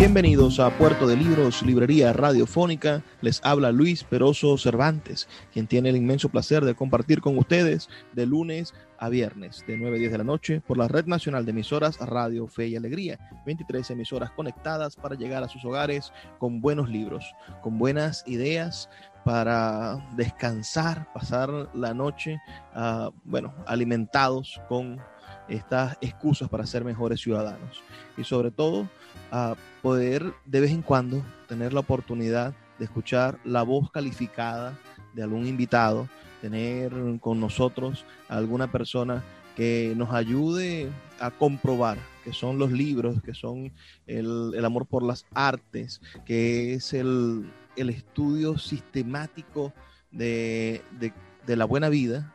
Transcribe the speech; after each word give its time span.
Bienvenidos 0.00 0.60
a 0.60 0.70
Puerto 0.78 1.06
de 1.06 1.14
Libros, 1.14 1.62
Librería 1.62 2.14
Radiofónica. 2.14 3.02
Les 3.20 3.38
habla 3.44 3.70
Luis 3.70 4.02
Peroso 4.02 4.56
Cervantes, 4.56 5.28
quien 5.52 5.66
tiene 5.66 5.90
el 5.90 5.96
inmenso 5.96 6.30
placer 6.30 6.64
de 6.64 6.74
compartir 6.74 7.20
con 7.20 7.36
ustedes 7.36 7.90
de 8.14 8.24
lunes 8.24 8.72
a 8.98 9.10
viernes, 9.10 9.62
de 9.66 9.76
9 9.76 9.98
a 9.98 10.00
10 10.00 10.12
de 10.12 10.18
la 10.18 10.24
noche, 10.24 10.62
por 10.66 10.78
la 10.78 10.88
Red 10.88 11.04
Nacional 11.04 11.44
de 11.44 11.50
Emisoras 11.50 11.98
Radio 11.98 12.46
Fe 12.46 12.68
y 12.68 12.76
Alegría. 12.76 13.18
23 13.44 13.90
emisoras 13.90 14.30
conectadas 14.30 14.96
para 14.96 15.16
llegar 15.16 15.44
a 15.44 15.50
sus 15.50 15.62
hogares 15.66 16.14
con 16.38 16.62
buenos 16.62 16.88
libros, 16.88 17.34
con 17.60 17.78
buenas 17.78 18.24
ideas 18.26 18.88
para 19.22 20.02
descansar, 20.16 21.12
pasar 21.12 21.68
la 21.74 21.92
noche, 21.92 22.40
uh, 22.74 23.10
bueno, 23.24 23.54
alimentados 23.66 24.62
con 24.66 24.98
estas 25.46 25.98
excusas 26.00 26.48
para 26.48 26.64
ser 26.64 26.84
mejores 26.84 27.20
ciudadanos. 27.20 27.82
Y 28.16 28.24
sobre 28.24 28.50
todo, 28.50 28.88
a 29.30 29.54
poder 29.82 30.32
de 30.44 30.60
vez 30.60 30.70
en 30.70 30.82
cuando 30.82 31.24
tener 31.48 31.72
la 31.72 31.80
oportunidad 31.80 32.54
de 32.78 32.84
escuchar 32.84 33.38
la 33.44 33.62
voz 33.62 33.90
calificada 33.90 34.78
de 35.14 35.22
algún 35.22 35.46
invitado, 35.46 36.08
tener 36.40 36.92
con 37.20 37.40
nosotros 37.40 38.04
alguna 38.28 38.70
persona 38.70 39.22
que 39.56 39.92
nos 39.96 40.12
ayude 40.14 40.88
a 41.18 41.30
comprobar 41.30 41.98
que 42.24 42.32
son 42.32 42.58
los 42.58 42.70
libros, 42.70 43.22
que 43.22 43.34
son 43.34 43.72
el, 44.06 44.52
el 44.54 44.64
amor 44.64 44.86
por 44.86 45.02
las 45.02 45.26
artes, 45.34 46.00
que 46.24 46.74
es 46.74 46.92
el, 46.92 47.50
el 47.76 47.90
estudio 47.90 48.58
sistemático 48.58 49.72
de, 50.10 50.82
de, 50.98 51.12
de, 51.46 51.56
la 51.56 51.64
buena 51.64 51.88
vida. 51.88 52.34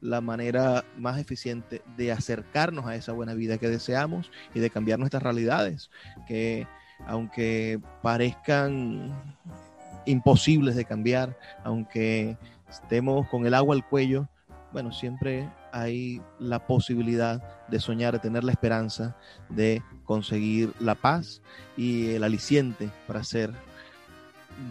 La 0.00 0.20
manera 0.20 0.84
más 0.96 1.18
eficiente 1.18 1.82
de 1.96 2.12
acercarnos 2.12 2.86
a 2.86 2.94
esa 2.94 3.12
buena 3.12 3.34
vida 3.34 3.58
que 3.58 3.68
deseamos 3.68 4.30
y 4.54 4.60
de 4.60 4.70
cambiar 4.70 4.98
nuestras 4.98 5.22
realidades, 5.22 5.90
que 6.26 6.66
aunque 7.06 7.80
parezcan 8.02 9.12
imposibles 10.06 10.74
de 10.74 10.84
cambiar, 10.84 11.36
aunque 11.64 12.36
estemos 12.68 13.28
con 13.28 13.46
el 13.46 13.54
agua 13.54 13.74
al 13.74 13.86
cuello, 13.86 14.28
bueno, 14.72 14.92
siempre 14.92 15.48
hay 15.72 16.20
la 16.38 16.66
posibilidad 16.66 17.42
de 17.68 17.80
soñar, 17.80 18.14
de 18.14 18.18
tener 18.18 18.44
la 18.44 18.52
esperanza 18.52 19.16
de 19.48 19.82
conseguir 20.04 20.72
la 20.78 20.94
paz 20.94 21.40
y 21.76 22.10
el 22.10 22.24
aliciente 22.24 22.90
para 23.06 23.24
ser 23.24 23.52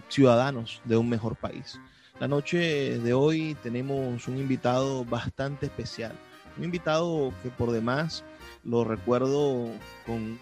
ciudadanos 0.09 0.81
de 0.85 0.97
un 0.97 1.09
mejor 1.09 1.35
país. 1.35 1.79
La 2.19 2.27
noche 2.27 2.97
de 2.97 3.13
hoy 3.13 3.55
tenemos 3.61 4.27
un 4.27 4.37
invitado 4.39 5.05
bastante 5.05 5.67
especial, 5.67 6.13
un 6.57 6.63
invitado 6.63 7.31
que 7.43 7.49
por 7.49 7.69
demás 7.69 8.23
lo 8.63 8.83
recuerdo 8.83 9.69
con, 10.03 10.39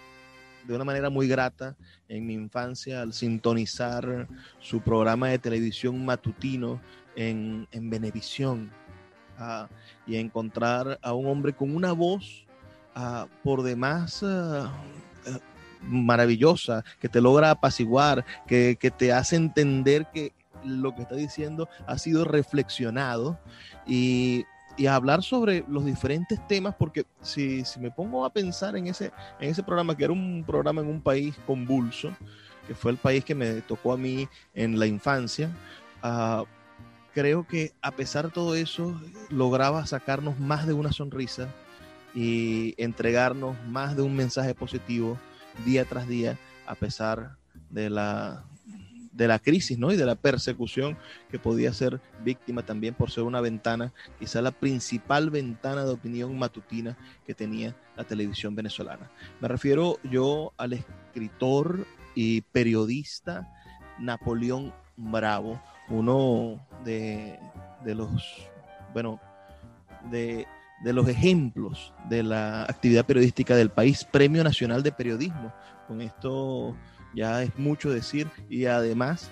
de 0.65 0.73
una 0.73 0.85
manera 0.85 1.09
muy 1.09 1.27
grata 1.27 1.75
en 2.07 2.25
mi 2.25 2.33
infancia 2.33 3.01
al 3.01 3.11
sintonizar 3.11 4.25
su 4.61 4.79
programa 4.79 5.27
de 5.27 5.37
televisión 5.37 6.05
matutino 6.05 6.79
en, 7.17 7.67
en 7.73 7.89
Venevisión 7.89 8.71
uh, 9.37 9.67
y 10.07 10.15
encontrar 10.15 10.97
a 11.01 11.11
un 11.11 11.25
hombre 11.25 11.51
con 11.51 11.75
una 11.75 11.91
voz 11.91 12.45
uh, 12.95 13.27
por 13.43 13.63
demás 13.63 14.23
uh, 14.23 14.69
maravillosa, 15.81 16.85
que 17.01 17.09
te 17.09 17.19
logra 17.19 17.51
apaciguar, 17.51 18.23
que, 18.47 18.77
que 18.79 18.91
te 18.91 19.11
hace 19.11 19.35
entender 19.35 20.07
que 20.13 20.31
lo 20.65 20.95
que 20.95 21.03
está 21.03 21.15
diciendo 21.15 21.69
ha 21.87 21.97
sido 21.97 22.25
reflexionado 22.25 23.39
y, 23.85 24.45
y 24.77 24.87
hablar 24.87 25.23
sobre 25.23 25.63
los 25.67 25.85
diferentes 25.85 26.45
temas, 26.47 26.75
porque 26.77 27.05
si, 27.21 27.63
si, 27.65 27.79
me 27.79 27.91
pongo 27.91 28.25
a 28.25 28.33
pensar 28.33 28.75
en 28.75 28.87
ese, 28.87 29.11
en 29.39 29.49
ese 29.49 29.63
programa, 29.63 29.95
que 29.95 30.03
era 30.03 30.13
un 30.13 30.43
programa 30.45 30.81
en 30.81 30.87
un 30.87 31.01
país 31.01 31.35
convulso, 31.45 32.11
que 32.67 32.75
fue 32.75 32.91
el 32.91 32.97
país 32.97 33.23
que 33.23 33.35
me 33.35 33.61
tocó 33.61 33.93
a 33.93 33.97
mí 33.97 34.27
en 34.53 34.79
la 34.79 34.87
infancia, 34.87 35.49
uh, 36.03 36.45
creo 37.13 37.47
que 37.47 37.73
a 37.81 37.91
pesar 37.91 38.25
de 38.25 38.31
todo 38.31 38.55
eso, 38.55 38.99
lograba 39.29 39.85
sacarnos 39.85 40.37
más 40.39 40.67
de 40.67 40.73
una 40.73 40.91
sonrisa 40.91 41.47
y 42.13 42.75
entregarnos 42.77 43.55
más 43.67 43.95
de 43.95 44.01
un 44.01 44.15
mensaje 44.15 44.53
positivo 44.53 45.17
día 45.65 45.85
tras 45.85 46.07
día, 46.07 46.37
a 46.67 46.75
pesar 46.75 47.37
de 47.69 47.89
la, 47.89 48.43
de 49.15 49.27
la 49.27 49.39
crisis 49.39 49.77
¿no? 49.77 49.91
y 49.91 49.95
de 49.95 50.05
la 50.05 50.15
persecución 50.15 50.97
que 51.31 51.39
podía 51.39 51.73
ser 51.73 52.01
víctima 52.23 52.63
también 52.63 52.93
por 52.93 53.09
ser 53.09 53.23
una 53.23 53.41
ventana, 53.41 53.93
quizá 54.19 54.41
la 54.41 54.51
principal 54.51 55.29
ventana 55.29 55.85
de 55.85 55.91
opinión 55.91 56.37
matutina 56.37 56.97
que 57.25 57.33
tenía 57.33 57.75
la 57.95 58.03
televisión 58.03 58.55
venezolana. 58.55 59.09
Me 59.39 59.47
refiero 59.47 59.99
yo 60.03 60.53
al 60.57 60.73
escritor 60.73 61.87
y 62.13 62.41
periodista 62.41 63.49
Napoleón 63.99 64.73
Bravo, 64.97 65.61
uno 65.89 66.65
de, 66.83 67.39
de 67.83 67.95
los, 67.95 68.49
bueno, 68.93 69.19
de, 70.11 70.45
de 70.83 70.93
los 70.93 71.07
ejemplos 71.07 71.93
de 72.09 72.23
la 72.23 72.63
actividad 72.63 73.05
periodística 73.05 73.55
del 73.55 73.69
país, 73.69 74.03
Premio 74.03 74.43
Nacional 74.43 74.83
de 74.83 74.91
Periodismo. 74.91 75.53
Con 75.87 76.01
esto 76.01 76.75
ya 77.15 77.43
es 77.43 77.57
mucho 77.57 77.89
decir 77.89 78.27
y 78.49 78.65
además 78.65 79.31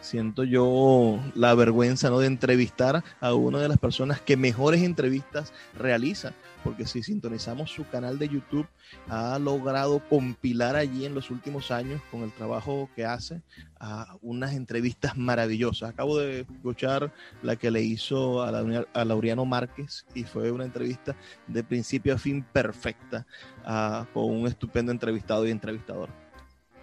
siento 0.00 0.44
yo 0.44 1.18
la 1.34 1.54
vergüenza 1.54 2.10
¿no? 2.10 2.18
de 2.18 2.26
entrevistar 2.26 3.04
a 3.20 3.34
una 3.34 3.60
de 3.60 3.68
las 3.68 3.78
personas 3.78 4.20
que 4.20 4.36
mejores 4.36 4.82
entrevistas 4.82 5.52
realiza, 5.78 6.32
porque 6.64 6.86
si 6.86 7.02
sintonizamos 7.02 7.70
su 7.70 7.86
canal 7.88 8.18
de 8.18 8.28
YouTube, 8.28 8.66
ha 9.08 9.38
logrado 9.38 10.00
compilar 10.08 10.76
allí 10.76 11.04
en 11.04 11.14
los 11.14 11.30
últimos 11.30 11.70
años 11.70 12.00
con 12.10 12.22
el 12.22 12.32
trabajo 12.32 12.88
que 12.96 13.04
hace 13.04 13.42
a 13.78 14.16
unas 14.20 14.54
entrevistas 14.54 15.16
maravillosas. 15.16 15.90
Acabo 15.90 16.18
de 16.18 16.40
escuchar 16.40 17.12
la 17.42 17.56
que 17.56 17.70
le 17.70 17.82
hizo 17.82 18.42
a, 18.42 18.50
la, 18.50 18.86
a 18.92 19.04
Laureano 19.04 19.44
Márquez 19.44 20.06
y 20.14 20.24
fue 20.24 20.50
una 20.50 20.64
entrevista 20.64 21.14
de 21.46 21.62
principio 21.62 22.14
a 22.14 22.18
fin 22.18 22.42
perfecta 22.42 23.26
uh, 23.64 24.04
con 24.12 24.24
un 24.24 24.46
estupendo 24.46 24.92
entrevistado 24.92 25.46
y 25.46 25.50
entrevistador 25.50 26.19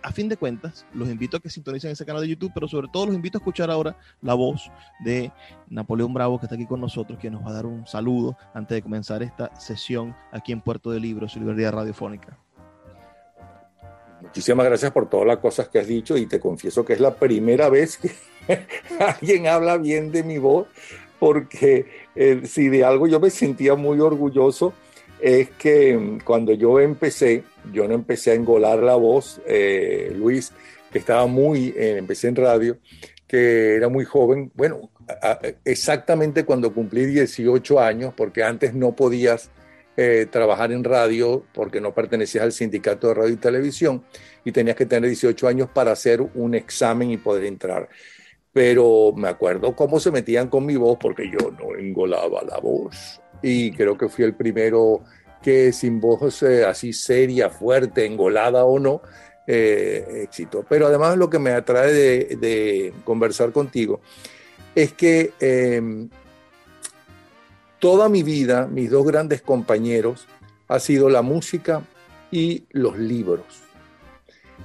a 0.07 0.11
fin 0.13 0.29
de 0.29 0.37
cuentas, 0.37 0.85
los 0.93 1.09
invito 1.09 1.35
a 1.35 1.41
que 1.41 1.49
sintonicen 1.49 1.91
ese 1.91 2.05
canal 2.05 2.21
de 2.21 2.29
YouTube, 2.29 2.53
pero 2.53 2.65
sobre 2.69 2.87
todo 2.87 3.07
los 3.07 3.15
invito 3.15 3.37
a 3.37 3.41
escuchar 3.41 3.69
ahora 3.69 3.97
la 4.21 4.35
voz 4.35 4.71
de 5.03 5.33
Napoleón 5.67 6.13
Bravo, 6.13 6.39
que 6.39 6.45
está 6.45 6.55
aquí 6.55 6.65
con 6.65 6.79
nosotros, 6.79 7.19
que 7.19 7.29
nos 7.29 7.45
va 7.45 7.49
a 7.49 7.53
dar 7.55 7.65
un 7.65 7.85
saludo 7.85 8.37
antes 8.53 8.75
de 8.75 8.81
comenzar 8.81 9.21
esta 9.21 9.53
sesión 9.59 10.15
aquí 10.31 10.53
en 10.53 10.61
Puerto 10.61 10.91
de 10.91 11.01
Libros 11.01 11.35
y 11.35 11.39
Librería 11.39 11.71
Radiofónica. 11.71 12.39
Muchísimas 14.21 14.65
gracias 14.65 14.93
por 14.93 15.09
todas 15.09 15.27
las 15.27 15.39
cosas 15.39 15.67
que 15.67 15.79
has 15.79 15.87
dicho 15.87 16.15
y 16.15 16.25
te 16.25 16.39
confieso 16.39 16.85
que 16.85 16.93
es 16.93 17.01
la 17.01 17.13
primera 17.13 17.67
vez 17.67 17.97
que 17.97 18.11
alguien 19.03 19.47
habla 19.47 19.75
bien 19.75 20.13
de 20.13 20.23
mi 20.23 20.37
voz, 20.37 20.67
porque 21.19 21.85
eh, 22.15 22.43
si 22.45 22.69
de 22.69 22.85
algo 22.85 23.07
yo 23.07 23.19
me 23.19 23.29
sentía 23.29 23.75
muy 23.75 23.99
orgulloso, 23.99 24.73
es 25.21 25.49
que 25.51 26.19
cuando 26.23 26.53
yo 26.53 26.79
empecé, 26.79 27.43
yo 27.71 27.87
no 27.87 27.93
empecé 27.93 28.31
a 28.31 28.35
engolar 28.35 28.79
la 28.79 28.95
voz, 28.95 29.41
eh, 29.45 30.11
Luis, 30.15 30.51
que 30.91 30.99
estaba 30.99 31.27
muy, 31.27 31.73
eh, 31.77 31.97
empecé 31.97 32.27
en 32.27 32.35
radio, 32.35 32.77
que 33.27 33.75
era 33.75 33.89
muy 33.89 34.05
joven, 34.05 34.51
bueno, 34.55 34.89
exactamente 35.65 36.45
cuando 36.45 36.73
cumplí 36.73 37.05
18 37.05 37.79
años, 37.79 38.13
porque 38.15 38.43
antes 38.43 38.73
no 38.73 38.95
podías 38.95 39.51
eh, 39.99 40.27
trabajar 40.29 40.71
en 40.71 40.83
radio 40.83 41.43
porque 41.53 41.81
no 41.81 41.91
pertenecías 41.91 42.43
al 42.43 42.51
sindicato 42.51 43.07
de 43.07 43.15
radio 43.15 43.33
y 43.33 43.37
televisión 43.37 44.03
y 44.45 44.51
tenías 44.51 44.75
que 44.75 44.85
tener 44.85 45.09
18 45.09 45.47
años 45.47 45.69
para 45.73 45.91
hacer 45.91 46.21
un 46.21 46.53
examen 46.53 47.09
y 47.09 47.17
poder 47.17 47.45
entrar. 47.45 47.89
Pero 48.53 49.11
me 49.15 49.27
acuerdo 49.27 49.75
cómo 49.75 49.99
se 49.99 50.11
metían 50.11 50.49
con 50.49 50.67
mi 50.67 50.75
voz 50.75 50.99
porque 51.01 51.31
yo 51.31 51.51
no 51.51 51.75
engolaba 51.75 52.43
la 52.43 52.59
voz. 52.59 53.19
Y 53.41 53.71
creo 53.71 53.97
que 53.97 54.09
fui 54.09 54.25
el 54.25 54.33
primero 54.33 55.03
que 55.41 55.71
sin 55.71 55.99
voz 55.99 56.43
eh, 56.43 56.65
así 56.65 56.93
seria, 56.93 57.49
fuerte, 57.49 58.05
engolada 58.05 58.65
o 58.65 58.79
no, 58.79 59.01
eh, 59.45 60.23
éxito. 60.23 60.65
Pero 60.67 60.87
además 60.87 61.17
lo 61.17 61.29
que 61.29 61.39
me 61.39 61.51
atrae 61.51 61.93
de, 61.93 62.93
conversar 63.03 63.51
contigo 63.51 64.01
es 64.75 64.93
que 64.93 65.33
em, 65.39 66.09
toda 67.79 68.09
mi 68.09 68.23
vida, 68.23 68.67
mis 68.67 68.89
dos 68.89 69.05
grandes 69.05 69.41
compañeros, 69.41 70.27
ha 70.67 70.79
sido 70.79 71.09
la 71.09 71.21
música 71.21 71.81
y 72.31 72.65
los 72.71 72.97
libros. 72.97 73.66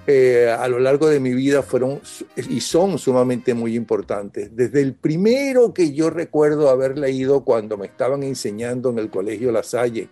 Eh, 0.05 0.49
a 0.51 0.67
lo 0.67 0.81
largo 0.81 1.09
de 1.09 1.21
mi 1.21 1.33
vida 1.33 1.63
fueron 1.63 2.01
y 2.37 2.61
son 2.61 2.99
sumamente 2.99 3.55
muy 3.55 3.77
importantes. 3.77 4.55
Desde 4.55 4.81
el 4.81 4.95
primero 4.95 5.73
que 5.73 5.93
yo 5.93 6.11
recuerdo 6.11 6.71
haber 6.71 6.99
leído 6.99 7.45
cuando 7.45 7.77
me 7.77 7.87
estaban 7.87 8.25
enseñando 8.25 8.91
en 8.91 8.99
el 8.99 9.11
Colegio 9.11 9.53
La 9.53 9.63
Salle, 9.63 10.09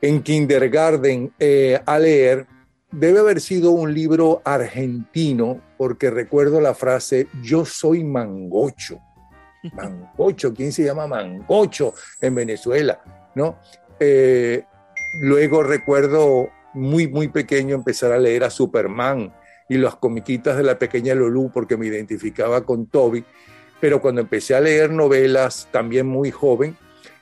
en 0.00 0.22
kindergarten, 0.22 1.32
eh, 1.38 1.78
a 1.84 1.98
leer, 1.98 2.46
debe 2.90 3.20
haber 3.20 3.40
sido 3.40 3.70
un 3.70 3.92
libro 3.92 4.40
argentino, 4.44 5.60
porque 5.76 6.10
recuerdo 6.10 6.60
la 6.60 6.74
frase, 6.74 7.26
yo 7.42 7.64
soy 7.64 8.02
mangocho. 8.02 8.98
Mangocho, 9.74 10.52
¿quién 10.52 10.72
se 10.72 10.84
llama 10.84 11.06
Mangocho 11.06 11.94
en 12.20 12.34
Venezuela? 12.34 13.30
¿No? 13.34 13.58
Eh, 13.98 14.64
luego 15.20 15.62
recuerdo 15.62 16.48
muy, 16.74 17.08
muy 17.08 17.28
pequeño 17.28 17.74
empezar 17.74 18.12
a 18.12 18.18
leer 18.18 18.44
a 18.44 18.50
Superman 18.50 19.32
y 19.68 19.78
las 19.78 19.96
comiquitas 19.96 20.56
de 20.56 20.62
la 20.62 20.78
pequeña 20.78 21.14
Lulú 21.14 21.50
porque 21.52 21.76
me 21.76 21.86
identificaba 21.86 22.64
con 22.64 22.86
Toby. 22.86 23.24
Pero 23.80 24.00
cuando 24.00 24.20
empecé 24.20 24.54
a 24.54 24.60
leer 24.60 24.90
novelas, 24.90 25.68
también 25.70 26.06
muy 26.06 26.30
joven, 26.30 26.76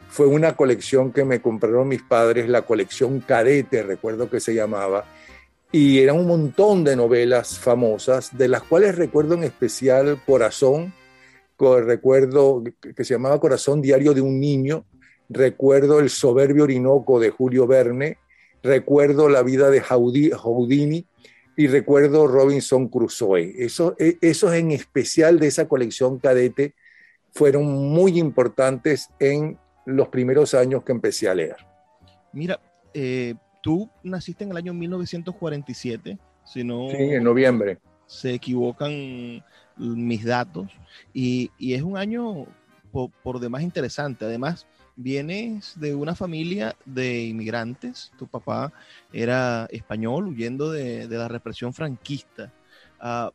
fue 0.08 0.26
una 0.26 0.56
colección 0.56 1.12
que 1.12 1.24
me 1.24 1.40
compraron 1.40 1.88
mis 1.88 2.02
padres, 2.02 2.48
la 2.48 2.62
colección 2.62 3.20
Cadete, 3.20 3.82
recuerdo 3.82 4.28
que 4.28 4.40
se 4.40 4.54
llamaba, 4.54 5.04
y 5.70 6.00
eran 6.00 6.18
un 6.18 6.26
montón 6.26 6.84
de 6.84 6.96
novelas 6.96 7.58
famosas, 7.58 8.36
de 8.36 8.48
las 8.48 8.62
cuales 8.62 8.96
recuerdo 8.96 9.34
en 9.34 9.44
especial 9.44 10.20
Corazón, 10.26 10.92
recuerdo 11.84 12.62
que 12.96 13.04
se 13.04 13.14
llamaba 13.14 13.40
Corazón 13.40 13.80
Diario 13.80 14.14
de 14.14 14.20
un 14.20 14.40
Niño, 14.40 14.84
recuerdo 15.28 16.00
El 16.00 16.10
Soberbio 16.10 16.64
Orinoco 16.64 17.20
de 17.20 17.30
Julio 17.30 17.66
Verne, 17.66 18.18
recuerdo 18.62 19.28
La 19.28 19.42
vida 19.42 19.70
de 19.70 19.80
Houdini 19.80 21.06
y 21.56 21.66
recuerdo 21.66 22.26
Robinson 22.26 22.88
Crusoe. 22.88 23.54
Eso, 23.58 23.94
e, 23.98 24.18
esos 24.20 24.54
en 24.54 24.70
especial 24.70 25.38
de 25.38 25.48
esa 25.48 25.68
colección 25.68 26.18
cadete 26.18 26.74
fueron 27.32 27.64
muy 27.64 28.18
importantes 28.18 29.08
en 29.18 29.58
los 29.86 30.08
primeros 30.08 30.54
años 30.54 30.84
que 30.84 30.92
empecé 30.92 31.28
a 31.28 31.34
leer. 31.34 31.56
Mira, 32.32 32.60
eh, 32.94 33.34
tú 33.62 33.90
naciste 34.02 34.44
en 34.44 34.50
el 34.50 34.56
año 34.56 34.74
1947, 34.74 36.18
si 36.44 36.64
no... 36.64 36.88
Sí, 36.90 36.96
en 36.96 37.24
noviembre. 37.24 37.78
Se 38.06 38.34
equivocan 38.34 39.42
mis 39.76 40.24
datos 40.24 40.68
y, 41.12 41.50
es 41.58 41.82
un 41.82 41.96
año 41.96 42.46
por, 42.90 43.40
demás 43.40 43.62
interesante. 43.62 44.24
Además, 44.24 44.66
vienes 44.96 45.78
de 45.78 45.94
una 45.94 46.14
familia 46.14 46.76
de 46.84 47.24
inmigrantes, 47.24 48.12
tu 48.18 48.26
papá 48.26 48.72
era 49.12 49.66
español 49.70 50.28
huyendo 50.28 50.70
de, 50.70 51.06
la 51.08 51.28
represión 51.28 51.72
franquista. 51.72 52.52
Uh, 53.00 53.30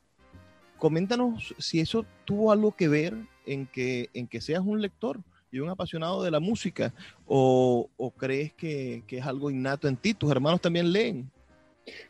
coméntanos 0.78 1.56
si 1.58 1.80
eso 1.80 2.06
tuvo 2.26 2.52
algo 2.52 2.76
que 2.76 2.88
ver 2.88 3.16
en 3.46 3.66
que, 3.66 4.10
en 4.14 4.28
que 4.28 4.42
seas 4.42 4.62
un 4.66 4.82
lector 4.82 5.20
y 5.52 5.60
un 5.60 5.70
apasionado 5.70 6.24
de 6.24 6.32
la 6.32 6.40
música 6.40 6.94
o, 7.26 7.90
crees 8.18 8.54
que, 8.54 9.04
es 9.08 9.26
algo 9.26 9.50
innato 9.50 9.88
en 9.88 9.98
ti, 9.98 10.14
tus 10.14 10.32
hermanos 10.32 10.62
también 10.62 10.92
leen. 10.92 11.30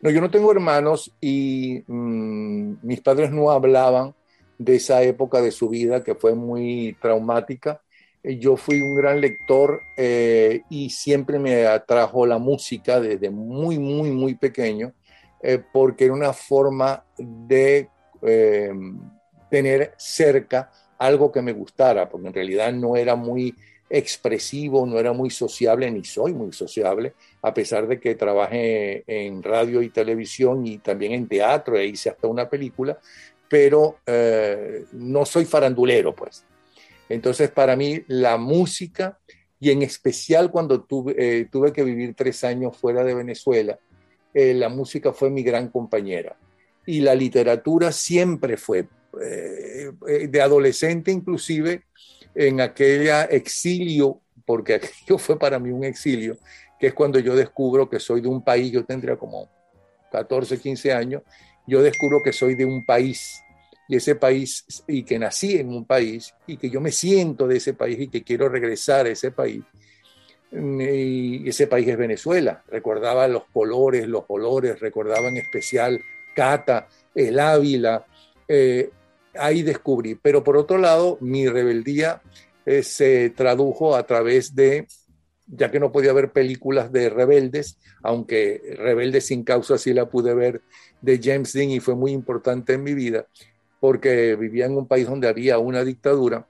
No, 0.01 0.09
yo 0.09 0.21
no 0.21 0.31
tengo 0.31 0.51
hermanos 0.51 1.11
y 1.21 1.83
mm, 1.85 2.77
mis 2.81 3.01
padres 3.01 3.31
no 3.31 3.51
hablaban 3.51 4.15
de 4.57 4.75
esa 4.75 5.03
época 5.03 5.39
de 5.39 5.51
su 5.51 5.69
vida 5.69 6.03
que 6.03 6.15
fue 6.15 6.33
muy 6.33 6.97
traumática. 6.99 7.81
Eh, 8.23 8.37
yo 8.37 8.57
fui 8.57 8.81
un 8.81 8.95
gran 8.95 9.21
lector 9.21 9.81
eh, 9.95 10.61
y 10.69 10.89
siempre 10.89 11.39
me 11.39 11.65
atrajo 11.65 12.25
la 12.25 12.37
música 12.37 12.99
desde 12.99 13.29
muy, 13.29 13.79
muy, 13.79 14.11
muy 14.11 14.35
pequeño, 14.35 14.93
eh, 15.41 15.61
porque 15.71 16.05
era 16.05 16.13
una 16.13 16.33
forma 16.33 17.03
de 17.17 17.89
tener 19.49 19.93
cerca 19.95 20.71
algo 20.97 21.31
que 21.31 21.43
me 21.43 21.53
gustara, 21.53 22.09
porque 22.09 22.27
en 22.27 22.33
realidad 22.33 22.73
no 22.73 22.95
era 22.95 23.15
muy 23.15 23.53
expresivo, 23.89 24.85
no 24.85 24.99
era 24.99 25.13
muy 25.13 25.29
sociable, 25.29 25.89
ni 25.91 26.03
soy 26.03 26.33
muy 26.33 26.51
sociable, 26.51 27.13
a 27.41 27.53
pesar 27.53 27.87
de 27.87 27.99
que 27.99 28.15
trabajé 28.15 29.03
en 29.07 29.43
radio 29.43 29.81
y 29.81 29.89
televisión 29.89 30.65
y 30.65 30.79
también 30.79 31.13
en 31.13 31.27
teatro 31.27 31.77
e 31.77 31.85
hice 31.85 32.09
hasta 32.09 32.27
una 32.27 32.49
película, 32.49 32.97
pero 33.49 33.99
eh, 34.05 34.85
no 34.93 35.25
soy 35.25 35.45
farandulero, 35.45 36.13
pues. 36.13 36.45
Entonces, 37.09 37.49
para 37.51 37.75
mí, 37.75 38.03
la 38.07 38.37
música, 38.37 39.19
y 39.59 39.71
en 39.71 39.81
especial 39.81 40.51
cuando 40.51 40.83
tuve, 40.83 41.15
eh, 41.17 41.45
tuve 41.51 41.73
que 41.73 41.83
vivir 41.83 42.13
tres 42.15 42.43
años 42.43 42.77
fuera 42.77 43.03
de 43.03 43.15
Venezuela, 43.15 43.79
eh, 44.33 44.53
la 44.53 44.69
música 44.69 45.13
fue 45.13 45.29
mi 45.29 45.43
gran 45.43 45.69
compañera. 45.69 46.37
Y 46.85 47.01
la 47.01 47.15
literatura 47.15 47.91
siempre 47.91 48.55
fue, 48.55 48.87
de 49.19 50.41
adolescente 50.41 51.11
inclusive, 51.11 51.83
en 52.37 52.61
aquella 52.61 53.23
exilio, 53.23 54.21
porque 54.45 54.75
aquello 54.75 55.17
fue 55.17 55.37
para 55.37 55.59
mí 55.59 55.71
un 55.71 55.83
exilio, 55.83 56.37
que 56.79 56.87
es 56.87 56.93
cuando 56.93 57.19
yo 57.19 57.35
descubro 57.35 57.89
que 57.89 57.99
soy 57.99 58.21
de 58.21 58.27
un 58.27 58.43
país, 58.43 58.71
yo 58.71 58.85
tendría 58.85 59.17
como 59.17 59.49
14, 60.11 60.59
15 60.59 60.93
años, 60.93 61.23
yo 61.65 61.81
descubro 61.81 62.21
que 62.23 62.31
soy 62.31 62.55
de 62.55 62.65
un 62.65 62.85
país 62.85 63.41
y 63.87 63.95
ese 63.95 64.15
país 64.15 64.65
y 64.87 65.03
que 65.03 65.19
nací 65.19 65.57
en 65.57 65.69
un 65.69 65.85
país 65.85 66.33
y 66.45 66.57
que 66.57 66.69
yo 66.69 66.81
me 66.81 66.91
siento 66.91 67.47
de 67.47 67.57
ese 67.57 67.73
país 67.73 67.99
y 67.99 68.07
que 68.07 68.23
quiero 68.23 68.49
regresar 68.49 69.05
a 69.05 69.09
ese 69.09 69.31
país. 69.31 69.63
Y 70.51 71.47
ese 71.47 71.67
país 71.67 71.87
es 71.87 71.97
Venezuela. 71.97 72.63
Recordaba 72.67 73.27
los 73.27 73.43
colores, 73.51 74.07
los 74.07 74.23
olores, 74.27 74.79
recordaba 74.79 75.27
en 75.27 75.37
especial 75.37 75.99
Cata, 76.35 76.87
el 77.13 77.39
Ávila. 77.39 78.05
Eh, 78.47 78.89
ahí 79.35 79.63
descubrí. 79.63 80.15
Pero 80.15 80.43
por 80.43 80.57
otro 80.57 80.77
lado, 80.77 81.17
mi 81.21 81.47
rebeldía 81.47 82.21
eh, 82.65 82.83
se 82.83 83.29
tradujo 83.31 83.95
a 83.95 84.05
través 84.05 84.55
de 84.55 84.87
ya 85.47 85.71
que 85.71 85.79
no 85.79 85.91
podía 85.91 86.13
ver 86.13 86.31
películas 86.31 86.91
de 86.91 87.09
rebeldes, 87.09 87.77
aunque 88.03 88.75
Rebeldes 88.77 89.27
sin 89.27 89.43
causa 89.43 89.77
sí 89.77 89.93
la 89.93 90.09
pude 90.09 90.33
ver 90.33 90.61
de 91.01 91.19
James 91.23 91.53
Dean 91.53 91.69
y 91.69 91.79
fue 91.79 91.95
muy 91.95 92.11
importante 92.11 92.73
en 92.73 92.83
mi 92.83 92.93
vida, 92.93 93.27
porque 93.79 94.35
vivía 94.35 94.65
en 94.65 94.77
un 94.77 94.87
país 94.87 95.07
donde 95.07 95.27
había 95.27 95.59
una 95.59 95.83
dictadura. 95.83 96.47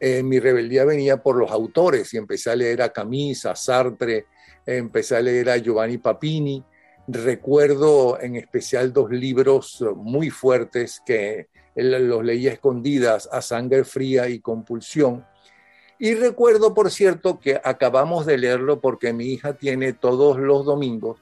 Eh, 0.00 0.22
mi 0.22 0.38
rebeldía 0.38 0.84
venía 0.84 1.22
por 1.22 1.36
los 1.36 1.50
autores 1.50 2.14
y 2.14 2.16
empecé 2.16 2.50
a 2.50 2.56
leer 2.56 2.82
a 2.82 2.92
Camus, 2.92 3.46
a 3.46 3.56
Sartre, 3.56 4.26
empecé 4.64 5.16
a 5.16 5.20
leer 5.20 5.50
a 5.50 5.56
Giovanni 5.56 5.98
Papini. 5.98 6.64
Recuerdo 7.08 8.20
en 8.20 8.36
especial 8.36 8.92
dos 8.92 9.10
libros 9.10 9.84
muy 9.96 10.30
fuertes 10.30 11.02
que 11.04 11.48
los 11.74 12.24
leía 12.24 12.52
escondidas, 12.52 13.28
A 13.32 13.40
Sangre 13.40 13.84
Fría 13.84 14.28
y 14.28 14.40
Compulsión 14.40 15.24
y 16.00 16.14
recuerdo, 16.14 16.74
por 16.74 16.92
cierto, 16.92 17.40
que 17.40 17.60
acabamos 17.62 18.24
de 18.24 18.38
leerlo 18.38 18.80
porque 18.80 19.12
mi 19.12 19.26
hija 19.26 19.54
tiene 19.54 19.92
todos 19.92 20.38
los 20.38 20.64
domingos 20.64 21.18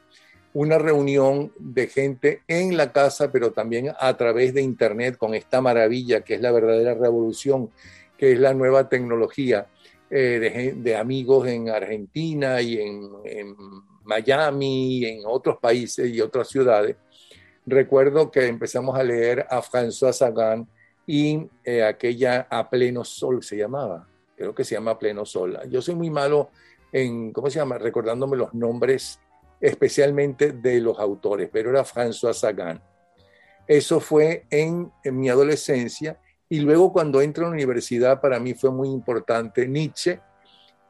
una 0.56 0.78
reunión 0.78 1.52
de 1.58 1.86
gente 1.86 2.40
en 2.48 2.78
la 2.78 2.90
casa, 2.90 3.30
pero 3.30 3.52
también 3.52 3.92
a 4.00 4.16
través 4.16 4.54
de 4.54 4.62
Internet 4.62 5.18
con 5.18 5.34
esta 5.34 5.60
maravilla 5.60 6.22
que 6.22 6.32
es 6.32 6.40
la 6.40 6.50
verdadera 6.50 6.94
revolución, 6.94 7.70
que 8.16 8.32
es 8.32 8.40
la 8.40 8.54
nueva 8.54 8.88
tecnología 8.88 9.66
eh, 10.08 10.74
de, 10.74 10.96
amigos 10.96 11.46
en 11.46 11.68
Argentina 11.68 12.62
y 12.62 12.80
en, 12.80 13.10
Miami 14.04 15.00
y 15.00 15.04
en 15.04 15.22
otros 15.26 15.58
países 15.58 16.08
y 16.08 16.22
otras 16.22 16.48
ciudades. 16.48 16.96
Recuerdo 17.66 18.30
que 18.30 18.46
empezamos 18.46 18.98
a 18.98 19.02
leer 19.02 19.44
a 19.50 19.60
François 19.60 20.14
Sagan 20.14 20.66
y 21.06 21.46
eh, 21.64 21.82
aquella 21.82 22.46
A 22.48 22.70
Pleno 22.70 23.04
Sol 23.04 23.42
se 23.42 23.58
llamaba 23.58 24.08
creo 24.36 24.54
que 24.54 24.64
se 24.64 24.74
llama 24.74 24.98
Pleno 24.98 25.24
Sol. 25.24 25.58
Yo 25.70 25.80
soy 25.80 25.94
muy 25.94 26.10
malo 26.10 26.50
en, 26.92 27.32
¿cómo 27.32 27.48
se 27.50 27.58
llama? 27.58 27.78
Recordándome 27.78 28.36
los 28.36 28.52
nombres 28.52 29.18
especialmente 29.60 30.52
de 30.52 30.80
los 30.80 30.98
autores, 30.98 31.48
pero 31.52 31.70
era 31.70 31.84
François 31.84 32.34
Sagan. 32.34 32.82
Eso 33.66 34.00
fue 34.00 34.46
en, 34.50 34.92
mi 35.04 35.28
adolescencia 35.28 36.18
y 36.48 36.60
luego 36.60 36.92
cuando 36.92 37.20
entro 37.20 37.46
a 37.46 37.48
la 37.48 37.54
universidad 37.54 38.20
para 38.20 38.38
mí 38.38 38.54
fue 38.54 38.70
muy 38.70 38.88
importante 38.88 39.66
Nietzsche 39.66 40.20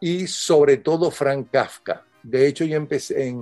y 0.00 0.26
sobre 0.26 0.78
todo 0.78 1.10
Frank 1.10 1.48
Kafka. 1.50 2.04
De 2.22 2.46
hecho, 2.46 2.64
yo 2.64 2.76
empecé 2.76 3.34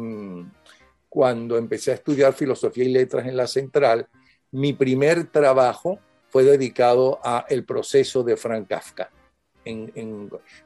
cuando 1.09 1.57
empecé 1.57 1.93
a 1.93 1.95
estudiar 1.95 2.33
filosofía 2.33 2.85
y 2.85 2.93
letras 2.93 3.27
en 3.27 3.37
la 3.37 3.47
central, 3.47 4.09
mi 4.51 4.73
primer 4.73 5.31
trabajo 5.31 5.99
fue 6.29 6.43
dedicado 6.43 7.21
a 7.23 7.47
el 7.49 7.65
proceso 7.65 8.23
de 8.25 8.37
Frank 8.37 8.69
Kafka. 8.69 9.11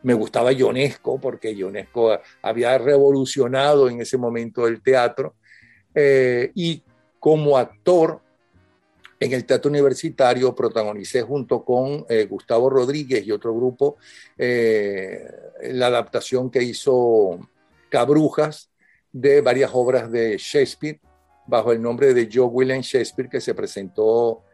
Me 0.03 0.15
gustaba 0.15 0.53
Ionesco 0.53 1.21
porque 1.21 1.55
Ionesco 1.55 2.19
había 2.43 2.77
revolucionado 2.79 3.89
en 3.89 4.01
ese 4.01 4.17
momento 4.17 4.67
el 4.67 4.83
teatro 4.83 5.35
eh, 5.95 6.51
y 6.55 6.83
como 7.19 7.57
actor 7.57 8.21
en 9.21 9.33
el 9.33 9.45
teatro 9.45 9.71
universitario 9.71 10.55
protagonicé 10.55 11.23
junto 11.23 11.65
con 11.65 12.07
eh, 12.09 12.27
Gustavo 12.27 12.71
Rodríguez 12.71 13.27
y 13.27 13.33
otro 13.33 13.55
grupo 13.55 13.97
eh, 14.37 15.27
la 15.63 15.87
adaptación 15.87 16.51
que 16.51 16.63
hizo 16.63 17.39
Cabrujas 17.89 18.71
de 19.13 19.41
varias 19.41 19.71
obras 19.73 20.11
de 20.11 20.37
Shakespeare 20.39 21.01
bajo 21.47 21.73
el 21.73 21.81
nombre 21.81 22.13
de 22.13 22.29
Joe 22.33 22.47
William 22.47 22.81
Shakespeare 22.81 23.31
que 23.31 23.41
se 23.41 23.55
presentó 23.55 24.45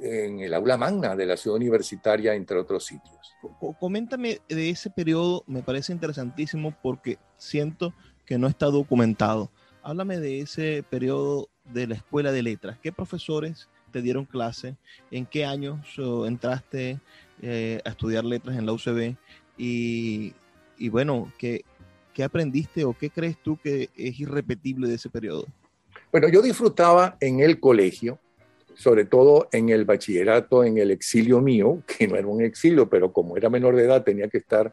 en 0.00 0.40
el 0.40 0.54
aula 0.54 0.76
magna 0.76 1.14
de 1.14 1.26
la 1.26 1.36
ciudad 1.36 1.56
universitaria, 1.56 2.34
entre 2.34 2.58
otros 2.58 2.84
sitios. 2.84 3.36
Coméntame 3.78 4.40
de 4.48 4.70
ese 4.70 4.90
periodo, 4.90 5.44
me 5.46 5.62
parece 5.62 5.92
interesantísimo 5.92 6.74
porque 6.82 7.18
siento 7.36 7.94
que 8.24 8.38
no 8.38 8.46
está 8.46 8.66
documentado. 8.66 9.50
Háblame 9.82 10.18
de 10.18 10.40
ese 10.40 10.84
periodo 10.88 11.48
de 11.64 11.86
la 11.86 11.94
escuela 11.94 12.32
de 12.32 12.42
letras. 12.42 12.78
¿Qué 12.82 12.92
profesores 12.92 13.68
te 13.90 14.02
dieron 14.02 14.24
clase? 14.24 14.76
¿En 15.10 15.26
qué 15.26 15.44
años 15.44 15.80
entraste 16.26 17.00
eh, 17.42 17.80
a 17.84 17.90
estudiar 17.90 18.24
letras 18.24 18.56
en 18.56 18.66
la 18.66 18.72
UCB? 18.72 19.16
Y, 19.56 20.34
y 20.78 20.88
bueno, 20.88 21.32
¿qué, 21.38 21.64
¿qué 22.14 22.24
aprendiste 22.24 22.84
o 22.84 22.92
qué 22.92 23.10
crees 23.10 23.36
tú 23.42 23.58
que 23.58 23.90
es 23.96 24.20
irrepetible 24.20 24.88
de 24.88 24.94
ese 24.94 25.08
periodo? 25.08 25.46
Bueno, 26.12 26.28
yo 26.28 26.42
disfrutaba 26.42 27.16
en 27.20 27.40
el 27.40 27.60
colegio, 27.60 28.18
sobre 28.80 29.04
todo 29.04 29.50
en 29.52 29.68
el 29.68 29.84
bachillerato, 29.84 30.64
en 30.64 30.78
el 30.78 30.90
exilio 30.90 31.42
mío, 31.42 31.82
que 31.86 32.08
no 32.08 32.16
era 32.16 32.26
un 32.26 32.40
exilio, 32.40 32.88
pero 32.88 33.12
como 33.12 33.36
era 33.36 33.50
menor 33.50 33.76
de 33.76 33.84
edad 33.84 34.02
tenía 34.02 34.26
que 34.28 34.38
estar 34.38 34.72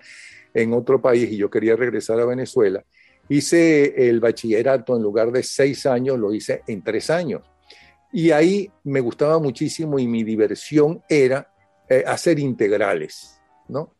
en 0.54 0.72
otro 0.72 1.02
país 1.02 1.30
y 1.30 1.36
yo 1.36 1.50
quería 1.50 1.76
regresar 1.76 2.18
a 2.22 2.26
Venezuela. 2.26 2.86
Hice 3.28 4.08
el 4.08 4.22
bachillerato 4.22 4.96
en 4.96 5.04
lugar 5.04 5.34
de 5.34 5.44
seis 5.44 5.86
años, 5.86 6.18
lo 6.18 6.34
hice 6.34 6.64
en 6.68 6.82
tres 6.82 7.10
años. 7.10 7.42
Y 8.14 8.32
ahí 8.32 8.72
me 8.86 9.02
gustaba 9.02 9.40
muchísimo 9.40 10.00
y 10.00 10.08
mi 10.08 10.24
diversión 10.24 11.04
era 11.10 11.52
eh, 11.90 12.06
hacer 12.08 12.40
integrales, 12.40 13.42
¿no? 13.68 13.94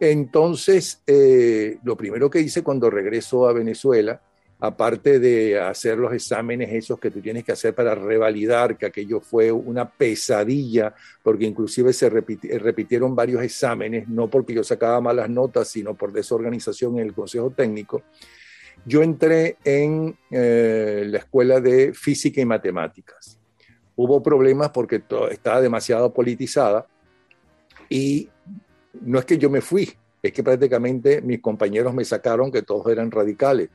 Entonces, 0.00 1.02
eh, 1.06 1.76
lo 1.84 1.98
primero 1.98 2.30
que 2.30 2.40
hice 2.40 2.62
cuando 2.62 2.88
regreso 2.88 3.46
a 3.46 3.52
Venezuela, 3.52 4.22
aparte 4.60 5.18
de 5.18 5.58
hacer 5.58 5.98
los 5.98 6.12
exámenes 6.12 6.70
esos 6.72 7.00
que 7.00 7.10
tú 7.10 7.20
tienes 7.20 7.44
que 7.44 7.52
hacer 7.52 7.74
para 7.74 7.94
revalidar 7.94 8.76
que 8.76 8.86
aquello 8.86 9.20
fue 9.20 9.50
una 9.50 9.88
pesadilla, 9.88 10.94
porque 11.22 11.46
inclusive 11.46 11.92
se 11.92 12.10
repitieron 12.10 13.16
varios 13.16 13.42
exámenes, 13.42 14.08
no 14.08 14.28
porque 14.28 14.54
yo 14.54 14.62
sacaba 14.62 15.00
malas 15.00 15.30
notas, 15.30 15.68
sino 15.68 15.94
por 15.94 16.12
desorganización 16.12 16.98
en 16.98 17.06
el 17.06 17.14
Consejo 17.14 17.50
Técnico, 17.50 18.02
yo 18.84 19.02
entré 19.02 19.56
en 19.64 20.16
eh, 20.30 21.04
la 21.06 21.18
Escuela 21.18 21.60
de 21.60 21.92
Física 21.92 22.40
y 22.40 22.44
Matemáticas 22.46 23.40
hubo 24.02 24.22
problemas 24.22 24.70
porque 24.70 25.02
estaba 25.30 25.60
demasiado 25.60 26.10
politizada 26.14 26.86
y 27.90 28.30
no 29.02 29.18
es 29.18 29.26
que 29.26 29.36
yo 29.36 29.50
me 29.50 29.60
fui, 29.60 29.92
es 30.22 30.32
que 30.32 30.42
prácticamente 30.42 31.20
mis 31.20 31.40
compañeros 31.40 31.92
me 31.92 32.04
sacaron 32.06 32.50
que 32.50 32.62
todos 32.62 32.90
eran 32.90 33.10
radicales. 33.10 33.68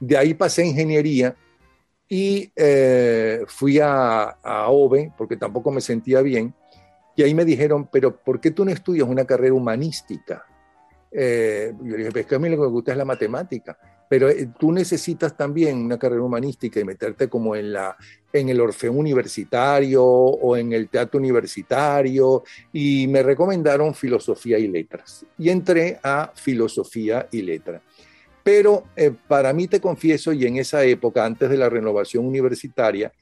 De 0.00 0.16
ahí 0.16 0.34
pasé 0.34 0.62
a 0.62 0.66
ingeniería 0.66 1.34
y 2.08 2.50
eh, 2.54 3.44
fui 3.46 3.78
a, 3.80 4.24
a 4.42 4.68
OVE 4.68 5.12
porque 5.16 5.36
tampoco 5.36 5.70
me 5.70 5.80
sentía 5.80 6.22
bien. 6.22 6.54
Y 7.16 7.22
ahí 7.22 7.34
me 7.34 7.44
dijeron, 7.44 7.88
pero 7.90 8.16
¿por 8.16 8.40
qué 8.40 8.50
tú 8.50 8.64
no 8.64 8.70
estudias 8.70 9.08
una 9.08 9.24
carrera 9.24 9.54
humanística? 9.54 10.44
Eh, 11.10 11.72
yo 11.82 11.96
dije, 11.96 12.10
pues 12.12 12.26
que 12.26 12.34
a 12.34 12.38
mí 12.38 12.48
lo 12.48 12.56
que 12.56 12.62
me 12.62 12.68
gusta 12.68 12.92
es 12.92 12.98
la 12.98 13.04
matemática 13.04 13.78
pero 14.08 14.28
eh, 14.28 14.48
tú 14.58 14.72
necesitas 14.72 15.36
también 15.36 15.78
una 15.78 15.98
carrera 15.98 16.22
humanística 16.22 16.80
y 16.80 16.84
meterte 16.84 17.28
como 17.28 17.56
en, 17.56 17.72
la, 17.72 17.96
en 18.32 18.48
el 18.48 18.60
Orfeón 18.60 18.98
Universitario 18.98 20.04
o 20.04 20.56
en 20.56 20.72
el 20.72 20.88
Teatro 20.88 21.18
Universitario 21.18 22.44
y 22.72 23.06
me 23.08 23.22
recomendaron 23.22 23.94
Filosofía 23.94 24.58
y 24.58 24.68
Letras 24.68 25.24
y 25.38 25.50
entré 25.50 25.98
a 26.02 26.32
Filosofía 26.34 27.28
y 27.30 27.42
Letras. 27.42 27.82
Pero 28.46 28.84
eh, 28.94 29.10
para 29.26 29.52
mí 29.52 29.66
te 29.66 29.80
confieso, 29.80 30.32
y 30.32 30.46
en 30.46 30.56
esa 30.56 30.84
época, 30.84 31.24
antes 31.24 31.50
de 31.50 31.56
la 31.56 31.68
renovación 31.68 32.24
universitaria, 32.24 33.12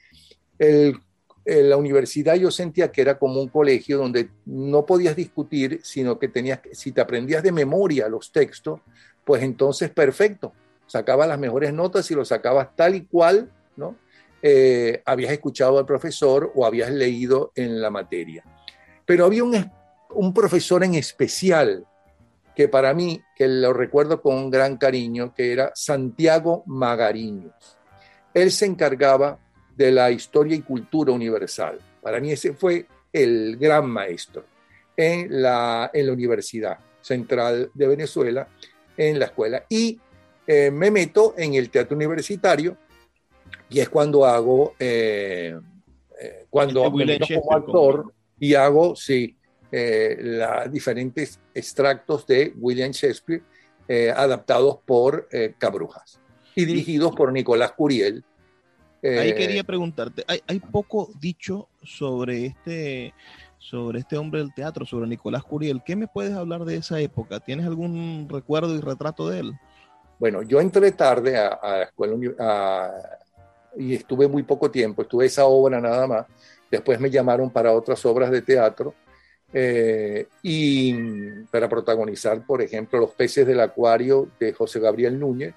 la 1.46 1.78
universidad 1.78 2.34
yo 2.34 2.50
sentía 2.50 2.92
que 2.92 3.00
era 3.00 3.18
como 3.18 3.40
un 3.40 3.48
colegio 3.48 3.96
donde 3.96 4.28
no 4.44 4.84
podías 4.84 5.16
discutir, 5.16 5.80
sino 5.82 6.18
que 6.18 6.28
tenías, 6.28 6.60
si 6.72 6.92
te 6.92 7.00
aprendías 7.00 7.42
de 7.42 7.52
memoria 7.52 8.06
los 8.06 8.32
textos, 8.32 8.80
pues 9.24 9.42
entonces 9.42 9.88
perfecto, 9.88 10.52
sacabas 10.86 11.26
las 11.26 11.38
mejores 11.38 11.72
notas 11.72 12.10
y 12.10 12.14
lo 12.14 12.26
sacabas 12.26 12.76
tal 12.76 12.94
y 12.94 13.06
cual, 13.06 13.50
¿no? 13.76 13.96
Eh, 14.42 15.00
habías 15.06 15.32
escuchado 15.32 15.78
al 15.78 15.86
profesor 15.86 16.52
o 16.54 16.66
habías 16.66 16.90
leído 16.90 17.50
en 17.54 17.80
la 17.80 17.88
materia. 17.88 18.44
Pero 19.06 19.24
había 19.24 19.42
un, 19.42 19.70
un 20.10 20.34
profesor 20.34 20.84
en 20.84 20.96
especial 20.96 21.86
que 22.54 22.68
para 22.68 22.94
mí, 22.94 23.20
que 23.34 23.48
lo 23.48 23.72
recuerdo 23.72 24.22
con 24.22 24.36
un 24.36 24.50
gran 24.50 24.76
cariño, 24.76 25.34
que 25.34 25.52
era 25.52 25.72
Santiago 25.74 26.62
Magariños. 26.66 27.54
Él 28.32 28.50
se 28.50 28.66
encargaba 28.66 29.38
de 29.76 29.90
la 29.90 30.10
historia 30.10 30.56
y 30.56 30.60
cultura 30.60 31.12
universal. 31.12 31.78
Para 32.00 32.20
mí 32.20 32.30
ese 32.30 32.52
fue 32.52 32.86
el 33.12 33.56
gran 33.56 33.88
maestro 33.88 34.44
en 34.96 35.42
la, 35.42 35.90
en 35.92 36.06
la 36.06 36.12
Universidad 36.12 36.78
Central 37.00 37.70
de 37.74 37.86
Venezuela, 37.88 38.48
en 38.96 39.18
la 39.18 39.26
escuela. 39.26 39.64
Y 39.68 39.98
eh, 40.46 40.70
me 40.70 40.90
meto 40.90 41.34
en 41.36 41.54
el 41.54 41.70
teatro 41.70 41.96
universitario 41.96 42.76
y 43.68 43.80
es 43.80 43.88
cuando 43.88 44.24
hago, 44.24 44.74
eh, 44.78 45.58
eh, 46.20 46.46
cuando 46.50 46.90
me 46.90 47.04
meto 47.04 47.26
como 47.34 47.52
actor 47.52 48.12
y 48.38 48.54
hago, 48.54 48.94
sí, 48.94 49.36
los 49.72 50.70
diferentes 50.70 51.40
extractos 51.54 52.26
de 52.26 52.52
William 52.58 52.90
Shakespeare 52.90 53.42
adaptados 54.16 54.78
por 54.84 55.28
Cabrujas 55.58 56.18
y 56.54 56.64
dirigidos 56.64 57.14
por 57.14 57.32
Nicolás 57.32 57.72
Curiel. 57.72 58.24
Ahí 59.02 59.34
quería 59.34 59.62
preguntarte, 59.62 60.24
hay, 60.26 60.42
hay 60.46 60.60
poco 60.60 61.10
dicho 61.20 61.68
sobre 61.82 62.46
este 62.46 63.12
sobre 63.64 64.00
este 64.00 64.18
hombre 64.18 64.40
del 64.40 64.52
teatro, 64.52 64.84
sobre 64.84 65.06
Nicolás 65.06 65.42
Curiel. 65.42 65.82
¿Qué 65.84 65.96
me 65.96 66.06
puedes 66.06 66.34
hablar 66.34 66.66
de 66.66 66.76
esa 66.76 67.00
época? 67.00 67.40
¿Tienes 67.40 67.64
algún 67.66 68.28
recuerdo 68.30 68.74
y 68.74 68.80
retrato 68.80 69.28
de 69.30 69.40
él? 69.40 69.52
Bueno, 70.18 70.42
yo 70.42 70.60
entré 70.60 70.92
tarde 70.92 71.38
a, 71.38 71.58
la 71.62 71.82
escuela 71.84 72.14
y 73.76 73.94
estuve 73.94 74.28
muy 74.28 74.42
poco 74.42 74.70
tiempo, 74.70 75.02
estuve 75.02 75.26
esa 75.26 75.46
obra 75.46 75.80
nada 75.80 76.06
más. 76.06 76.26
Después 76.70 77.00
me 77.00 77.10
llamaron 77.10 77.48
para 77.48 77.72
otras 77.72 78.04
obras 78.04 78.30
de 78.30 78.42
teatro 78.42 78.94
eh, 79.52 80.26
y 80.42 80.94
para 81.50 81.68
protagonizar, 81.68 82.44
por 82.44 82.62
ejemplo, 82.62 82.98
Los 82.98 83.12
peces 83.12 83.46
del 83.46 83.60
acuario 83.60 84.28
de 84.40 84.52
José 84.52 84.80
Gabriel 84.80 85.18
Núñez. 85.18 85.54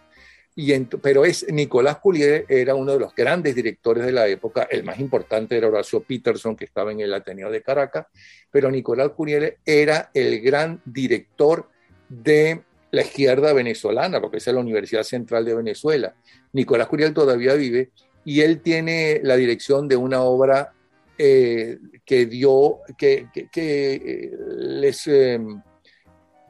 Y 0.56 0.74
pero 0.80 1.24
es 1.24 1.46
Nicolás 1.52 1.98
Culier 2.00 2.46
era 2.50 2.74
uno 2.74 2.94
de 2.94 3.00
los 3.00 3.14
grandes 3.14 3.54
directores 3.54 4.04
de 4.04 4.12
la 4.12 4.28
época, 4.28 4.68
el 4.72 4.84
más 4.84 5.00
importante 5.00 5.56
era 5.56 5.68
Horacio 5.68 6.02
Peterson, 6.02 6.56
que 6.56 6.66
estaba 6.66 6.92
en 6.92 7.00
el 7.00 7.14
Ateneo 7.14 7.52
de 7.52 7.62
Caracas, 7.62 8.08
pero 8.50 8.72
Nicolás 8.72 9.10
Culier 9.10 9.58
era 9.64 10.10
el 10.16 10.42
gran 10.42 10.82
director 10.84 11.70
de 12.10 12.64
la 12.92 13.02
izquierda 13.02 13.54
venezolana, 13.54 14.20
porque 14.20 14.38
es 14.38 14.48
la 14.48 14.60
Universidad 14.60 15.04
Central 15.04 15.46
de 15.46 15.56
Venezuela. 15.56 16.16
Nicolás 16.54 16.88
Curiel 16.88 17.14
todavía 17.14 17.54
vive 17.54 17.92
y 18.26 18.42
él 18.42 18.62
tiene 18.62 19.20
la 19.24 19.36
dirección 19.36 19.88
de 19.88 19.98
una 19.98 20.22
obra 20.22 20.74
eh, 21.18 21.80
que 22.06 22.26
dio, 22.26 22.80
que, 22.98 23.28
eh, 23.56 24.32
les, 24.58 25.08
em, 25.08 25.62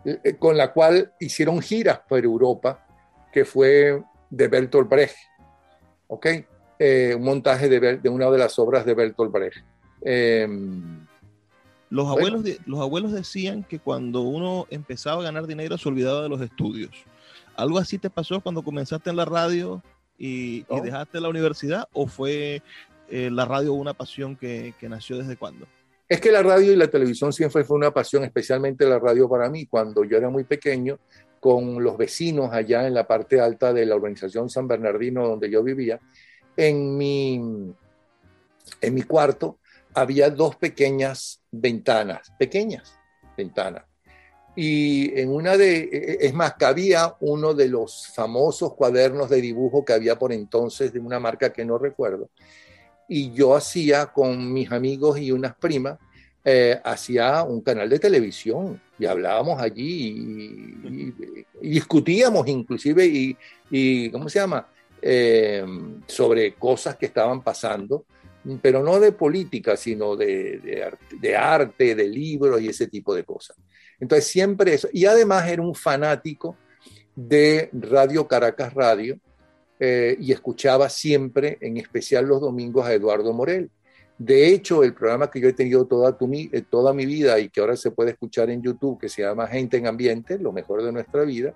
eh, 0.03 0.36
con 0.38 0.57
la 0.57 0.74
cual 0.74 1.13
hicieron 1.19 1.62
giras 1.62 2.01
por 2.07 2.24
Europa, 2.24 2.86
que 3.31 3.45
fue 3.45 4.03
de 4.29 4.47
Bertolt 4.47 4.89
Brecht, 4.89 5.15
¿ok? 6.07 6.27
un 6.79 7.24
montaje 7.24 7.69
de, 7.69 7.97
de, 7.97 8.09
una 8.09 8.29
de 8.29 8.38
las 8.38 8.59
obras 8.59 8.86
de 8.86 8.93
Bertolt 8.93 9.31
Brecht. 9.31 9.65
Em, 10.01 11.07
los 11.89 12.07
abuelos, 12.07 12.43
los 12.65 12.79
abuelos 12.79 13.13
decían 13.13 13.63
que 13.63 13.79
cuando 13.79 14.21
uno 14.21 14.67
empezaba 14.69 15.21
a 15.21 15.25
ganar 15.25 15.47
dinero 15.47 15.77
se 15.77 15.89
olvidaba 15.89 16.21
de 16.21 16.29
los 16.29 16.41
estudios. 16.41 16.91
¿Algo 17.55 17.79
así 17.79 17.97
te 17.97 18.09
pasó 18.09 18.41
cuando 18.41 18.62
comenzaste 18.62 19.09
en 19.09 19.15
la 19.15 19.25
radio 19.25 19.81
y, 20.17 20.63
dejaste 20.83 21.21
la 21.21 21.29
universidad 21.29 21.88
o 21.93 22.07
fue 22.07 22.62
eh, 23.09 23.29
la 23.31 23.45
radio 23.45 23.73
una 23.73 23.93
pasión 23.93 24.35
que, 24.35 24.73
nació 24.81 25.17
desde 25.17 25.37
cuándo? 25.37 25.67
Es 26.07 26.21
que 26.21 26.31
la 26.31 26.41
radio 26.41 26.71
y 26.71 26.75
la 26.75 26.87
televisión 26.87 27.33
siempre 27.33 27.63
fue 27.63 27.77
una 27.77 27.93
pasión, 27.93 28.23
especialmente 28.23 28.85
la 28.85 28.99
radio 28.99 29.29
para 29.29 29.49
mí. 29.49 29.65
Cuando 29.65 30.03
yo 30.03 30.17
era 30.17 30.29
muy 30.29 30.43
pequeño, 30.43 30.99
con 31.39 31.83
los 31.83 31.97
vecinos 31.97 32.51
allá 32.51 32.87
en 32.87 32.93
la 32.93 33.07
parte 33.07 33.39
alta 33.39 33.73
de 33.73 33.85
la 33.85 33.95
urbanización 33.95 34.49
San 34.49 34.67
Bernardino 34.67 35.27
donde 35.27 35.49
yo 35.49 35.63
vivía, 35.63 35.99
en 36.55 36.97
mi, 36.97 37.35
en 38.81 38.93
mi 38.93 39.01
cuarto 39.03 39.59
había 39.93 40.29
dos 40.29 40.55
pequeñas 40.55 41.41
ventanas, 41.51 42.31
pequeñas 42.37 42.97
ventanas. 43.35 43.83
Y 44.55 45.19
en 45.19 45.29
una 45.29 45.55
de, 45.55 46.17
es 46.19 46.33
más, 46.33 46.55
cabía 46.55 47.15
uno 47.19 47.53
de 47.53 47.67
los 47.67 48.07
famosos 48.15 48.73
cuadernos 48.73 49.29
de 49.29 49.39
dibujo 49.39 49.85
que 49.85 49.93
había 49.93 50.17
por 50.17 50.33
entonces 50.33 50.91
de 50.91 50.99
una 50.99 51.19
marca 51.19 51.53
que 51.53 51.63
no 51.63 51.77
recuerdo. 51.77 52.31
Y 53.07 53.31
yo 53.31 53.55
hacía 53.55 54.07
con 54.07 54.51
mis 54.51 54.71
amigos 54.71 55.19
y 55.19 55.31
unas 55.31 55.55
primas, 55.55 55.97
eh, 56.43 56.79
hacía 56.83 57.43
un 57.43 57.61
canal 57.61 57.89
de 57.89 57.99
televisión 57.99 58.81
y 58.97 59.05
hablábamos 59.05 59.61
allí 59.61 60.15
y, 60.81 61.13
discutíamos 61.61 62.47
inclusive 62.47 63.05
y, 63.05 63.37
y, 63.69 64.09
¿cómo 64.11 64.29
se 64.29 64.39
llama? 64.39 64.67
Eh, 65.01 65.65
sobre 66.07 66.53
cosas 66.53 66.95
que 66.95 67.07
estaban 67.07 67.43
pasando, 67.43 68.05
pero 68.61 68.81
no 68.81 68.99
de 68.99 69.11
política, 69.11 69.75
sino 69.75 70.15
de, 70.15 70.59
de, 71.19 71.35
arte, 71.35 71.95
de 71.95 72.07
libros 72.07 72.61
y 72.61 72.69
ese 72.69 72.87
tipo 72.87 73.13
de 73.13 73.23
cosas. 73.23 73.57
Entonces 73.99 74.27
siempre 74.27 74.73
eso. 74.73 74.87
Y 74.93 75.05
además 75.05 75.47
era 75.49 75.61
un 75.61 75.75
fanático 75.75 76.55
de 77.15 77.69
Radio 77.73 78.27
Caracas 78.27 78.73
Radio 78.73 79.19
eh, 79.79 80.17
y 80.19 80.31
escuchaba 80.31 80.89
siempre, 80.89 81.57
en 81.62 81.77
especial 81.77 82.25
los 82.25 82.41
domingos, 82.41 82.86
a 82.86 82.93
Eduardo 82.93 83.34
Morel. 83.34 83.69
De 84.17 84.48
hecho, 84.48 84.84
el 84.84 84.93
programa 84.93 85.29
que 85.29 85.39
yo 85.39 85.48
he 85.48 85.53
tenido 85.53 85.86
toda, 85.86 86.17
tu, 86.17 86.31
eh, 86.34 86.63
toda 86.69 86.93
mi 86.93 87.05
vida 87.05 87.39
y 87.39 87.50
que 87.50 87.60
ahora 87.60 87.75
se 87.75 87.91
puede 87.91 88.12
escuchar 88.12 88.50
en 88.50 88.62
YouTube, 88.62 89.00
que 89.00 89.10
se 89.10 89.22
llama 89.22 89.48
Gente 89.48 89.77
en 89.77 89.88
Ambiente, 89.88 90.39
lo 90.39 90.51
mejor 90.51 90.84
de 90.84 90.91
nuestra 90.91 91.24
vida, 91.24 91.53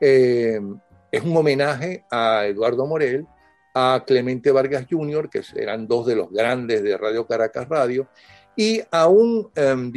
es 0.00 1.22
un 1.22 1.36
homenaje 1.36 2.04
a 2.10 2.46
Eduardo 2.46 2.86
Morel, 2.86 3.26
a 3.74 4.02
Clemente 4.06 4.50
Vargas 4.50 4.86
Jr., 4.90 5.30
que 5.30 5.42
eran 5.54 5.86
dos 5.86 6.06
de 6.06 6.16
los 6.16 6.30
grandes 6.30 6.82
de 6.82 6.96
Radio 6.96 7.26
Caracas 7.26 7.68
Radio, 7.68 8.08
y 8.56 8.80
a 8.90 9.06
un 9.06 9.50
um, 9.56 9.92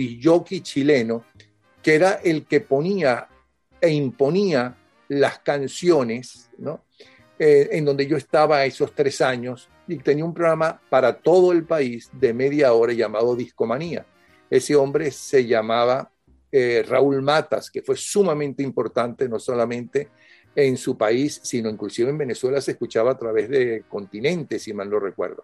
chileno 0.61 1.25
que 1.81 1.95
era 1.95 2.19
el 2.23 2.45
que 2.45 2.61
ponía 2.61 3.27
e 3.81 3.89
imponía 3.89 4.75
las 5.09 5.39
canciones, 5.39 6.49
¿no? 6.57 6.84
Eh, 7.37 7.67
en 7.71 7.83
donde 7.83 8.07
yo 8.07 8.15
estaba 8.15 8.63
esos 8.63 8.93
tres 8.93 9.19
años 9.19 9.67
y 9.89 9.97
tenía 9.97 10.23
un 10.23 10.33
programa 10.33 10.79
para 10.89 11.13
todo 11.13 11.51
el 11.51 11.65
país 11.65 12.09
de 12.13 12.33
media 12.33 12.71
hora 12.71 12.93
llamado 12.93 13.35
Discomanía. 13.35 14.05
Ese 14.49 14.73
hombre 14.77 15.11
se 15.11 15.45
llamaba 15.45 16.09
eh, 16.49 16.85
Raúl 16.87 17.21
Matas, 17.21 17.69
que 17.69 17.81
fue 17.81 17.97
sumamente 17.97 18.63
importante, 18.63 19.27
no 19.27 19.37
solamente 19.37 20.07
en 20.55 20.77
su 20.77 20.97
país, 20.97 21.41
sino 21.43 21.69
inclusive 21.69 22.09
en 22.09 22.17
Venezuela 22.17 22.61
se 22.61 22.71
escuchaba 22.71 23.11
a 23.11 23.17
través 23.17 23.49
de 23.49 23.83
continentes, 23.89 24.63
si 24.63 24.73
mal 24.73 24.89
no 24.89 24.97
recuerdo, 24.97 25.43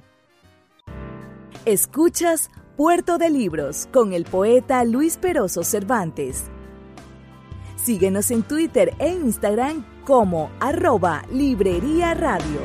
Escuchas 1.65 2.51
Puerto 2.77 3.19
de 3.19 3.31
Libros 3.31 3.87
con 3.93 4.13
el 4.13 4.25
poeta 4.25 4.83
Luis 4.85 5.17
Peroso 5.19 5.63
Cervantes. 5.63 6.51
Síguenos 7.85 8.31
en 8.31 8.45
Twitter 8.45 8.95
e 9.01 9.09
Instagram 9.09 9.85
como 10.05 10.53
arroba 10.61 11.25
Librería 11.33 12.15
Radio. 12.15 12.61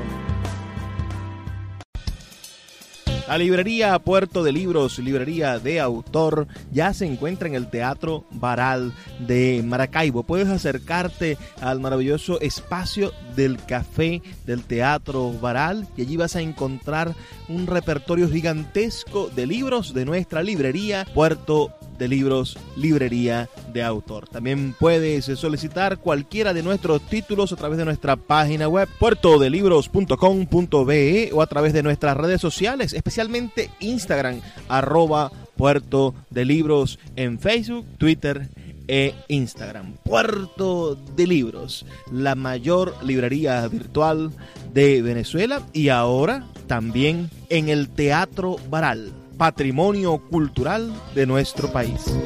La 3.27 3.37
librería 3.37 3.97
Puerto 3.99 4.43
de 4.43 4.51
Libros, 4.51 4.99
librería 4.99 5.57
de 5.57 5.81
autor, 5.81 6.47
ya 6.71 6.93
se 6.93 7.05
encuentra 7.05 7.47
en 7.47 7.55
el 7.55 7.69
Teatro 7.69 8.25
Baral 8.31 8.93
de 9.19 9.63
Maracaibo. 9.65 10.23
Puedes 10.23 10.47
acercarte 10.47 11.37
al 11.61 11.79
maravilloso 11.79 12.39
espacio 12.39 13.11
del 13.35 13.57
café 13.57 14.21
del 14.45 14.63
Teatro 14.63 15.33
Baral 15.33 15.87
y 15.97 16.03
allí 16.03 16.15
vas 16.15 16.35
a 16.35 16.41
encontrar 16.41 17.15
un 17.49 17.65
repertorio 17.65 18.29
gigantesco 18.29 19.29
de 19.35 19.47
libros 19.47 19.93
de 19.93 20.05
nuestra 20.05 20.41
librería 20.41 21.05
Puerto 21.13 21.73
de 21.97 22.07
libros, 22.07 22.57
librería 22.75 23.49
de 23.73 23.83
autor. 23.83 24.27
También 24.27 24.75
puedes 24.79 25.25
solicitar 25.25 25.97
cualquiera 25.97 26.53
de 26.53 26.63
nuestros 26.63 27.01
títulos 27.01 27.51
a 27.51 27.55
través 27.55 27.77
de 27.77 27.85
nuestra 27.85 28.15
página 28.15 28.67
web 28.67 28.87
puertodelibros.com.be 28.99 31.29
o 31.33 31.41
a 31.41 31.47
través 31.47 31.73
de 31.73 31.83
nuestras 31.83 32.17
redes 32.17 32.41
sociales, 32.41 32.93
especialmente 32.93 33.69
Instagram, 33.79 34.41
arroba 34.67 35.31
puerto 35.55 36.13
de 36.29 36.45
libros 36.45 36.99
en 37.15 37.39
Facebook, 37.39 37.85
Twitter 37.97 38.49
e 38.87 39.13
Instagram. 39.27 39.93
Puerto 40.03 40.95
de 40.95 41.27
Libros, 41.27 41.85
la 42.11 42.35
mayor 42.35 42.95
librería 43.03 43.67
virtual 43.67 44.31
de 44.73 45.01
Venezuela 45.01 45.61
y 45.73 45.89
ahora 45.89 46.47
también 46.67 47.29
en 47.49 47.69
el 47.69 47.89
Teatro 47.89 48.57
Baral 48.69 49.11
patrimonio 49.37 50.17
cultural 50.17 50.91
de 51.13 51.25
nuestro 51.25 51.71
país. 51.71 52.17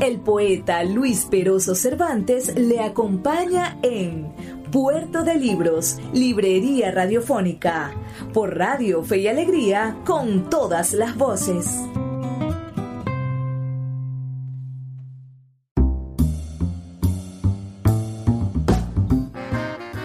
El 0.00 0.20
poeta 0.20 0.84
Luis 0.84 1.26
Peroso 1.26 1.74
Cervantes 1.74 2.54
le 2.56 2.80
acompaña 2.80 3.78
en 3.82 4.32
Puerto 4.70 5.22
de 5.22 5.36
Libros, 5.36 5.98
Librería 6.12 6.90
Radiofónica, 6.90 7.92
por 8.32 8.56
Radio 8.56 9.02
Fe 9.02 9.18
y 9.18 9.28
Alegría, 9.28 9.96
con 10.04 10.50
todas 10.50 10.92
las 10.92 11.16
voces. 11.16 11.80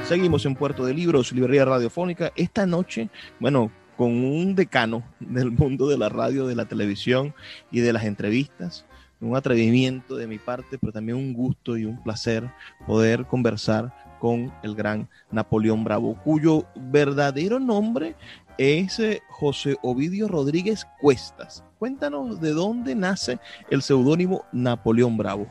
Seguimos 0.09 0.43
en 0.47 0.55
Puerto 0.55 0.85
de 0.85 0.93
Libros, 0.95 1.31
Librería 1.33 1.65
Radiofónica. 1.65 2.31
Esta 2.35 2.65
noche, 2.65 3.09
bueno, 3.39 3.71
con 3.99 4.23
un 4.23 4.55
decano 4.55 5.03
del 5.19 5.51
mundo 5.51 5.89
de 5.89 5.97
la 5.97 6.07
radio, 6.07 6.47
de 6.47 6.55
la 6.55 6.63
televisión 6.63 7.35
y 7.69 7.81
de 7.81 7.91
las 7.91 8.05
entrevistas. 8.05 8.85
Un 9.19 9.35
atrevimiento 9.35 10.15
de 10.15 10.25
mi 10.25 10.37
parte, 10.37 10.77
pero 10.79 10.93
también 10.93 11.17
un 11.17 11.33
gusto 11.33 11.75
y 11.75 11.83
un 11.83 12.01
placer 12.01 12.49
poder 12.87 13.25
conversar 13.25 13.93
con 14.17 14.53
el 14.63 14.73
gran 14.73 15.09
Napoleón 15.31 15.83
Bravo, 15.83 16.15
cuyo 16.23 16.65
verdadero 16.77 17.59
nombre 17.59 18.15
es 18.57 19.01
eh, 19.01 19.21
José 19.27 19.75
Ovidio 19.81 20.29
Rodríguez 20.29 20.87
Cuestas. 21.01 21.65
Cuéntanos 21.77 22.39
de 22.39 22.51
dónde 22.51 22.95
nace 22.95 23.37
el 23.69 23.81
seudónimo 23.81 24.45
Napoleón 24.53 25.17
Bravo. 25.17 25.45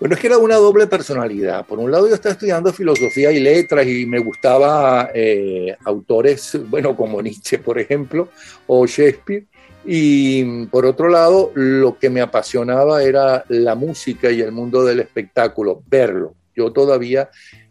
Bueno, 0.00 0.16
es 0.16 0.20
que 0.20 0.26
era 0.26 0.38
una 0.38 0.56
doble 0.56 0.86
personalidad. 0.86 1.64
Por 1.66 1.78
un 1.78 1.90
lado, 1.90 2.08
yo 2.08 2.14
estaba 2.14 2.32
estudiando 2.32 2.72
filosofía 2.72 3.30
y 3.30 3.38
letras 3.38 3.86
y 3.86 4.04
me 4.06 4.18
gustaba 4.18 5.10
eh, 5.14 5.76
autores, 5.84 6.58
bueno, 6.68 6.96
como 6.96 7.22
Nietzsche, 7.22 7.58
por 7.58 7.78
ejemplo, 7.78 8.28
o 8.66 8.86
Shakespeare. 8.86 9.44
Y 9.84 10.66
por 10.66 10.84
otro 10.84 11.08
lado, 11.08 11.52
lo 11.54 11.98
que 11.98 12.10
me 12.10 12.20
apasionaba 12.20 13.02
era 13.02 13.44
la 13.48 13.74
música 13.74 14.30
y 14.30 14.40
el 14.40 14.50
mundo 14.50 14.84
del 14.84 15.00
espectáculo, 15.00 15.82
verlo. 15.86 16.34
Yo 16.56 16.72
todavía 16.72 17.30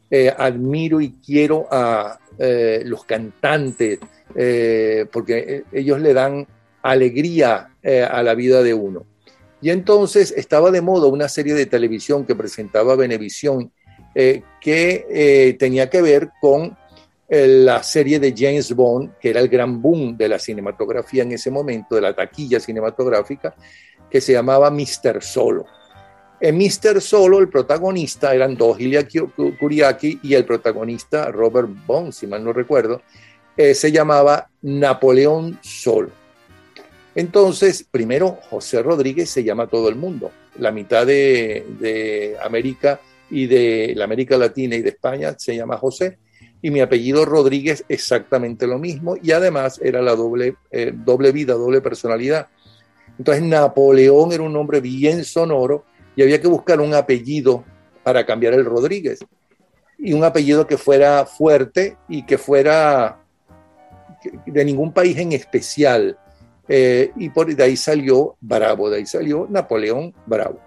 eh, 0.09 0.33
admiro 0.36 1.01
y 1.01 1.15
quiero 1.25 1.67
a 1.71 2.19
eh, 2.38 2.83
los 2.86 3.03
cantantes, 3.03 3.99
porque 5.12 5.63
ellos 5.71 5.99
le 5.99 6.13
dan 6.13 6.47
alegría 6.81 7.69
a 7.83 8.23
la 8.23 8.33
vida 8.33 8.63
de 8.63 8.73
uno. 8.73 9.05
Y 9.63 9.69
entonces 9.69 10.34
estaba 10.36 10.71
de 10.71 10.82
moda 10.82 11.08
una 11.08 11.30
serie 11.30 11.54
de 11.54 11.65
televisión 11.65 12.26
que 12.26 12.36
presentaba 12.36 12.97
Venevisión 12.97 13.71
eh, 14.13 14.43
que 14.60 15.08
eh, 15.10 15.56
tenía 15.58 15.89
que 15.89 16.02
ver 16.02 16.32
con 16.41 16.78
eh, 17.30 17.47
la 17.47 17.82
serie 17.82 18.19
de 18.19 18.34
James 18.38 18.76
Bond, 18.76 19.17
que 19.21 19.30
era 19.30 19.39
el 19.39 19.47
gran 19.47 19.82
boom 19.82 20.17
de 20.17 20.28
la 20.28 20.38
cinematografía 20.38 21.23
en 21.23 21.32
ese 21.32 21.49
momento, 21.49 21.95
de 21.95 22.02
la 22.02 22.13
taquilla 22.13 22.60
cinematográfica, 22.60 23.56
que 24.12 24.19
se 24.19 24.34
llamaba 24.34 24.69
Mr. 24.69 25.23
Solo. 25.23 25.65
En 26.41 26.58
Mr. 26.58 26.99
Solo, 26.99 27.39
el 27.39 27.47
protagonista 27.47 28.36
eran 28.36 28.58
dos, 28.58 28.78
Ilya 28.82 29.08
Kuriaki 29.58 30.19
y 30.23 30.34
el 30.34 30.43
protagonista 30.43 31.32
Robert 31.32 31.69
Bond, 31.88 32.12
si 32.12 32.28
mal 32.28 32.43
no 32.43 32.52
recuerdo, 32.52 33.02
se 33.56 33.91
llamaba 33.93 34.49
Napoleón 34.62 35.58
Solo. 35.62 36.22
Entonces, 37.15 37.86
primero, 37.89 38.39
José 38.49 38.82
Rodríguez 38.82 39.30
se 39.30 39.43
llama 39.43 39.67
todo 39.67 39.89
el 39.89 39.95
mundo. 39.95 40.32
La 40.58 40.71
mitad 40.71 41.06
de, 41.06 42.36
América 42.43 42.99
y 43.30 43.45
de 43.47 43.93
la 43.95 44.06
América 44.06 44.38
Latina 44.38 44.76
y 44.76 44.82
de 44.82 44.89
España 44.89 45.36
se 45.38 45.56
llama 45.56 45.78
José. 45.78 46.17
y 46.62 46.71
mi 46.71 46.80
apellido 46.80 47.26
Rodríguez 47.26 47.84
exactamente 47.89 48.67
lo 48.67 48.80
mismo 48.80 49.17
y 49.21 49.32
además 49.32 49.82
era 49.84 50.02
la 50.02 50.15
doble, 50.15 50.56
eh, 50.71 50.93
doble 50.93 51.34
vida, 51.34 51.56
doble 51.56 51.82
personalidad. 51.82 52.47
Entonces 53.17 53.43
Napoleón 53.43 54.32
era 54.32 54.43
un 54.43 54.54
nombre 54.54 54.80
bien 54.80 55.26
sonoro 55.26 55.84
y 56.15 56.21
había 56.21 56.39
que 56.39 56.47
buscar 56.47 56.80
un 56.80 56.93
apellido 56.93 57.65
para 58.02 58.26
cambiar 58.26 58.54
el 58.54 58.65
Rodríguez 58.65 59.19
y 59.97 60.13
un 60.13 60.23
apellido 60.23 60.67
que 60.67 60.78
fuera 60.78 61.26
fuerte 61.26 61.97
y 62.08 62.26
que 62.26 62.38
fuera 62.38 63.19
de 64.45 64.65
ningún 64.65 64.93
país 64.93 65.17
en 65.17 65.34
especial. 65.34 66.17
Eh, 66.67 67.12
y 67.17 67.30
por 67.30 67.54
de 67.54 67.63
ahí 67.63 67.76
salió 67.76 68.36
Bravo, 68.39 68.89
de 68.89 68.97
ahí 68.97 69.06
salió 69.06 69.47
Napoleón 69.49 70.13
Bravo. 70.26 70.60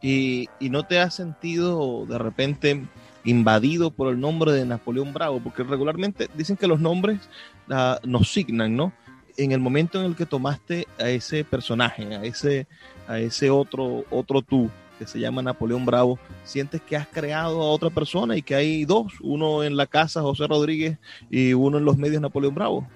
¿Y, 0.00 0.48
y 0.60 0.70
no 0.70 0.86
te 0.86 1.00
has 1.00 1.14
sentido 1.14 2.06
de 2.06 2.18
repente 2.18 2.84
invadido 3.26 3.90
por 3.90 4.12
el 4.12 4.20
nombre 4.20 4.52
de 4.52 4.64
Napoleón 4.64 5.12
Bravo, 5.12 5.40
porque 5.40 5.64
regularmente 5.64 6.28
dicen 6.34 6.56
que 6.56 6.66
los 6.66 6.80
nombres 6.80 7.28
uh, 7.68 8.06
nos 8.06 8.32
signan, 8.32 8.76
¿no? 8.76 8.92
En 9.36 9.52
el 9.52 9.60
momento 9.60 9.98
en 9.98 10.06
el 10.06 10.16
que 10.16 10.24
tomaste 10.24 10.86
a 10.98 11.10
ese 11.10 11.44
personaje, 11.44 12.14
a 12.14 12.24
ese, 12.24 12.66
a 13.06 13.18
ese 13.18 13.50
otro, 13.50 14.04
otro 14.10 14.40
tú, 14.40 14.70
que 14.98 15.06
se 15.06 15.18
llama 15.18 15.42
Napoleón 15.42 15.84
Bravo, 15.84 16.18
sientes 16.44 16.80
que 16.80 16.96
has 16.96 17.06
creado 17.08 17.60
a 17.60 17.70
otra 17.70 17.90
persona 17.90 18.36
y 18.36 18.42
que 18.42 18.54
hay 18.54 18.84
dos, 18.86 19.12
uno 19.20 19.62
en 19.62 19.76
la 19.76 19.86
casa 19.86 20.22
José 20.22 20.46
Rodríguez 20.46 20.98
y 21.28 21.52
uno 21.52 21.76
en 21.78 21.84
los 21.84 21.98
medios 21.98 22.22
Napoleón 22.22 22.54
Bravo. 22.54 22.86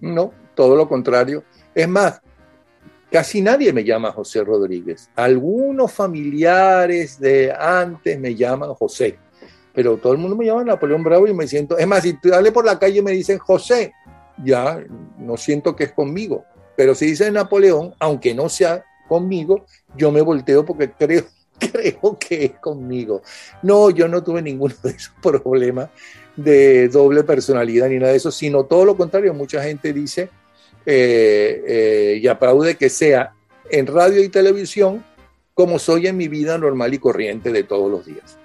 No, 0.00 0.32
todo 0.54 0.76
lo 0.76 0.86
contrario. 0.88 1.44
Es 1.76 1.88
más, 1.88 2.20
casi 3.12 3.40
nadie 3.40 3.72
me 3.72 3.84
llama 3.84 4.10
José 4.10 4.42
Rodríguez. 4.42 5.08
Algunos 5.14 5.92
familiares 5.92 7.20
de 7.20 7.52
antes 7.52 8.18
me 8.18 8.34
llaman 8.34 8.74
José 8.74 9.18
pero 9.76 9.98
todo 9.98 10.14
el 10.14 10.18
mundo 10.18 10.34
me 10.34 10.46
llama 10.46 10.64
Napoleón 10.64 11.04
Bravo 11.04 11.28
y 11.28 11.34
me 11.34 11.46
siento, 11.46 11.76
es 11.76 11.86
más, 11.86 12.02
si 12.02 12.18
sale 12.22 12.50
por 12.50 12.64
la 12.64 12.78
calle 12.78 13.00
y 13.00 13.02
me 13.02 13.10
dicen 13.12 13.36
José, 13.36 13.92
ya 14.42 14.82
no 15.18 15.36
siento 15.36 15.76
que 15.76 15.84
es 15.84 15.92
conmigo, 15.92 16.46
pero 16.74 16.94
si 16.94 17.04
dicen 17.04 17.34
Napoleón, 17.34 17.94
aunque 17.98 18.34
no 18.34 18.48
sea 18.48 18.86
conmigo, 19.06 19.66
yo 19.94 20.10
me 20.10 20.22
volteo 20.22 20.64
porque 20.64 20.92
creo, 20.92 21.24
creo 21.58 22.18
que 22.18 22.46
es 22.46 22.52
conmigo. 22.52 23.20
No, 23.62 23.90
yo 23.90 24.08
no 24.08 24.22
tuve 24.22 24.40
ninguno 24.40 24.74
de 24.82 24.92
esos 24.92 25.12
problemas 25.22 25.90
de 26.36 26.88
doble 26.88 27.22
personalidad 27.22 27.90
ni 27.90 27.98
nada 27.98 28.12
de 28.12 28.16
eso, 28.16 28.30
sino 28.30 28.64
todo 28.64 28.86
lo 28.86 28.96
contrario, 28.96 29.34
mucha 29.34 29.62
gente 29.62 29.92
dice 29.92 30.30
eh, 30.86 31.64
eh, 31.66 32.20
y 32.22 32.26
aplaude 32.28 32.76
que 32.76 32.88
sea 32.88 33.34
en 33.70 33.86
radio 33.86 34.22
y 34.22 34.28
televisión 34.28 35.04
como 35.52 35.78
soy 35.78 36.06
en 36.06 36.16
mi 36.16 36.28
vida 36.28 36.58
normal 36.58 36.94
y 36.94 36.98
corriente 36.98 37.50
de 37.50 37.64
todos 37.64 37.90
los 37.90 38.06
días. 38.06 38.38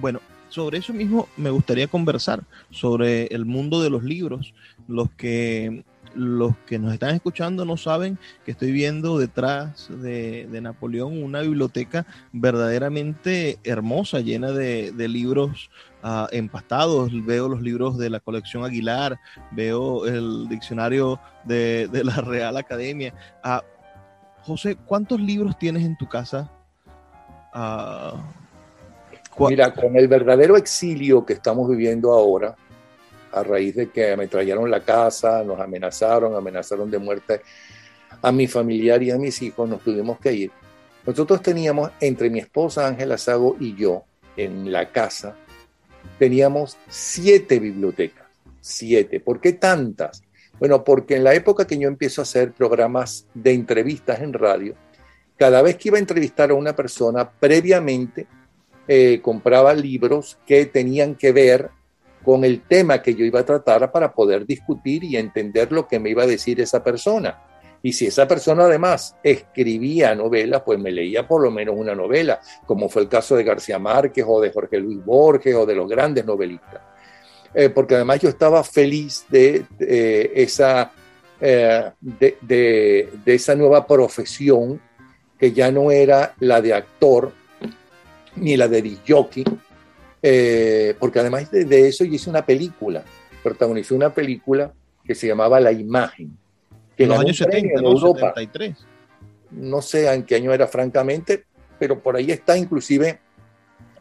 Bueno, 0.00 0.20
sobre 0.48 0.78
eso 0.78 0.92
mismo 0.92 1.28
me 1.36 1.50
gustaría 1.50 1.86
conversar, 1.86 2.42
sobre 2.70 3.26
el 3.26 3.44
mundo 3.44 3.82
de 3.82 3.90
los 3.90 4.04
libros. 4.04 4.54
Los 4.88 5.10
que, 5.10 5.84
los 6.14 6.56
que 6.66 6.78
nos 6.78 6.92
están 6.92 7.14
escuchando 7.14 7.64
no 7.64 7.76
saben 7.76 8.18
que 8.44 8.52
estoy 8.52 8.72
viendo 8.72 9.18
detrás 9.18 9.88
de, 9.90 10.48
Napoleón 10.62 11.22
una 11.22 11.42
biblioteca 11.42 12.06
verdaderamente 12.32 13.58
hermosa, 13.64 14.20
llena 14.20 14.52
de, 14.52 14.92
libros 15.08 15.70
uh, 16.02 16.26
empastados. 16.30 17.10
Veo 17.24 17.48
los 17.48 17.60
libros 17.60 17.98
de 17.98 18.10
la 18.10 18.20
colección 18.20 18.64
Aguilar, 18.64 19.18
veo 19.50 20.06
el 20.06 20.48
diccionario 20.48 21.20
de, 21.44 21.88
la 21.92 22.16
Real 22.16 22.56
Academia. 22.56 23.14
Uh, 23.44 23.60
José, 24.42 24.76
¿cuántos 24.76 25.20
libros 25.20 25.58
tienes 25.58 25.84
en 25.84 25.96
tu 25.96 26.08
casa? 26.08 26.50
Uh, 27.54 28.18
Mira, 29.48 29.74
con 29.74 29.96
el 29.96 30.08
verdadero 30.08 30.56
exilio 30.56 31.26
que 31.26 31.34
estamos 31.34 31.68
viviendo 31.68 32.12
ahora, 32.12 32.56
a 33.32 33.42
raíz 33.42 33.74
de 33.74 33.90
que 33.90 34.16
me 34.16 34.28
trajeron 34.28 34.70
la 34.70 34.80
casa, 34.80 35.44
nos 35.44 35.60
amenazaron, 35.60 36.34
amenazaron 36.34 36.90
de 36.90 36.98
muerte 36.98 37.42
a 38.22 38.32
mi 38.32 38.46
familiar 38.46 39.02
y 39.02 39.10
a 39.10 39.18
mis 39.18 39.42
hijos, 39.42 39.68
nos 39.68 39.82
tuvimos 39.82 40.18
que 40.18 40.32
ir. 40.32 40.50
Nosotros 41.06 41.42
teníamos, 41.42 41.90
entre 42.00 42.30
mi 42.30 42.38
esposa 42.38 42.86
Ángela 42.86 43.18
Sago 43.18 43.56
y 43.60 43.76
yo, 43.76 44.04
en 44.36 44.72
la 44.72 44.90
casa, 44.90 45.36
teníamos 46.18 46.76
siete 46.88 47.58
bibliotecas. 47.58 48.26
Siete. 48.60 49.20
¿Por 49.20 49.40
qué 49.40 49.52
tantas? 49.52 50.22
Bueno, 50.58 50.82
porque 50.82 51.16
en 51.16 51.24
la 51.24 51.34
época 51.34 51.66
que 51.66 51.78
yo 51.78 51.88
empiezo 51.88 52.20
a 52.20 52.24
hacer 52.24 52.52
programas 52.52 53.26
de 53.34 53.52
entrevistas 53.52 54.20
en 54.20 54.32
radio, 54.32 54.74
cada 55.36 55.62
vez 55.62 55.76
que 55.76 55.88
iba 55.88 55.98
a 55.98 56.00
entrevistar 56.00 56.50
a 56.50 56.54
una 56.54 56.74
persona, 56.74 57.28
previamente 57.28 58.26
eh, 58.88 59.20
compraba 59.20 59.74
libros 59.74 60.38
que 60.46 60.66
tenían 60.66 61.14
que 61.14 61.32
ver 61.32 61.70
con 62.24 62.44
el 62.44 62.62
tema 62.62 63.02
que 63.02 63.14
yo 63.14 63.24
iba 63.24 63.40
a 63.40 63.44
tratar 63.44 63.92
para 63.92 64.12
poder 64.12 64.46
discutir 64.46 65.04
y 65.04 65.16
entender 65.16 65.70
lo 65.70 65.86
que 65.86 66.00
me 66.00 66.10
iba 66.10 66.24
a 66.24 66.26
decir 66.26 66.60
esa 66.60 66.82
persona. 66.82 67.38
Y 67.86 67.92
si 67.92 68.06
esa 68.06 68.26
persona 68.26 68.64
además 68.64 69.14
escribía 69.22 70.12
novelas, 70.16 70.62
pues 70.66 70.76
me 70.76 70.90
leía 70.90 71.24
por 71.24 71.40
lo 71.40 71.52
menos 71.52 71.76
una 71.78 71.94
novela, 71.94 72.40
como 72.66 72.88
fue 72.88 73.02
el 73.02 73.08
caso 73.08 73.36
de 73.36 73.44
García 73.44 73.78
Márquez 73.78 74.24
o 74.26 74.40
de 74.40 74.50
Jorge 74.50 74.80
Luis 74.80 75.04
Borges 75.04 75.54
o 75.54 75.64
de 75.64 75.76
los 75.76 75.88
grandes 75.88 76.26
novelistas. 76.26 76.80
Eh, 77.54 77.68
porque 77.68 77.94
además 77.94 78.18
yo 78.18 78.28
estaba 78.28 78.64
feliz 78.64 79.24
de, 79.28 79.66
esa, 79.78 80.90
eh, 81.40 81.92
de, 82.00 83.08
esa 83.24 83.54
nueva 83.54 83.86
profesión 83.86 84.80
que 85.38 85.52
ya 85.52 85.70
no 85.70 85.92
era 85.92 86.34
la 86.40 86.60
de 86.60 86.74
actor, 86.74 87.30
ni 88.34 88.56
la 88.56 88.66
de 88.66 88.82
Dijoki, 88.82 89.44
eh, 90.20 90.96
porque 90.98 91.20
además 91.20 91.52
de, 91.52 91.86
eso 91.86 92.04
hice 92.04 92.30
una 92.30 92.44
película, 92.44 93.04
protagonizé 93.44 93.94
una 93.94 94.12
película 94.12 94.72
que 95.04 95.14
se 95.14 95.28
llamaba 95.28 95.60
La 95.60 95.70
Imagen. 95.70 96.36
Que 96.96 97.04
en 97.04 97.10
los 97.10 97.18
años 97.18 97.36
70, 97.36 97.78
en 97.78 97.84
Europa. 97.84 98.34
No 99.50 99.80
sé 99.82 100.12
en 100.12 100.24
qué 100.24 100.36
año 100.36 100.52
era 100.52 100.66
francamente, 100.66 101.44
pero 101.78 102.02
por 102.02 102.16
ahí 102.16 102.30
está 102.30 102.56
inclusive 102.56 103.20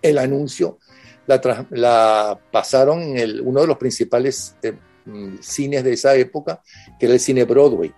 el 0.01 0.17
anuncio. 0.17 0.79
La, 1.27 1.65
la 1.71 2.39
pasaron 2.51 3.01
en 3.01 3.17
el, 3.17 3.41
uno 3.41 3.61
de 3.61 3.67
los 3.67 3.77
principales 3.77 4.55
eh, 4.61 4.73
mm, 5.05 5.37
cines 5.41 5.83
de 5.83 5.93
esa 5.93 6.15
época, 6.15 6.61
que 6.99 7.05
era 7.05 7.13
el 7.13 7.19
cine 7.19 7.43
Broadway. 7.43 7.93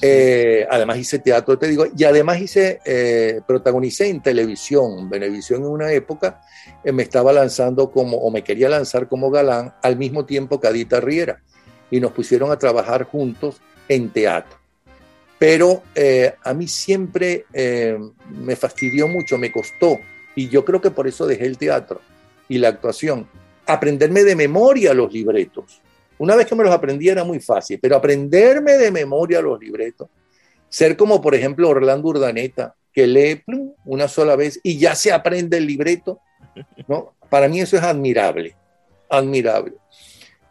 Eh, 0.00 0.64
además 0.70 0.98
hice 0.98 1.18
teatro, 1.18 1.58
te 1.58 1.66
digo, 1.66 1.86
y 1.96 2.04
además 2.04 2.40
hice, 2.40 2.80
eh, 2.84 3.40
protagonicé 3.46 4.08
en 4.08 4.22
televisión. 4.22 5.08
Venevisión 5.10 5.62
en 5.62 5.68
una 5.68 5.92
época 5.92 6.40
eh, 6.84 6.92
me 6.92 7.02
estaba 7.02 7.32
lanzando 7.32 7.90
como, 7.90 8.16
o 8.18 8.30
me 8.30 8.44
quería 8.44 8.68
lanzar 8.68 9.08
como 9.08 9.30
galán, 9.30 9.74
al 9.82 9.96
mismo 9.96 10.24
tiempo 10.24 10.60
que 10.60 10.68
Adita 10.68 11.00
Riera. 11.00 11.42
Y 11.90 12.00
nos 12.00 12.12
pusieron 12.12 12.50
a 12.50 12.58
trabajar 12.58 13.04
juntos 13.04 13.60
en 13.88 14.10
teatro. 14.10 14.58
Pero 15.38 15.82
a 16.44 16.54
mí 16.54 16.66
siempre 16.68 17.44
me 18.30 18.56
fastidió 18.56 19.08
mucho, 19.08 19.38
me 19.38 19.52
costó, 19.52 19.98
y 20.34 20.48
yo 20.48 20.64
creo 20.64 20.80
que 20.80 20.90
por 20.90 21.06
eso 21.06 21.26
dejé 21.26 21.46
el 21.46 21.58
teatro 21.58 22.00
y 22.48 22.58
la 22.58 22.68
actuación, 22.68 23.28
aprenderme 23.66 24.24
de 24.24 24.36
memoria 24.36 24.94
los 24.94 25.12
libretos 25.12 25.82
una 26.18 26.34
vez 26.34 26.46
que 26.46 26.56
me 26.56 26.64
los 26.64 26.72
aprendí 26.72 27.08
era 27.08 27.24
muy 27.24 27.38
fácil, 27.40 27.78
pero 27.80 27.96
aprenderme 27.96 28.72
de 28.72 28.90
memoria 28.90 29.40
los 29.40 29.60
libretos, 29.60 30.08
ser 30.68 30.96
como 30.96 31.22
por 31.22 31.34
ejemplo 31.34 31.68
Orlando 31.68 32.08
Urdaneta, 32.08 32.74
que 32.92 33.06
lee 33.06 33.44
una 33.84 34.08
sola 34.08 34.34
vez 34.34 34.58
y 34.64 34.78
ya 34.78 34.96
se 34.96 35.12
aprende 35.12 35.58
el 35.58 35.66
libreto, 35.66 36.20
¿no? 36.88 37.14
Para 37.30 37.48
mí 37.48 37.60
eso 37.60 37.76
es 37.76 37.82
admirable, 37.84 38.56
admirable. 39.08 39.74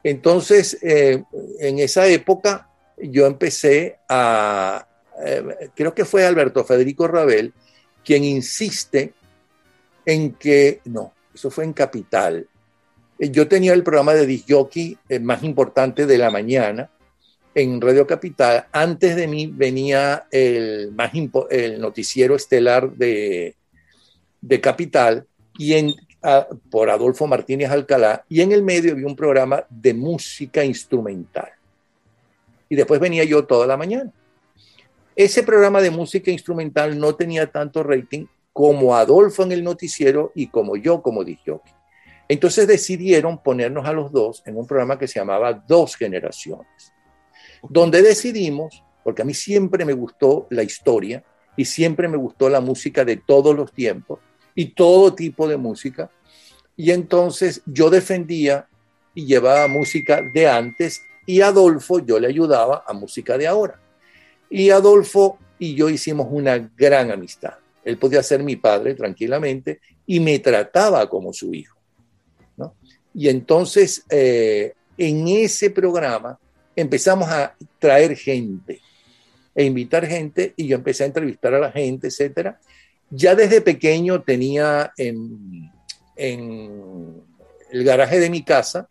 Entonces, 0.07 0.77
eh, 0.83 1.21
en 1.59 1.79
esa 1.79 2.07
época 2.07 2.69
yo 2.97 3.25
empecé 3.25 3.97
a, 4.07 4.87
eh, 5.25 5.69
creo 5.75 5.93
que 5.93 6.05
fue 6.05 6.25
Alberto 6.25 6.63
Federico 6.63 7.09
Rabel, 7.09 7.53
quien 8.05 8.23
insiste 8.23 9.13
en 10.05 10.35
que, 10.35 10.79
no, 10.85 11.13
eso 11.35 11.51
fue 11.51 11.65
en 11.65 11.73
Capital, 11.73 12.47
eh, 13.19 13.29
yo 13.31 13.49
tenía 13.49 13.73
el 13.73 13.83
programa 13.83 14.13
de 14.13 14.25
disc 14.25 14.45
jockey 14.47 14.97
eh, 15.09 15.19
más 15.19 15.43
importante 15.43 16.05
de 16.05 16.17
la 16.17 16.31
mañana 16.31 16.89
en 17.53 17.81
Radio 17.81 18.07
Capital. 18.07 18.65
Antes 18.71 19.13
de 19.17 19.27
mí 19.27 19.47
venía 19.47 20.25
el, 20.31 20.93
más 20.93 21.11
el 21.49 21.81
noticiero 21.81 22.37
estelar 22.37 22.93
de, 22.93 23.57
de 24.39 24.61
Capital 24.61 25.27
y 25.57 25.73
en, 25.73 25.93
por 26.69 26.89
Adolfo 26.89 27.27
Martínez 27.27 27.69
Alcalá 27.69 28.25
y 28.27 28.41
en 28.41 28.51
el 28.51 28.63
medio 28.63 28.93
había 28.93 29.05
un 29.05 29.15
programa 29.15 29.65
de 29.69 29.93
música 29.93 30.63
instrumental. 30.63 31.49
Y 32.69 32.75
después 32.75 32.99
venía 32.99 33.23
yo 33.23 33.45
toda 33.45 33.65
la 33.67 33.77
mañana. 33.77 34.11
Ese 35.15 35.43
programa 35.43 35.81
de 35.81 35.89
música 35.89 36.31
instrumental 36.31 36.99
no 36.99 37.15
tenía 37.15 37.47
tanto 37.51 37.81
rating 37.83 38.25
como 38.51 38.95
Adolfo 38.95 39.43
en 39.43 39.51
el 39.51 39.63
noticiero 39.63 40.31
y 40.35 40.47
como 40.47 40.75
yo 40.75 41.01
como 41.01 41.23
disc 41.23 41.41
jockey. 41.45 41.73
Entonces 42.27 42.67
decidieron 42.67 43.41
ponernos 43.41 43.85
a 43.85 43.93
los 43.93 44.11
dos 44.11 44.43
en 44.45 44.57
un 44.57 44.67
programa 44.67 44.99
que 44.99 45.07
se 45.07 45.19
llamaba 45.19 45.53
Dos 45.53 45.95
Generaciones, 45.95 46.93
donde 47.69 48.01
decidimos, 48.01 48.83
porque 49.03 49.21
a 49.21 49.25
mí 49.25 49.33
siempre 49.33 49.85
me 49.85 49.93
gustó 49.93 50.45
la 50.49 50.63
historia 50.63 51.23
y 51.55 51.65
siempre 51.65 52.07
me 52.07 52.17
gustó 52.17 52.49
la 52.49 52.59
música 52.59 53.05
de 53.05 53.17
todos 53.17 53.55
los 53.55 53.71
tiempos 53.71 54.19
y 54.57 54.65
todo 54.73 55.13
tipo 55.13 55.47
de 55.47 55.55
música, 55.55 56.09
Y 56.75 56.91
entonces 56.91 57.61
yo 57.65 57.89
defendía 57.89 58.67
y 59.15 59.25
llevaba 59.25 59.67
música 59.67 60.21
de 60.21 60.47
antes 60.47 61.01
y 61.25 61.41
Adolfo 61.41 61.99
yo 62.05 62.19
le 62.19 62.27
ayudaba 62.27 62.83
a 62.85 62.93
música 62.93 63.37
de 63.37 63.47
ahora. 63.47 63.79
Y 64.49 64.69
Adolfo 64.69 65.39
y 65.57 65.73
yo 65.73 65.89
hicimos 65.89 66.27
una 66.29 66.57
gran 66.75 67.11
amistad. 67.11 67.53
Él 67.83 67.97
podía 67.97 68.21
ser 68.21 68.43
mi 68.43 68.55
padre 68.55 68.93
tranquilamente 68.93 69.79
y 70.05 70.19
me 70.19 70.37
trataba 70.39 71.07
como 71.09 71.33
su 71.33 71.53
hijo. 71.53 71.77
¿no? 72.57 72.75
Y 73.13 73.29
entonces 73.29 74.03
eh, 74.09 74.73
en 74.97 75.27
ese 75.27 75.69
programa 75.69 76.39
empezamos 76.75 77.27
a 77.29 77.55
traer 77.79 78.15
gente 78.15 78.81
e 79.55 79.63
invitar 79.65 80.05
gente 80.05 80.53
y 80.55 80.67
yo 80.67 80.77
empecé 80.77 81.03
a 81.03 81.07
entrevistar 81.07 81.53
a 81.53 81.59
la 81.59 81.71
gente, 81.71 82.07
etcétera. 82.07 82.59
Ya 83.09 83.35
desde 83.35 83.61
pequeño 83.61 84.21
tenía 84.21 84.91
en, 84.97 85.71
en 86.15 87.23
el 87.71 87.83
garaje 87.83 88.19
de 88.19 88.29
mi 88.29 88.43
casa, 88.43 88.89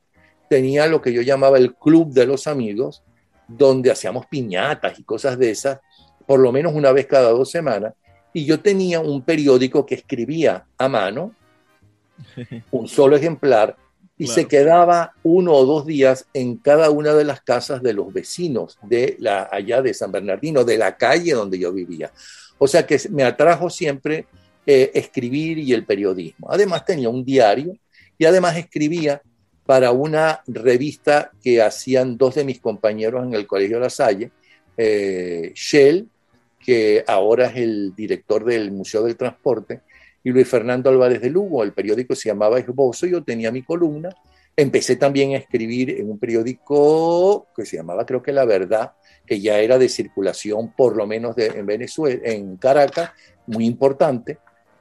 tenía 0.48 0.86
lo 0.86 1.02
que 1.02 1.12
yo 1.12 1.22
llamaba 1.22 1.58
el 1.58 1.74
club 1.74 2.12
de 2.12 2.26
los 2.26 2.46
amigos, 2.46 3.02
donde 3.48 3.90
hacíamos 3.90 4.26
piñatas 4.26 4.98
y 4.98 5.04
cosas 5.04 5.38
de 5.38 5.50
esas, 5.50 5.80
por 6.26 6.40
lo 6.40 6.52
menos 6.52 6.72
una 6.74 6.92
vez 6.92 7.06
cada 7.06 7.30
dos 7.30 7.50
semanas. 7.50 7.94
Y 8.32 8.44
yo 8.44 8.60
tenía 8.60 9.00
un 9.00 9.22
periódico 9.22 9.86
que 9.86 9.94
escribía 9.94 10.66
a 10.76 10.88
mano, 10.88 11.34
un 12.70 12.88
solo 12.88 13.16
ejemplar, 13.16 13.76
y 14.18 14.28
se 14.28 14.48
quedaba 14.48 15.12
uno 15.22 15.52
o 15.52 15.66
dos 15.66 15.84
días 15.84 16.26
en 16.32 16.56
cada 16.56 16.90
una 16.90 17.12
de 17.12 17.24
las 17.24 17.42
casas 17.42 17.82
de 17.82 17.92
los 17.92 18.12
vecinos 18.12 18.78
de 18.82 19.16
la 19.18 19.48
allá 19.52 19.82
de 19.82 19.92
San 19.92 20.10
Bernardino, 20.10 20.64
de 20.64 20.78
la 20.78 20.96
calle 20.96 21.34
donde 21.34 21.58
yo 21.58 21.70
vivía. 21.70 22.10
O 22.58 22.66
sea 22.66 22.86
que 22.86 22.98
me 23.10 23.22
atrajo 23.22 23.70
siempre 23.70 24.26
eh, 24.66 24.90
escribir 24.94 25.58
y 25.58 25.72
el 25.72 25.84
periodismo. 25.84 26.48
Además 26.50 26.84
tenía 26.84 27.08
un 27.08 27.24
diario 27.24 27.76
y 28.18 28.24
además 28.24 28.56
escribía 28.56 29.22
para 29.64 29.90
una 29.90 30.42
revista 30.46 31.32
que 31.42 31.60
hacían 31.60 32.16
dos 32.16 32.36
de 32.36 32.44
mis 32.44 32.60
compañeros 32.60 33.24
en 33.26 33.34
el 33.34 33.46
Colegio 33.46 33.80
La 33.80 33.90
Salle, 33.90 34.30
eh, 34.76 35.52
Shell, 35.54 36.08
que 36.58 37.04
ahora 37.06 37.46
es 37.46 37.56
el 37.56 37.94
director 37.94 38.44
del 38.44 38.72
Museo 38.72 39.02
del 39.02 39.16
Transporte, 39.16 39.82
y 40.22 40.30
Luis 40.30 40.48
Fernando 40.48 40.90
Álvarez 40.90 41.20
de 41.20 41.30
Lugo. 41.30 41.62
El 41.62 41.72
periódico 41.72 42.16
se 42.16 42.28
llamaba 42.28 42.58
Esbozo, 42.58 43.06
yo 43.06 43.22
tenía 43.22 43.52
mi 43.52 43.62
columna. 43.62 44.08
Empecé 44.56 44.96
también 44.96 45.34
a 45.34 45.36
escribir 45.36 45.90
en 45.90 46.10
un 46.10 46.18
periódico 46.18 47.46
que 47.54 47.64
se 47.64 47.76
llamaba, 47.76 48.04
creo 48.04 48.22
que 48.22 48.32
La 48.32 48.44
Verdad, 48.44 48.92
que 49.26 49.40
ya 49.40 49.58
era 49.58 49.78
de 49.78 49.88
circulación, 49.88 50.72
por 50.72 50.96
lo 50.96 51.06
menos 51.06 51.36
de, 51.36 51.46
en 51.46 51.66
Venezuela, 51.66 52.20
en 52.24 52.56
Caracas, 52.56 53.10
muy 53.46 53.66
importante. 53.66 54.38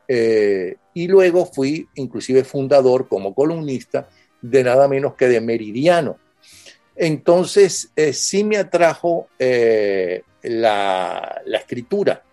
Eh, 0.08 0.76
y 0.94 1.08
luego 1.08 1.46
fui 1.46 1.88
inclusive 1.96 2.44
fundador 2.44 3.08
como 3.08 3.34
columnista 3.34 4.08
de 4.42 4.64
nada 4.64 4.88
menos 4.88 5.16
que 5.16 5.28
de 5.28 5.42
Meridiano. 5.42 6.18
Entonces, 6.96 7.90
eh, 7.96 8.14
sí 8.14 8.44
me 8.44 8.58
atrajo 8.58 9.28
eh, 9.40 10.22
la, 10.44 11.42
la, 11.46 11.58
escritura 11.58 12.24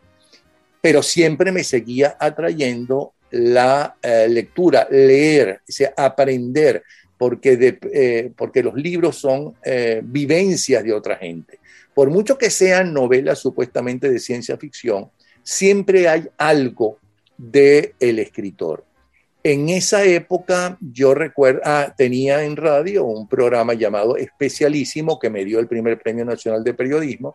pero 0.82 1.00
siempre 1.02 1.52
me 1.52 1.64
seguía 1.64 2.16
atrayendo 2.18 3.14
la 3.30 3.96
eh, 4.02 4.26
lectura, 4.28 4.86
leer, 4.90 5.62
aprender, 5.96 6.82
porque, 7.16 7.78
eh, 7.92 8.32
porque 8.36 8.62
los 8.64 8.74
libros 8.74 9.16
son 9.16 9.54
eh, 9.64 10.00
vivencias 10.04 10.82
de 10.82 10.92
otra 10.92 11.16
gente. 11.16 11.60
Por 11.94 12.10
mucho 12.10 12.38
que 12.38 12.50
sean 12.50 12.92
novelas 12.92 13.38
supuestamente 13.38 14.10
de 14.10 14.18
ciencia 14.18 14.56
ficción, 14.56 15.10
siempre 15.42 16.08
hay 16.08 16.28
algo 16.38 16.98
del 17.36 17.94
el 18.00 18.18
escritor. 18.18 18.84
En 19.44 19.68
esa 19.68 20.04
época 20.04 20.78
yo 20.80 21.14
recuerdo, 21.14 21.60
ah, 21.64 21.92
tenía 21.96 22.44
en 22.44 22.56
radio 22.56 23.04
un 23.04 23.26
programa 23.26 23.74
llamado 23.74 24.16
Especialísimo 24.16 25.18
que 25.18 25.30
me 25.30 25.44
dio 25.44 25.58
el 25.58 25.66
primer 25.66 25.98
Premio 25.98 26.24
Nacional 26.24 26.62
de 26.62 26.74
Periodismo 26.74 27.34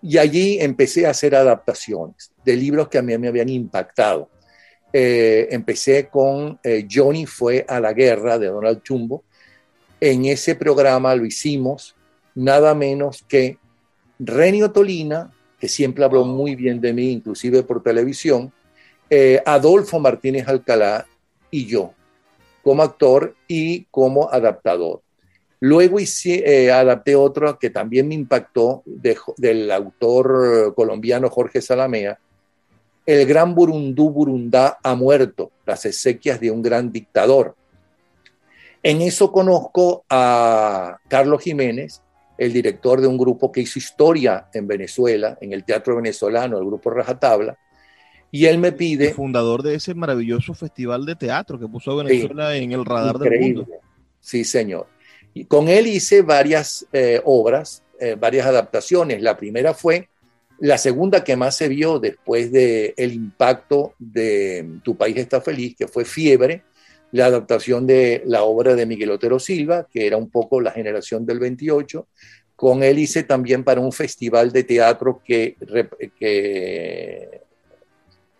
y 0.00 0.16
allí 0.16 0.58
empecé 0.60 1.06
a 1.06 1.10
hacer 1.10 1.34
adaptaciones 1.34 2.32
de 2.44 2.56
libros 2.56 2.88
que 2.88 2.98
a 2.98 3.02
mí 3.02 3.16
me 3.18 3.28
habían 3.28 3.50
impactado. 3.50 4.30
Eh, 4.92 5.48
empecé 5.50 6.08
con 6.08 6.58
eh, 6.62 6.86
Johnny 6.90 7.26
fue 7.26 7.64
a 7.68 7.80
la 7.80 7.92
guerra 7.92 8.38
de 8.38 8.46
Donald 8.46 8.82
Chumbo. 8.82 9.24
En 10.00 10.24
ese 10.24 10.54
programa 10.54 11.14
lo 11.14 11.26
hicimos 11.26 11.94
nada 12.34 12.74
menos 12.74 13.24
que 13.28 13.58
Renio 14.18 14.70
Tolina, 14.70 15.30
que 15.58 15.68
siempre 15.68 16.04
habló 16.04 16.24
muy 16.24 16.54
bien 16.54 16.80
de 16.80 16.92
mí, 16.92 17.10
inclusive 17.10 17.62
por 17.62 17.82
televisión, 17.82 18.52
eh, 19.10 19.42
Adolfo 19.44 19.98
Martínez 19.98 20.48
Alcalá 20.48 21.06
y 21.50 21.66
yo, 21.66 21.92
como 22.62 22.82
actor 22.82 23.34
y 23.48 23.84
como 23.90 24.30
adaptador. 24.30 25.02
Luego 25.60 25.98
hice, 25.98 26.42
eh, 26.46 26.70
adapté 26.70 27.16
otro 27.16 27.58
que 27.58 27.70
también 27.70 28.08
me 28.08 28.14
impactó 28.14 28.82
del 28.84 29.70
autor 29.70 30.74
colombiano 30.74 31.30
Jorge 31.30 31.62
Salamea, 31.62 32.18
El 33.06 33.26
gran 33.26 33.54
Burundú 33.54 34.10
Burundá 34.10 34.78
ha 34.82 34.94
muerto, 34.94 35.50
las 35.66 35.84
exequias 35.84 36.40
de 36.40 36.50
un 36.50 36.62
gran 36.62 36.90
dictador. 36.90 37.54
En 38.82 39.00
eso 39.00 39.32
conozco 39.32 40.04
a 40.10 40.98
Carlos 41.08 41.42
Jiménez, 41.42 42.02
el 42.36 42.52
director 42.52 43.00
de 43.00 43.06
un 43.06 43.16
grupo 43.16 43.52
que 43.52 43.60
hizo 43.60 43.78
historia 43.78 44.48
en 44.52 44.66
Venezuela, 44.66 45.38
en 45.40 45.52
el 45.52 45.64
teatro 45.64 45.96
venezolano, 45.96 46.58
el 46.58 46.64
grupo 46.64 46.90
Rajatabla, 46.90 47.56
y 48.30 48.46
él 48.46 48.58
me 48.58 48.72
pide... 48.72 49.08
El 49.08 49.14
fundador 49.14 49.62
de 49.62 49.76
ese 49.76 49.94
maravilloso 49.94 50.54
festival 50.54 51.06
de 51.06 51.14
teatro 51.14 51.58
que 51.58 51.68
puso 51.68 51.92
a 51.92 52.02
Venezuela 52.02 52.56
en 52.56 52.72
el 52.72 52.84
radar 52.84 53.18
del 53.18 53.40
mundo. 53.40 53.68
Sí, 54.18 54.42
señor. 54.42 54.88
Y 55.34 55.44
con 55.44 55.68
él 55.68 55.86
hice 55.86 56.22
varias 56.22 56.86
eh, 56.92 57.20
obras, 57.24 57.84
eh, 58.00 58.16
varias 58.18 58.46
adaptaciones. 58.46 59.22
La 59.22 59.36
primera 59.36 59.72
fue 59.72 60.08
la 60.58 60.78
segunda 60.78 61.22
que 61.22 61.36
más 61.36 61.56
se 61.56 61.68
vio 61.68 61.98
después 61.98 62.50
del 62.50 62.94
el 62.96 63.12
impacto 63.12 63.94
de 63.98 64.78
Tu 64.82 64.96
país 64.96 65.16
está 65.16 65.40
feliz, 65.40 65.76
que 65.76 65.86
fue 65.86 66.04
Fiebre, 66.04 66.64
la 67.14 67.26
adaptación 67.26 67.86
de 67.86 68.24
la 68.26 68.42
obra 68.42 68.74
de 68.74 68.86
Miguel 68.86 69.12
Otero 69.12 69.38
Silva, 69.38 69.86
que 69.88 70.04
era 70.04 70.16
un 70.16 70.28
poco 70.30 70.60
la 70.60 70.72
generación 70.72 71.24
del 71.24 71.38
28. 71.38 72.08
Con 72.56 72.82
él 72.82 72.98
hice 72.98 73.22
también 73.22 73.62
para 73.62 73.80
un 73.80 73.92
festival 73.92 74.50
de 74.50 74.64
teatro 74.64 75.22
que, 75.24 75.56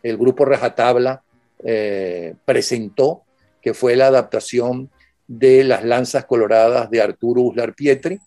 el 0.02 0.18
grupo 0.18 0.44
Rajatabla 0.44 1.22
eh, 1.62 2.34
presentó, 2.44 3.22
que 3.62 3.74
fue 3.74 3.94
la 3.94 4.08
adaptación 4.08 4.90
de 5.28 5.62
Las 5.62 5.84
Lanzas 5.84 6.24
Coloradas 6.24 6.90
de 6.90 7.00
Arturo 7.00 7.42
Uslar 7.42 7.76
Pietri. 7.76 8.18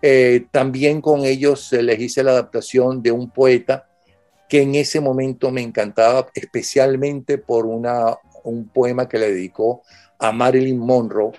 Eh, 0.00 0.44
también 0.52 1.00
con 1.00 1.24
ellos 1.24 1.72
les 1.72 1.98
hice 1.98 2.22
la 2.22 2.30
adaptación 2.30 3.02
de 3.02 3.10
un 3.10 3.32
poeta 3.32 3.88
que 4.48 4.62
en 4.62 4.76
ese 4.76 5.00
momento 5.00 5.50
me 5.50 5.60
encantaba, 5.60 6.28
especialmente 6.34 7.36
por 7.36 7.66
una, 7.66 8.16
un 8.44 8.68
poema 8.68 9.08
que 9.08 9.18
le 9.18 9.32
dedicó 9.32 9.82
a 10.18 10.32
Marilyn 10.32 10.78
Monroe, 10.78 11.32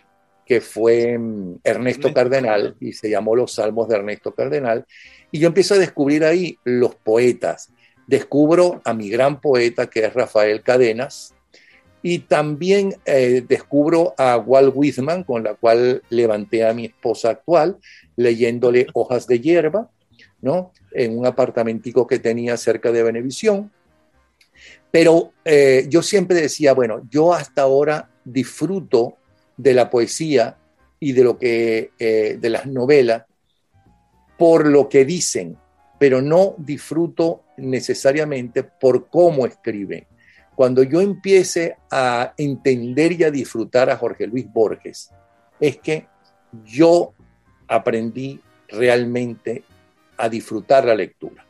que 0.45 0.61
fue 0.61 1.17
mm, 1.17 1.59
Ernesto 1.63 2.13
Cardenal, 2.13 2.75
y 2.79 2.93
se 2.93 3.09
llamó 3.09 3.35
Los 3.35 3.53
Salmos 3.53 3.87
de 3.87 3.95
Ernesto 3.95 4.33
Cardenal. 4.33 4.85
Y 5.31 5.39
yo 5.39 5.47
empiezo 5.47 5.75
a 5.75 5.79
descubrir 5.79 6.25
ahí 6.25 6.57
los 6.63 6.95
poetas. 6.95 7.71
Descubro 8.07 8.81
a 8.83 8.93
mi 8.93 9.09
gran 9.09 9.39
poeta, 9.39 9.87
que 9.87 10.05
es 10.05 10.13
Rafael 10.13 10.61
Cadenas, 10.61 11.33
y 12.05 12.19
también 12.19 12.95
eh, 13.05 13.43
descubro 13.47 14.13
a 14.17 14.37
Walt 14.37 14.73
Whitman, 14.75 15.23
con 15.23 15.43
la 15.43 15.55
cual 15.55 16.03
levanté 16.09 16.65
a 16.65 16.73
mi 16.73 16.85
esposa 16.85 17.29
actual, 17.29 17.77
leyéndole 18.17 18.87
Hojas 18.93 19.25
de 19.25 19.39
Hierba, 19.39 19.89
¿no? 20.41 20.73
En 20.91 21.17
un 21.17 21.25
apartamentico 21.25 22.05
que 22.05 22.19
tenía 22.19 22.57
cerca 22.57 22.91
de 22.91 23.03
Venevisión. 23.03 23.71
Pero 24.93 25.33
eh, 25.43 25.87
yo 25.89 26.03
siempre 26.03 26.39
decía, 26.39 26.73
bueno, 26.73 27.01
yo 27.09 27.33
hasta 27.33 27.63
ahora 27.63 28.11
disfruto 28.23 29.17
de 29.57 29.73
la 29.73 29.89
poesía 29.89 30.57
y 30.99 31.13
de 31.13 31.23
lo 31.23 31.39
que 31.39 31.89
eh, 31.97 32.37
de 32.39 32.49
las 32.49 32.67
novelas 32.67 33.23
por 34.37 34.67
lo 34.67 34.87
que 34.89 35.03
dicen, 35.03 35.57
pero 35.97 36.21
no 36.21 36.53
disfruto 36.59 37.41
necesariamente 37.57 38.61
por 38.61 39.09
cómo 39.09 39.47
escriben 39.47 40.05
cuando 40.55 40.83
yo 40.83 41.01
empiece 41.01 41.77
a 41.89 42.33
entender 42.37 43.13
y 43.13 43.23
a 43.23 43.31
disfrutar 43.31 43.89
a 43.89 43.97
Jorge 43.97 44.27
Luis 44.27 44.51
Borges, 44.51 45.09
es 45.59 45.77
que 45.77 46.05
yo 46.65 47.13
aprendí 47.67 48.39
realmente 48.67 49.63
a 50.17 50.29
disfrutar 50.29 50.85
la 50.85 50.95
lectura. 50.95 51.45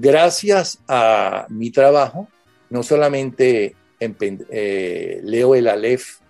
Gracias 0.00 0.78
a 0.86 1.46
mi 1.48 1.72
trabajo, 1.72 2.28
no 2.70 2.84
solamente 2.84 3.74
eh, 3.98 5.20
leo 5.24 5.56
el 5.56 5.66
Aleph 5.66 6.20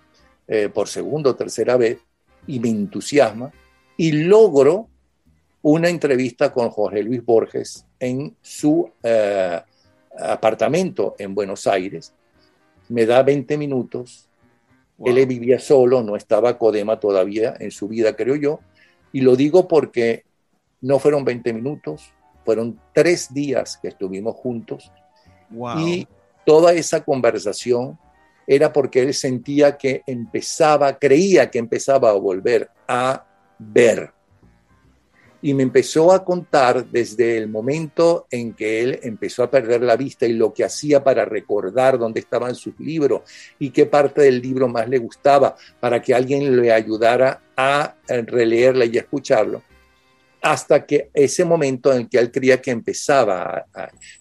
eh, 0.47 0.69
por 0.73 0.87
segunda 0.87 1.29
o 1.29 1.35
tercera 1.35 1.77
vez 1.77 1.99
y 2.47 2.59
me 2.59 2.69
entusiasma, 2.69 3.51
y 3.95 4.11
logro 4.23 4.87
una 5.61 5.87
entrevista 5.87 6.51
con 6.51 6.71
Jorge 6.71 7.03
Luis 7.03 7.23
Borges 7.23 7.85
en 7.99 8.35
su 8.41 8.89
eh, 9.03 9.61
apartamento 10.17 11.15
en 11.19 11.35
Buenos 11.35 11.67
Aires, 11.67 12.11
me 12.87 13.05
da 13.05 13.21
20 13.21 13.55
minutos. 13.55 14.27
Él 15.05 15.23
vivía 15.27 15.59
solo, 15.59 16.01
no 16.01 16.15
estaba 16.15 16.57
Codema 16.57 16.99
todavía 16.99 17.53
en 17.59 17.69
su 17.69 17.87
vida, 17.87 18.15
creo 18.15 18.35
yo. 18.35 18.61
Y 19.13 19.21
lo 19.21 19.35
digo 19.35 19.67
porque 19.67 20.23
no 20.81 20.97
fueron 20.97 21.23
20 21.23 21.53
minutos, 21.53 22.13
fueron 22.49 22.79
tres 22.95 23.31
días 23.31 23.77
que 23.79 23.89
estuvimos 23.89 24.35
juntos. 24.35 24.91
Y 25.77 26.07
toda 26.43 26.73
esa 26.73 27.03
conversación 27.03 27.99
era 28.47 28.73
porque 28.73 29.03
él 29.03 29.13
sentía 29.13 29.77
que 29.77 30.01
empezaba, 30.07 30.97
creía 30.97 31.51
que 31.51 31.59
empezaba 31.59 32.09
a 32.09 32.13
volver 32.13 32.71
a 32.87 33.23
ver. 33.59 34.11
Y 35.43 35.53
me 35.53 35.61
empezó 35.61 36.11
a 36.11 36.25
contar 36.25 36.87
desde 36.87 37.37
el 37.37 37.49
momento 37.49 38.25
en 38.31 38.53
que 38.55 38.81
él 38.81 38.99
empezó 39.03 39.43
a 39.43 39.51
perder 39.51 39.83
la 39.83 39.95
vista 39.95 40.25
y 40.25 40.33
lo 40.33 40.51
que 40.51 40.63
hacía 40.63 41.03
para 41.03 41.25
recordar 41.25 41.99
dónde 41.99 42.19
estaban 42.19 42.55
sus 42.55 42.79
libros 42.79 43.21
y 43.59 43.69
qué 43.69 43.85
parte 43.85 44.23
del 44.23 44.41
libro 44.41 44.67
más 44.67 44.89
le 44.89 44.97
gustaba 44.97 45.55
para 45.79 46.01
que 46.01 46.15
alguien 46.15 46.59
le 46.59 46.73
ayudara 46.73 47.43
a 47.55 47.93
releerla 48.07 48.85
y 48.85 48.97
a 48.97 49.01
escucharlo 49.01 49.61
hasta 50.41 50.85
que 50.85 51.09
ese 51.13 51.43
momento 51.45 51.93
en 51.93 52.07
que 52.07 52.17
él 52.17 52.31
creía 52.31 52.61
que 52.61 52.71
empezaba. 52.71 53.65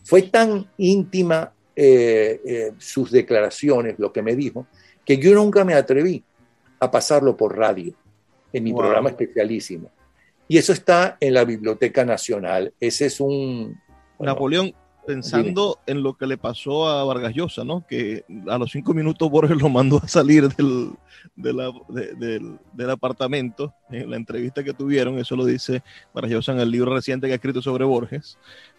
fue 0.03 0.23
tan 0.23 0.69
íntima 0.77 1.53
eh, 1.77 2.41
eh, 2.45 2.73
sus 2.79 3.11
declaraciones, 3.11 3.99
lo 3.99 4.13
que 4.13 4.23
me 4.23 4.35
dijo, 4.35 4.67
que 5.05 5.17
yo 5.17 5.35
nunca 5.35 5.65
me 5.65 5.75
atreví 5.75 6.25
a 6.81 6.91
pasarlo 6.91 7.37
por 7.37 7.57
radio 7.57 7.95
en 8.53 8.65
mi 8.65 8.73
programa 8.73 9.11
especialísimo. 9.11 9.91
Y 10.49 10.57
eso 10.59 10.73
está 10.73 11.17
en 11.21 11.35
la 11.35 11.45
Biblioteca 11.45 12.05
Nacional. 12.05 12.73
Ese 12.81 13.07
es 13.07 13.21
un... 13.21 13.79
Napoleón, 14.19 14.75
pensando 15.09 15.79
en 15.87 16.03
lo 16.03 16.19
que 16.19 16.27
le 16.27 16.37
pasó 16.37 16.87
a 16.87 17.03
Vargas 17.03 17.33
Llosa, 17.35 17.65
¿no? 17.65 17.87
Que 17.87 18.27
a 18.47 18.59
los 18.59 18.71
cinco 18.71 18.93
minutos 18.93 19.31
Borges 19.31 19.57
lo 19.57 19.71
mandó 19.71 20.03
a 20.05 20.07
salir 20.07 20.49
del, 20.55 20.91
del, 21.35 22.91
apartamento, 22.91 23.73
en 23.91 24.11
la 24.11 24.17
entrevista 24.17 24.63
que 24.63 24.75
tuvieron, 24.75 25.19
eso 25.19 25.35
lo 25.35 25.47
dice 25.47 25.83
Vargas 26.13 26.33
Llosa 26.33 26.53
en 26.53 26.61
el 26.61 26.71
libro 26.71 26.95
reciente 26.95 27.27
que 27.27 27.33
ha 27.33 27.37
escrito 27.37 27.63
sobre 27.63 27.87
Borges, 27.87 28.37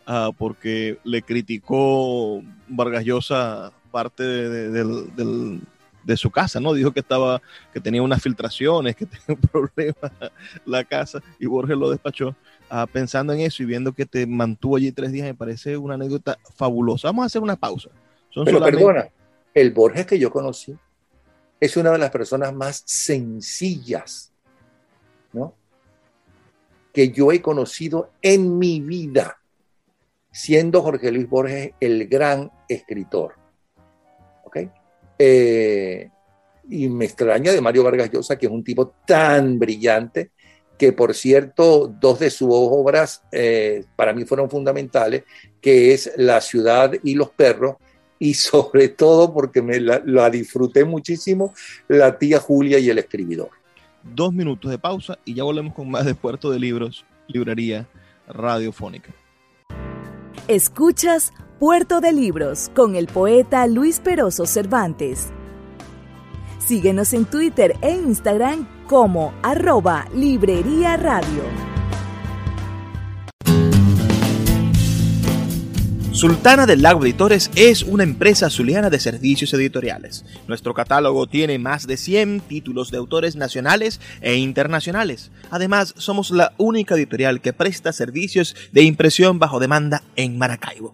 uh, 0.08 0.32
porque 0.38 1.00
le 1.04 1.24
criticó 1.24 2.44
Vargas 2.68 3.06
Llosa 3.06 3.74
parte 3.92 4.24
del 4.24 5.62
de 6.04 6.18
su 6.18 6.32
casa, 6.32 6.60
¿no? 6.60 6.74
Dijo 6.74 6.92
que 6.92 7.02
estaba, 7.02 7.42
que 7.74 7.80
tenía 7.80 8.02
unas 8.02 8.22
filtraciones, 8.22 8.96
que 8.96 9.06
tenía 9.06 9.26
un 9.28 9.42
problema 9.52 10.12
la 10.66 10.84
casa 10.84 11.22
y 11.40 11.46
Borges 11.46 11.78
lo 11.78 11.90
despachó. 11.90 12.36
Ah, 12.70 12.86
pensando 12.86 13.34
en 13.34 13.40
eso 13.40 13.64
y 13.64 13.66
viendo 13.66 13.94
que 13.94 14.06
te 14.06 14.28
mantuvo 14.28 14.78
allí 14.78 14.92
tres 14.92 15.12
días, 15.12 15.26
me 15.26 15.34
parece 15.34 15.76
una 15.76 15.96
anécdota 15.96 16.38
fabulosa. 16.56 17.08
Vamos 17.08 17.24
a 17.24 17.26
hacer 17.26 17.42
una 17.42 17.56
pausa. 17.56 17.90
Pero 18.46 18.64
perdona, 18.64 19.10
el 19.54 19.72
Borges 19.72 20.06
que 20.06 20.20
yo 20.20 20.30
conocí 20.30 20.78
es 21.60 21.78
una 21.78 21.92
de 21.92 21.98
las 21.98 22.12
personas 22.12 22.54
más 22.54 22.84
sencillas, 22.86 24.32
¿no? 25.34 25.56
Que 26.94 27.10
yo 27.10 27.32
he 27.32 27.42
conocido 27.42 28.12
en 28.22 28.60
mi 28.60 28.82
vida, 28.82 29.40
siendo 30.32 30.82
Jorge 30.82 31.12
Luis 31.12 31.28
Borges 31.28 31.72
el 31.80 32.08
gran 32.08 32.52
escritor. 32.68 33.34
¿Ok? 34.44 34.58
Eh, 35.18 36.10
y 36.70 36.88
me 36.88 37.06
extraña 37.06 37.52
de 37.52 37.62
Mario 37.62 37.84
Vargas 37.84 38.12
Llosa, 38.12 38.38
que 38.38 38.46
es 38.46 38.52
un 38.52 38.64
tipo 38.64 38.94
tan 39.06 39.58
brillante, 39.58 40.32
que 40.80 40.94
por 40.94 41.14
cierto, 41.14 41.94
dos 42.00 42.20
de 42.20 42.30
sus 42.32 42.48
obras 42.52 43.22
eh, 43.34 43.84
para 43.98 44.14
mí 44.14 44.24
fueron 44.24 44.50
fundamentales, 44.50 45.26
que 45.62 45.94
es 45.94 46.12
La 46.16 46.40
ciudad 46.40 46.94
y 47.04 47.14
los 47.16 47.30
perros, 47.30 47.76
y 48.18 48.34
sobre 48.34 48.88
todo 48.88 49.32
porque 49.32 49.62
me 49.62 49.80
la, 49.80 50.30
disfruté 50.30 50.86
muchísimo, 50.86 51.54
La 51.88 52.18
tía 52.18 52.40
Julia 52.40 52.80
y 52.80 52.90
el 52.90 52.98
escribidor. 52.98 53.50
Dos 54.02 54.34
minutos 54.34 54.72
de 54.72 54.80
pausa 54.80 55.20
y 55.26 55.34
ya 55.36 55.44
volvemos 55.44 55.74
con 55.76 55.92
más 55.92 56.06
de 56.06 56.16
Puerto 56.16 56.50
de 56.50 56.60
Libros, 56.60 57.06
Librería 57.28 57.86
Radiofónica. 58.28 59.14
Escuchas 60.48 61.34
Puerto 61.60 62.00
de 62.00 62.14
Libros 62.14 62.72
con 62.74 62.96
el 62.96 63.08
poeta 63.08 63.68
Luis 63.68 64.00
Peroso 64.00 64.46
Cervantes. 64.46 65.34
Síguenos 66.70 67.14
en 67.14 67.26
Twitter 67.26 67.78
e 67.82 67.90
Instagram 67.90 68.68
como 68.86 69.34
arroba 69.42 70.06
Librería 70.14 70.98
Radio. 70.98 71.42
Sultana 76.12 76.68
del 76.68 76.84
Lago 76.84 77.04
Editores 77.04 77.50
es 77.56 77.82
una 77.82 78.04
empresa 78.04 78.52
zuliana 78.52 78.92
de 78.92 79.00
servicios 79.00 79.52
editoriales. 79.56 80.26
Nuestro 80.48 80.76
catálogo 80.76 81.26
tiene 81.26 81.58
más 81.58 81.88
de 81.88 81.98
100 81.98 82.42
títulos 82.42 82.92
de 82.92 83.00
autores 83.00 83.36
nacionales 83.36 84.00
e 84.22 84.36
internacionales. 84.36 85.32
Además, 85.50 85.96
somos 85.98 86.30
la 86.30 86.54
única 86.60 86.94
editorial 86.94 87.42
que 87.42 87.52
presta 87.52 87.92
servicios 87.94 88.56
de 88.72 88.84
impresión 88.84 89.40
bajo 89.40 89.60
demanda 89.60 90.04
en 90.16 90.38
Maracaibo. 90.38 90.94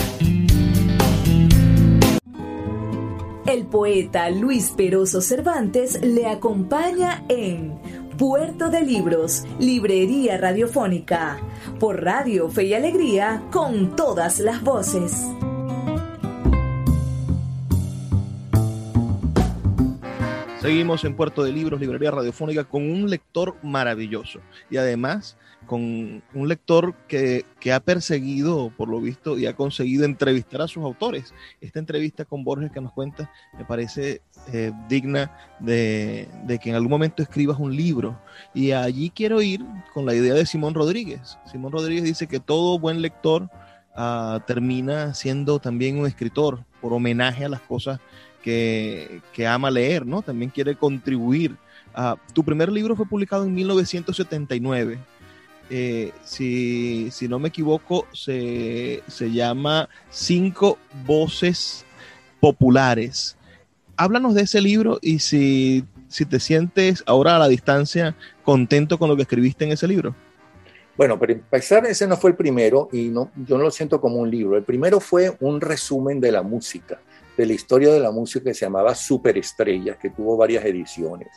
Poeta 3.71 4.29
Luis 4.29 4.71
Peroso 4.77 5.21
Cervantes 5.21 5.99
le 6.01 6.27
acompaña 6.27 7.23
en 7.29 7.79
Puerto 8.17 8.69
de 8.69 8.81
Libros, 8.81 9.45
Librería 9.57 10.37
Radiofónica, 10.37 11.39
por 11.79 12.03
Radio 12.03 12.49
Fe 12.49 12.65
y 12.65 12.73
Alegría, 12.75 13.41
con 13.49 13.95
todas 13.95 14.39
las 14.39 14.61
voces. 14.61 15.25
Seguimos 20.59 21.03
en 21.05 21.15
Puerto 21.15 21.43
de 21.43 21.51
Libros, 21.51 21.79
Librería 21.79 22.11
Radiofónica, 22.11 22.65
con 22.65 22.83
un 22.83 23.09
lector 23.09 23.55
maravilloso 23.63 24.41
y 24.69 24.77
además 24.77 25.37
con 25.71 26.21
un 26.33 26.49
lector 26.49 26.93
que, 27.07 27.45
ha 27.73 27.79
perseguido, 27.79 28.73
por 28.75 28.89
lo 28.89 28.99
visto, 28.99 29.39
y 29.39 29.45
ha 29.45 29.55
conseguido 29.55 30.03
entrevistar 30.03 30.61
a 30.61 30.67
sus 30.67 30.83
autores. 30.83 31.33
Esta 31.61 31.79
entrevista 31.79 32.25
con 32.25 32.43
Borges 32.43 32.73
que 32.73 32.81
nos 32.81 32.91
cuenta 32.91 33.31
me 33.57 33.63
parece 33.63 34.21
eh, 34.51 34.73
digna 34.89 35.31
de, 35.61 36.27
que 36.61 36.71
en 36.71 36.75
algún 36.75 36.89
momento 36.89 37.23
escribas 37.23 37.57
un 37.57 37.73
libro. 37.73 38.19
Y 38.53 38.73
allí 38.73 39.11
quiero 39.11 39.41
ir 39.41 39.65
con 39.93 40.05
la 40.05 40.13
idea 40.13 40.33
de 40.33 40.45
Simón 40.45 40.73
Rodríguez. 40.73 41.37
Simón 41.49 41.71
Rodríguez 41.71 42.03
dice 42.03 42.27
que 42.27 42.41
todo 42.41 42.77
buen 42.77 43.01
lector 43.01 43.49
ah, 43.95 44.43
termina 44.45 45.13
siendo 45.13 45.59
también 45.59 45.97
un 45.97 46.05
escritor 46.05 46.65
por 46.81 46.91
homenaje 46.91 47.45
a 47.45 47.49
las 47.49 47.61
cosas 47.61 48.01
que, 48.43 49.21
ama 49.47 49.71
leer, 49.71 50.05
¿no? 50.05 50.21
También 50.21 50.51
quiere 50.51 50.75
contribuir. 50.75 51.55
Ah, 51.93 52.17
tu 52.33 52.43
primer 52.43 52.69
libro 52.69 52.93
fue 52.93 53.05
publicado 53.05 53.45
en 53.45 53.53
1979 53.53 54.99
eh, 55.73 56.11
si, 56.25 57.09
no 57.29 57.39
me 57.39 57.47
equivoco, 57.47 58.05
se, 58.11 59.01
llama 59.31 59.87
Cinco 60.09 60.77
Voces 61.05 61.85
Populares. 62.41 63.37
Háblanos 63.95 64.35
de 64.35 64.41
ese 64.41 64.59
libro 64.59 64.99
y 65.01 65.19
si, 65.19 65.85
si 66.09 66.25
te 66.25 66.41
sientes 66.41 67.03
ahora 67.05 67.37
a 67.37 67.39
la 67.39 67.47
distancia 67.47 68.17
contento 68.43 68.99
con 68.99 69.09
lo 69.09 69.15
que 69.15 69.21
escribiste 69.21 69.63
en 69.63 69.71
ese 69.71 69.87
libro. 69.87 70.13
Bueno, 70.97 71.17
para 71.17 71.31
empezar, 71.31 71.85
ese 71.85 72.05
no 72.05 72.17
fue 72.17 72.31
el 72.31 72.35
primero 72.35 72.89
y 72.91 73.03
no, 73.03 73.31
yo 73.47 73.57
no 73.57 73.63
lo 73.63 73.71
siento 73.71 74.01
como 74.01 74.17
un 74.17 74.29
libro. 74.29 74.57
El 74.57 74.63
primero 74.63 74.99
fue 74.99 75.37
un 75.39 75.61
resumen 75.61 76.19
de 76.19 76.33
la 76.33 76.41
música, 76.41 76.99
de 77.37 77.45
la 77.45 77.53
historia 77.53 77.93
de 77.93 78.01
la 78.01 78.11
música 78.11 78.43
que 78.43 78.53
se 78.53 78.65
llamaba 78.65 78.93
Superestrellas, 78.93 79.95
que 79.95 80.09
tuvo 80.09 80.35
varias 80.35 80.65
ediciones. 80.65 81.29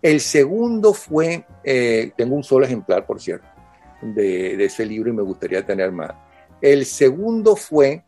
El 0.00 0.20
segundo 0.20 0.94
fue, 0.94 1.44
eh, 1.64 2.12
tengo 2.16 2.36
un 2.36 2.44
solo 2.44 2.66
ejemplar, 2.66 3.04
por 3.04 3.20
cierto, 3.20 3.53
de, 4.12 4.62
ese 4.64 4.84
libro 4.84 5.10
y 5.10 5.12
me 5.12 5.22
gustaría 5.22 5.64
tener 5.64 5.92
más. 5.92 6.12
El 6.60 6.84
segundo 6.84 7.56
fue 7.56 8.02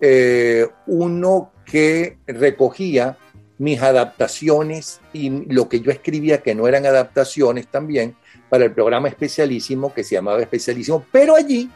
eh, 0.00 0.66
uno 0.86 1.52
que 1.64 2.18
recogía 2.26 3.16
mis 3.58 3.82
adaptaciones 3.82 5.00
y 5.12 5.30
lo 5.52 5.68
que 5.68 5.80
yo 5.80 5.90
escribía 5.90 6.42
que 6.42 6.54
no 6.54 6.68
eran 6.68 6.86
adaptaciones 6.86 7.66
también 7.66 8.14
para 8.48 8.64
el 8.64 8.72
programa 8.72 9.08
especialísimo 9.08 9.92
que 9.92 10.04
se 10.04 10.14
llamaba 10.14 10.40
especialísimo, 10.40 11.04
pero 11.10 11.34
allí 11.34 11.68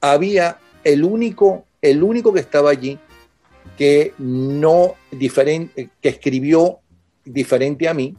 había 0.00 0.58
el 0.84 1.04
único, 1.04 1.64
el 1.80 2.02
único 2.02 2.32
que 2.32 2.40
estaba 2.40 2.70
allí 2.70 2.98
que 3.76 4.12
no 4.18 4.94
diferente, 5.12 5.90
que 6.00 6.08
escribió 6.08 6.80
diferente 7.24 7.88
a 7.88 7.94
mí, 7.94 8.16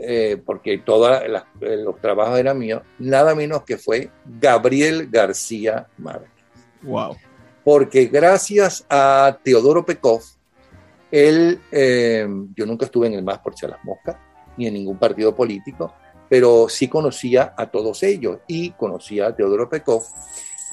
eh, 0.00 0.40
porque 0.44 0.78
todos 0.78 1.20
los 1.60 2.00
trabajos 2.00 2.38
eran 2.38 2.58
míos, 2.58 2.82
nada 2.98 3.34
menos 3.34 3.64
que 3.64 3.76
fue 3.76 4.10
Gabriel 4.24 5.08
García 5.10 5.86
Márquez. 5.98 6.30
Wow. 6.82 7.16
Porque 7.64 8.06
gracias 8.06 8.86
a 8.88 9.38
Teodoro 9.42 9.84
Pekov, 9.84 10.22
él, 11.10 11.60
yo 12.54 12.66
nunca 12.66 12.86
estuve 12.86 13.08
en 13.08 13.14
el 13.14 13.24
MAS 13.24 13.38
por 13.40 13.54
las 13.62 13.84
moscas, 13.84 14.16
ni 14.56 14.66
en 14.66 14.74
ningún 14.74 14.98
partido 14.98 15.34
político, 15.34 15.92
pero 16.28 16.68
sí 16.68 16.88
conocía 16.88 17.54
a 17.56 17.66
todos 17.70 18.02
ellos 18.02 18.38
y 18.46 18.70
conocía 18.72 19.28
a 19.28 19.36
Teodoro 19.36 19.68
Pekov 19.68 20.02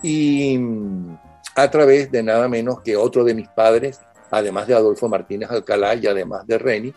y 0.02 0.58
mm, 0.58 1.18
a 1.56 1.72
través 1.72 2.12
de 2.12 2.22
nada 2.22 2.48
menos 2.48 2.82
que 2.82 2.98
otro 2.98 3.24
de 3.24 3.34
mis 3.34 3.48
padres, 3.48 4.00
además 4.30 4.68
de 4.68 4.76
Adolfo 4.76 5.08
Martínez 5.08 5.50
Alcalá 5.50 5.96
y 5.96 6.06
además 6.08 6.46
de 6.46 6.58
Reni, 6.58 6.94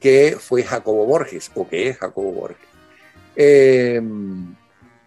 que 0.00 0.36
fue 0.38 0.62
Jacobo 0.62 1.04
Borges, 1.06 1.50
o 1.54 1.68
que 1.68 1.88
es 1.88 1.98
Jacobo 1.98 2.32
Borges. 2.32 2.68
Em, 3.36 4.54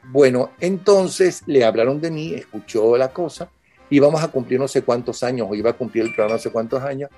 bueno, 0.04 0.52
entonces 0.60 1.44
le 1.46 1.64
hablaron 1.64 2.02
de 2.02 2.12
mí, 2.12 2.34
escuchó 2.34 2.98
la 2.98 3.12
cosa, 3.12 3.50
íbamos 3.90 4.24
a 4.24 4.30
cumplir 4.30 4.60
no 4.60 4.68
sé 4.68 4.82
cuántos 4.82 5.24
años, 5.24 5.48
o 5.50 5.56
iba 5.56 5.70
a 5.70 5.74
cumplir 5.74 6.06
el 6.06 6.14
programa 6.14 6.36
no 6.36 6.42
sé 6.42 6.50
cuántos 6.50 6.82
años, 6.84 7.10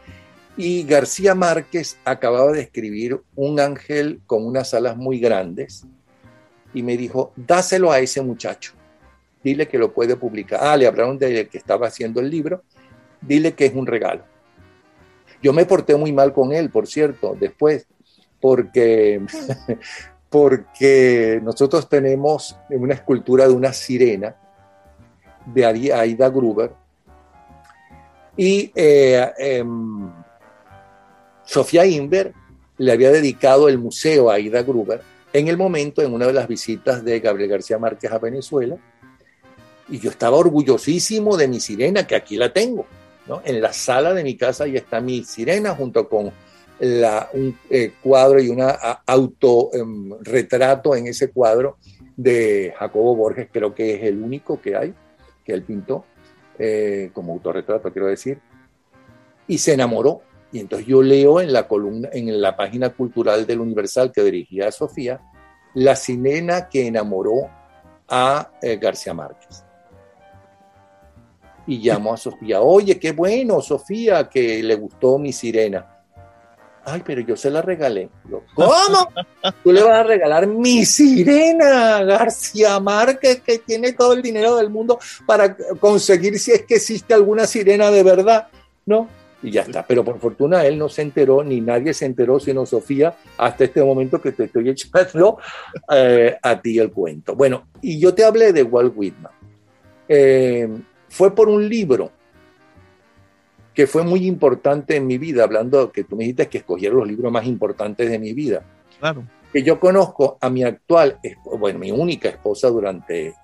y 0.56 0.84
García 0.84 1.34
Márquez 1.34 1.98
acababa 2.06 2.52
de 2.52 2.62
escribir 2.62 3.20
Un 3.36 3.60
ángel 3.60 4.22
con 4.28 4.46
unas 4.46 4.74
alas 4.74 4.96
muy 4.96 5.20
grandes 5.20 5.84
y 6.74 6.84
me 6.84 6.98
dijo, 6.98 7.34
dáselo 7.36 7.92
a 7.92 8.00
ese 8.00 8.22
muchacho, 8.22 8.74
dile 9.44 9.68
que 9.68 9.78
lo 9.78 9.94
puede 9.94 10.16
publicar. 10.16 10.60
Ah, 10.64 10.76
le 10.76 10.88
hablaron 10.88 11.18
de 11.18 11.48
que 11.48 11.58
estaba 11.58 11.88
haciendo 11.88 12.20
el 12.20 12.30
libro, 12.30 12.64
dile 13.22 13.54
que 13.54 13.66
es 13.66 13.74
un 13.74 13.86
regalo. 13.86 14.24
Yo 15.44 15.54
me 15.54 15.66
porté 15.66 15.96
muy 15.96 16.12
mal 16.12 16.34
con 16.34 16.54
él, 16.54 16.70
por 16.70 16.88
cierto, 16.88 17.36
después, 17.39 17.86
porque, 18.39 19.22
porque 20.30 21.39
nosotros 21.44 21.88
tenemos 21.88 22.58
una 22.70 22.96
escultura 22.96 23.48
de 23.48 23.54
una 23.54 23.74
sirena 23.74 24.36
de 25.46 25.66
Aida 25.94 26.30
Gruber 26.30 26.72
y 28.36 28.72
eh, 28.76 29.32
em, 29.38 30.10
Sofía 31.46 31.86
Inver 31.86 32.34
le 32.78 32.91
había 32.91 33.12
dedicado 33.12 33.70
el 33.70 33.78
museo 33.78 34.32
a 34.32 34.39
Ida 34.39 34.64
Gruber 34.64 35.02
en 35.32 35.48
el 35.48 35.58
momento, 35.58 36.02
en 36.02 36.14
una 36.14 36.28
de 36.28 36.34
las 36.34 36.48
visitas 36.48 37.04
de 37.04 37.20
Gabriel 37.20 37.50
García 37.50 37.78
Márquez 37.78 38.12
a 38.12 38.20
Venezuela, 38.20 38.78
y 39.89 40.00
yo 40.00 40.10
estaba 40.10 40.38
orgullosísimo 40.38 41.38
de 41.38 41.48
mi 41.48 41.60
sirena, 41.60 42.06
que 42.06 42.16
aquí 42.16 42.38
la 42.38 42.54
tengo. 42.54 42.86
En 43.46 43.62
la 43.62 43.72
sala 43.72 44.14
de 44.14 44.24
mi 44.24 44.36
casa 44.36 44.66
ahí 44.66 44.76
está 44.76 45.00
mi 45.00 45.24
sirena 45.24 45.76
junto 45.76 46.10
con 46.10 46.32
un 46.84 47.58
eh, 47.70 47.94
cuadro 48.02 48.42
y 48.42 48.50
un 48.50 48.62
autorretrato 49.06 50.96
em, 50.96 51.02
en 51.02 51.08
ese 51.08 51.32
cuadro 51.32 51.78
de 52.18 52.74
Jacobo 52.78 53.16
Borges, 53.16 53.48
creo 53.52 53.74
que 53.74 53.96
es 53.96 54.04
el 54.04 54.22
único 54.22 54.60
que 54.62 54.76
hay, 54.76 54.94
que 55.46 55.54
él 55.54 55.64
pintó 55.64 56.06
eh, 56.60 57.10
como 57.14 57.34
autorretrato, 57.34 57.92
quiero 57.92 58.08
decir, 58.08 58.40
y 59.48 59.58
se 59.58 59.74
enamoró. 59.74 60.22
Y 60.52 60.60
entonces 60.60 60.86
yo 60.88 61.02
leo 61.02 61.42
en 61.42 61.52
la 61.52 61.68
columna, 61.68 62.10
en 62.12 62.40
la 62.40 62.56
página 62.56 62.90
cultural 62.90 63.48
del 63.48 63.60
Universal 63.60 64.12
que 64.12 64.22
dirigía 64.22 64.68
a 64.68 64.72
Sofía, 64.72 65.20
la 65.74 65.96
sirena 65.96 66.70
que 66.70 66.86
enamoró 66.86 67.50
a 68.08 68.52
eh, 68.62 68.78
García 68.78 69.16
Márquez. 69.16 69.62
Y 71.66 71.78
llamo 71.78 72.14
a 72.14 72.18
Sofía, 72.18 72.61
oye, 72.61 72.99
qué 72.99 73.14
bueno, 73.14 73.61
Sofía, 73.61 74.28
que 74.30 74.61
le 74.61 74.76
gustó 74.76 75.18
mi 75.18 75.32
sirena. 75.32 75.93
Ay, 76.86 77.01
pero 77.05 77.22
yo 77.22 77.38
se 77.38 77.49
la 77.49 77.61
regalé. 77.61 78.09
¿Cómo? 78.55 79.09
Tú 79.64 79.72
le 79.72 79.82
vas 79.82 79.99
a 79.99 80.03
regalar 80.03 80.47
mi 80.47 80.84
sirena 80.84 82.03
García 82.03 82.78
Márquez, 82.82 83.41
que 83.41 83.59
tiene 83.59 83.93
todo 83.93 84.11
el 84.14 84.22
dinero 84.22 84.57
del 84.57 84.70
mundo 84.70 84.99
para 85.26 85.55
conseguir 85.80 86.38
si 86.39 86.51
es 86.51 86.64
que 86.64 86.76
existe 86.76 87.14
alguna 87.14 87.47
sirena 87.47 87.89
de 87.89 88.03
verdad. 88.03 88.47
No, 88.86 89.07
y 89.43 89.51
ya 89.51 89.61
está. 89.61 89.86
Pero 89.86 90.03
por 90.03 90.20
fortuna 90.20 90.66
él 90.66 90.78
no 90.78 90.89
se 90.89 91.03
enteró, 91.03 91.43
ni 91.43 91.61
nadie 91.61 91.93
se 91.93 92.05
enteró, 92.05 92.39
sino 92.39 92.66
Sofía, 92.66 93.14
hasta 93.38 93.66
este 93.66 93.84
momento 93.84 94.22
que 94.22 94.32
te 94.32 94.45
estoy 94.45 94.70
echando 94.70 95.38
eh, 95.93 96.38
a 96.41 96.61
ti 96.61 96.80
el 96.80 96.91
cuento. 96.91 97.36
Bueno, 97.36 97.68
y 97.82 97.99
yo 97.99 98.14
te 98.14 98.24
hablé 98.24 98.53
de 98.53 98.64
Walt 98.64 98.93
Whitman. 98.95 99.32
Eh, 100.07 100.70
fue 101.14 101.36
por 101.36 101.47
un 101.47 101.70
libro 101.70 102.11
que 103.76 103.86
fue 103.86 104.03
muy 104.03 104.26
importante 104.26 104.95
en 104.95 105.05
mi 105.05 105.20
vida, 105.20 105.43
hablando 105.43 105.91
que 105.91 106.03
tú 106.03 106.16
me 106.16 106.24
dijiste 106.24 106.49
que 106.49 106.57
escogieron 106.59 106.97
los 106.97 107.07
libros 107.07 107.32
más 107.32 107.45
importantes 107.45 108.09
de 108.09 108.18
mi 108.18 108.34
vida. 108.34 108.64
Claro. 108.99 109.24
Que 109.51 109.61
yo 109.61 109.80
conozco 109.80 110.39
a 110.41 110.49
mi 110.49 110.64
actual, 110.64 111.20
bueno, 111.59 111.78
mi 111.78 111.91
única 111.91 112.30
esposa 112.30 112.70
durante 112.70 113.36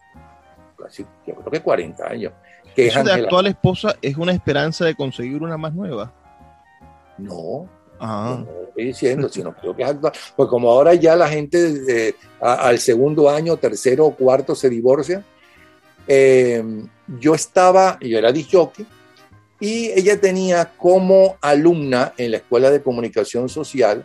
casi, 0.75 1.05
yo 1.27 1.35
creo 1.35 1.51
que 1.51 1.61
40 1.61 2.07
años 2.07 2.33
que 2.75 2.87
¿Eso 2.87 3.03
de 3.03 3.11
actual 3.11 3.47
esposa 3.47 3.95
es 4.01 4.17
una 4.17 4.31
esperanza 4.31 4.85
de 4.85 4.95
conseguir 4.95 5.43
una 5.43 5.57
más 5.57 5.73
nueva? 5.73 6.11
No, 7.19 7.67
no 7.99 8.47
estoy 8.67 8.85
diciendo, 8.85 9.29
sino 9.31 9.53
creo 9.53 9.75
que 9.75 9.83
es 9.83 9.89
actual. 9.89 10.13
Pues 10.35 10.49
como 10.49 10.71
ahora 10.71 10.95
ya 10.95 11.15
la 11.15 11.27
gente 11.27 12.15
al 12.39 12.79
segundo 12.79 13.29
año, 13.29 13.57
tercero 13.57 14.07
o 14.07 14.15
cuarto 14.15 14.55
se 14.55 14.69
divorcia, 14.69 15.23
eh, 16.11 16.63
yo 17.19 17.35
estaba, 17.35 17.99
yo 18.01 18.17
era 18.17 18.31
disjockey, 18.31 18.83
y 19.59 19.91
ella 19.91 20.19
tenía 20.19 20.73
como 20.75 21.37
alumna 21.39 22.13
en 22.17 22.31
la 22.31 22.37
Escuela 22.37 22.71
de 22.71 22.81
Comunicación 22.81 23.47
Social 23.47 24.03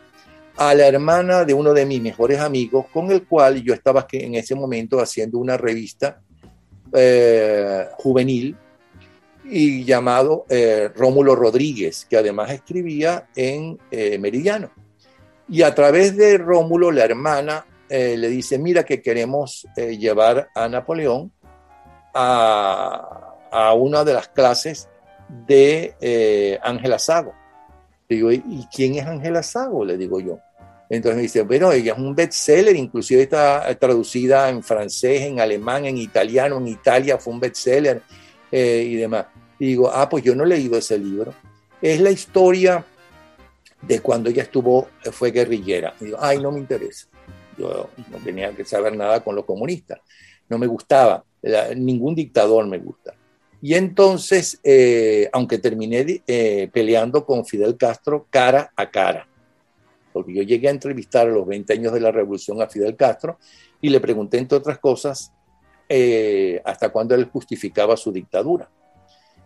a 0.57 0.75
la 0.75 0.87
hermana 0.87 1.45
de 1.47 1.55
uno 1.55 1.73
de 1.73 1.87
mis 1.87 2.03
mejores 2.03 2.41
amigos, 2.41 2.87
con 2.93 3.11
el 3.11 3.27
cual 3.27 3.63
yo 3.63 3.73
estaba 3.73 4.07
en 4.13 4.35
ese 4.35 4.55
momento 4.55 5.01
haciendo 5.01 5.39
una 5.39 5.57
revista 5.57 6.21
eh, 6.93 7.87
juvenil 7.97 8.55
y 9.47 9.85
llamado 9.85 10.45
eh, 10.51 10.91
Rómulo 10.95 11.35
Rodríguez, 11.35 12.07
que 12.09 12.19
además 12.19 12.51
escribía 12.51 13.29
en 13.35 13.79
Meridiano. 14.21 14.71
Y 15.49 15.63
a 15.63 15.75
través 15.75 16.17
de 16.19 16.37
Rómulo, 16.37 16.91
la 16.91 17.05
hermana 17.05 17.65
le 17.89 18.29
dice, 18.29 18.59
mira 18.59 18.83
que 18.85 19.01
queremos 19.01 19.67
llevar 19.77 20.49
a 20.55 20.69
Napoleón 20.69 21.31
a, 22.15 23.35
a, 23.51 23.75
una 23.75 24.05
de 24.05 24.15
las 24.15 24.29
clases 24.29 24.89
de 25.29 26.59
Ángela 26.63 26.99
Sago. 26.99 27.35
Digo, 28.09 28.31
¿y 28.31 28.67
quién 28.73 28.95
es 28.95 29.07
Ángela 29.07 29.43
Sago? 29.43 29.85
Le 29.85 29.97
digo 29.97 30.21
yo. 30.21 30.39
Entonces 30.89 31.17
me 31.17 31.23
dice, 31.23 31.43
bueno, 31.43 31.73
ella 31.73 31.93
es 31.93 31.99
un 31.99 32.15
bestseller, 32.15 32.77
inclusive 32.77 33.23
está 33.23 33.75
traducida 33.77 34.49
en 34.49 34.63
francés, 34.63 35.23
en 35.23 35.41
alemán, 35.41 35.87
en 35.87 35.97
italiano, 35.97 36.59
en 36.59 36.69
Italia 36.69 37.19
fue 37.19 37.33
un 37.33 37.41
bestseller 37.41 38.03
eh, 38.53 38.85
y 38.87 38.97
demás. 38.97 39.27
Y 39.59 39.69
digo, 39.69 39.91
ah, 39.93 40.09
pues 40.09 40.23
yo 40.23 40.35
no 40.35 40.45
he 40.45 40.49
leído 40.49 40.77
ese 40.77 40.99
libro. 40.99 41.35
Es 41.81 42.01
la 42.01 42.11
historia 42.11 42.85
de 43.81 44.01
cuando 44.01 44.31
ella 44.31 44.43
estuvo, 44.43 44.89
fue 45.13 45.31
guerrillera. 45.31 45.95
Y 46.01 46.07
digo, 46.07 46.19
ay, 46.21 46.39
no 46.39 46.53
me 46.53 46.61
interesa. 46.61 47.07
Yo 47.57 47.89
no 48.11 48.19
tenía 48.19 48.53
que 48.53 48.65
saber 48.65 48.97
nada 48.97 49.23
con 49.23 49.35
los 49.35 49.45
comunistas. 49.45 50.01
No 50.49 50.59
me 50.59 50.67
gustaba. 50.67 51.25
Ningún 51.77 52.15
dictador 52.15 52.67
me 52.67 52.79
gusta. 52.79 53.15
Y 53.61 53.75
entonces, 53.75 54.61
eh, 54.63 55.29
aunque 55.33 55.59
terminé 55.59 56.23
eh, 56.27 56.69
peleando 56.73 57.25
con 57.25 57.47
Fidel 57.47 57.77
Castro 57.77 58.27
cara 58.29 58.73
a 58.77 58.91
cara, 58.91 59.27
porque 60.13 60.35
yo 60.35 60.43
llegué 60.43 60.69
a 60.69 60.71
entrevistar 60.71 61.27
a 61.27 61.31
los 61.33 61.47
20 61.47 61.73
años 61.73 61.93
de 61.93 62.01
la 62.01 62.13
revolución 62.13 62.61
a 62.61 62.69
Fidel 62.69 62.95
Castro 62.95 63.39
y 63.81 63.89
le 63.89 64.01
pregunté, 64.01 64.39
entre 64.39 64.59
otras 64.59 64.79
cosas, 64.79 65.33
eh, 65.89 66.63
hasta 66.65 66.91
cuándo 66.91 67.15
él 67.15 67.29
justificaba 67.31 67.97
su 67.97 68.13
dictadura, 68.13 68.71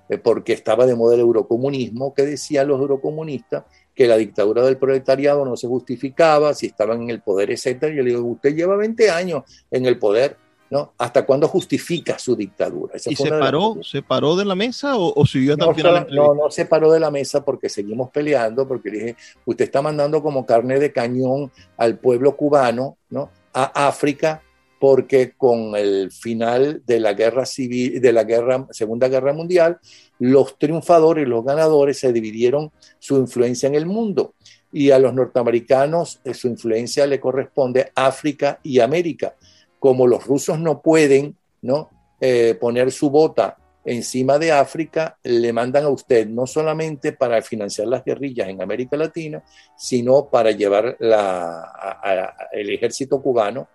eh, 0.08 0.18
porque 0.18 0.52
estaba 0.52 0.86
de 0.86 0.94
moda 0.94 1.14
el 1.14 1.20
eurocomunismo, 1.20 2.14
que 2.14 2.22
decían 2.22 2.68
los 2.68 2.80
eurocomunistas 2.80 3.64
que 3.94 4.06
la 4.06 4.16
dictadura 4.16 4.62
del 4.62 4.76
proletariado 4.76 5.44
no 5.44 5.56
se 5.56 5.66
justificaba 5.66 6.54
si 6.54 6.66
estaban 6.66 7.02
en 7.02 7.10
el 7.10 7.20
poder, 7.20 7.50
etc. 7.50 7.66
Y 7.90 7.96
yo 7.96 8.02
le 8.02 8.10
digo, 8.10 8.22
usted 8.22 8.54
lleva 8.54 8.76
20 8.76 9.10
años 9.10 9.42
en 9.70 9.86
el 9.86 9.98
poder, 9.98 10.36
¿no? 10.70 10.92
¿Hasta 10.98 11.24
cuándo 11.24 11.48
justifica 11.48 12.18
su 12.18 12.36
dictadura? 12.36 12.94
¿Y 13.04 13.16
se 13.16 13.30
paró, 13.30 13.78
se 13.82 14.02
paró 14.02 14.36
de 14.36 14.44
la 14.44 14.54
mesa 14.54 14.96
o, 14.96 15.24
siguió 15.26 15.54
hasta 15.54 15.64
no, 15.64 15.70
el 15.70 15.76
final? 15.76 16.06
No, 16.10 16.34
no 16.34 16.50
se 16.50 16.66
paró 16.66 16.92
de 16.92 17.00
la 17.00 17.10
mesa 17.10 17.44
porque 17.44 17.68
seguimos 17.68 18.10
peleando, 18.10 18.66
porque 18.66 18.90
dije, 18.90 19.16
usted 19.44 19.64
está 19.64 19.82
mandando 19.82 20.22
como 20.22 20.44
carne 20.44 20.78
de 20.78 20.92
cañón 20.92 21.50
al 21.76 21.98
pueblo 21.98 22.36
cubano, 22.36 22.96
¿no? 23.10 23.30
A 23.52 23.88
África, 23.88 24.42
porque 24.78 25.32
con 25.36 25.74
el 25.74 26.12
final 26.12 26.82
de 26.86 27.00
la 27.00 27.14
guerra 27.14 27.46
civil, 27.46 28.00
de 28.00 28.12
la 28.12 28.24
guerra, 28.24 28.66
Segunda 28.70 29.08
Guerra 29.08 29.32
Mundial, 29.32 29.78
los 30.18 30.58
triunfadores, 30.58 31.26
los 31.26 31.44
ganadores 31.44 31.98
se 31.98 32.12
dividieron 32.12 32.70
su 32.98 33.16
influencia 33.16 33.66
en 33.66 33.74
el 33.74 33.86
mundo 33.86 34.34
y 34.72 34.90
a 34.90 34.98
los 34.98 35.14
norteamericanos 35.14 36.20
eh, 36.24 36.34
su 36.34 36.48
influencia 36.48 37.06
le 37.06 37.20
corresponde 37.20 37.90
África 37.94 38.60
y 38.62 38.80
América 38.80 39.34
como 39.78 40.06
los 40.06 40.26
rusos 40.26 40.58
no 40.58 40.80
pueden 40.80 41.36
¿no? 41.62 41.90
Eh, 42.20 42.56
poner 42.60 42.90
su 42.90 43.10
bota 43.10 43.56
encima 43.84 44.38
de 44.38 44.52
África, 44.52 45.16
le 45.22 45.52
mandan 45.52 45.84
a 45.84 45.88
usted 45.88 46.26
no 46.26 46.46
solamente 46.46 47.12
para 47.12 47.40
financiar 47.40 47.88
las 47.88 48.04
guerrillas 48.04 48.48
en 48.48 48.60
América 48.60 48.96
Latina, 48.96 49.42
sino 49.76 50.28
para 50.28 50.50
llevar 50.50 50.96
el 51.00 52.70
ejército 52.70 53.22
cubano 53.22 53.68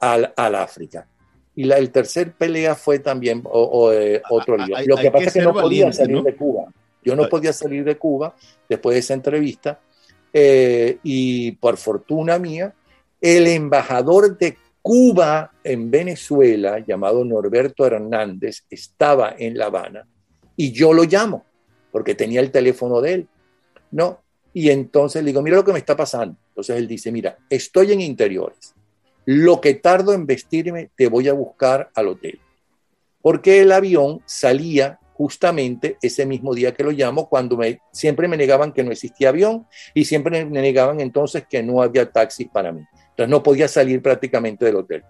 al, 0.00 0.54
África. 0.54 1.06
Y 1.54 1.64
la 1.64 1.78
el 1.78 1.90
tercer 1.90 2.32
pelea 2.32 2.74
fue 2.74 2.98
también 2.98 3.42
eh, 3.92 4.20
otro 4.28 4.58
lío. 4.58 4.76
Lo 4.84 4.96
que 4.96 5.10
pasa 5.10 5.24
es 5.26 5.32
que 5.32 5.42
no 5.42 5.54
podía 5.54 5.90
salir 5.90 6.22
de 6.22 6.36
Cuba. 6.36 6.66
Yo 7.02 7.16
no 7.16 7.28
podía 7.28 7.52
salir 7.52 7.84
de 7.84 7.96
Cuba 7.96 8.34
después 8.68 8.94
de 8.94 9.00
esa 9.00 9.14
entrevista. 9.14 9.80
Eh, 10.32 10.98
y 11.02 11.52
por 11.52 11.78
fortuna 11.78 12.38
mía, 12.38 12.74
el 13.22 13.46
embajador 13.46 14.36
de 14.36 14.58
Cuba 14.86 15.50
en 15.64 15.90
Venezuela, 15.90 16.78
llamado 16.78 17.24
Norberto 17.24 17.84
Hernández, 17.84 18.66
estaba 18.70 19.34
en 19.36 19.58
La 19.58 19.66
Habana 19.66 20.06
y 20.54 20.70
yo 20.70 20.92
lo 20.92 21.02
llamo 21.02 21.44
porque 21.90 22.14
tenía 22.14 22.38
el 22.38 22.52
teléfono 22.52 23.00
de 23.00 23.14
él, 23.14 23.28
¿no? 23.90 24.22
Y 24.54 24.70
entonces 24.70 25.24
le 25.24 25.30
digo, 25.30 25.42
mira 25.42 25.56
lo 25.56 25.64
que 25.64 25.72
me 25.72 25.80
está 25.80 25.96
pasando. 25.96 26.36
Entonces 26.50 26.76
él 26.76 26.86
dice, 26.86 27.10
mira, 27.10 27.36
estoy 27.50 27.94
en 27.94 28.00
interiores. 28.00 28.76
Lo 29.24 29.60
que 29.60 29.74
tardo 29.74 30.12
en 30.12 30.24
vestirme, 30.24 30.90
te 30.94 31.08
voy 31.08 31.26
a 31.26 31.32
buscar 31.32 31.90
al 31.92 32.06
hotel. 32.06 32.38
Porque 33.20 33.62
el 33.62 33.72
avión 33.72 34.22
salía 34.24 35.00
justamente 35.14 35.98
ese 36.00 36.26
mismo 36.26 36.54
día 36.54 36.74
que 36.74 36.84
lo 36.84 36.92
llamo, 36.92 37.28
cuando 37.28 37.58
siempre 37.90 38.28
me 38.28 38.36
negaban 38.36 38.72
que 38.72 38.84
no 38.84 38.92
existía 38.92 39.30
avión 39.30 39.66
y 39.94 40.04
siempre 40.04 40.44
me 40.44 40.62
negaban 40.62 41.00
entonces 41.00 41.44
que 41.50 41.60
no 41.60 41.82
había 41.82 42.08
taxis 42.12 42.46
para 42.46 42.70
mí. 42.70 42.82
Entonces 43.16 43.30
no 43.30 43.42
podía 43.42 43.66
salir 43.66 44.02
prácticamente 44.02 44.66
del 44.66 44.76
hotel, 44.76 45.02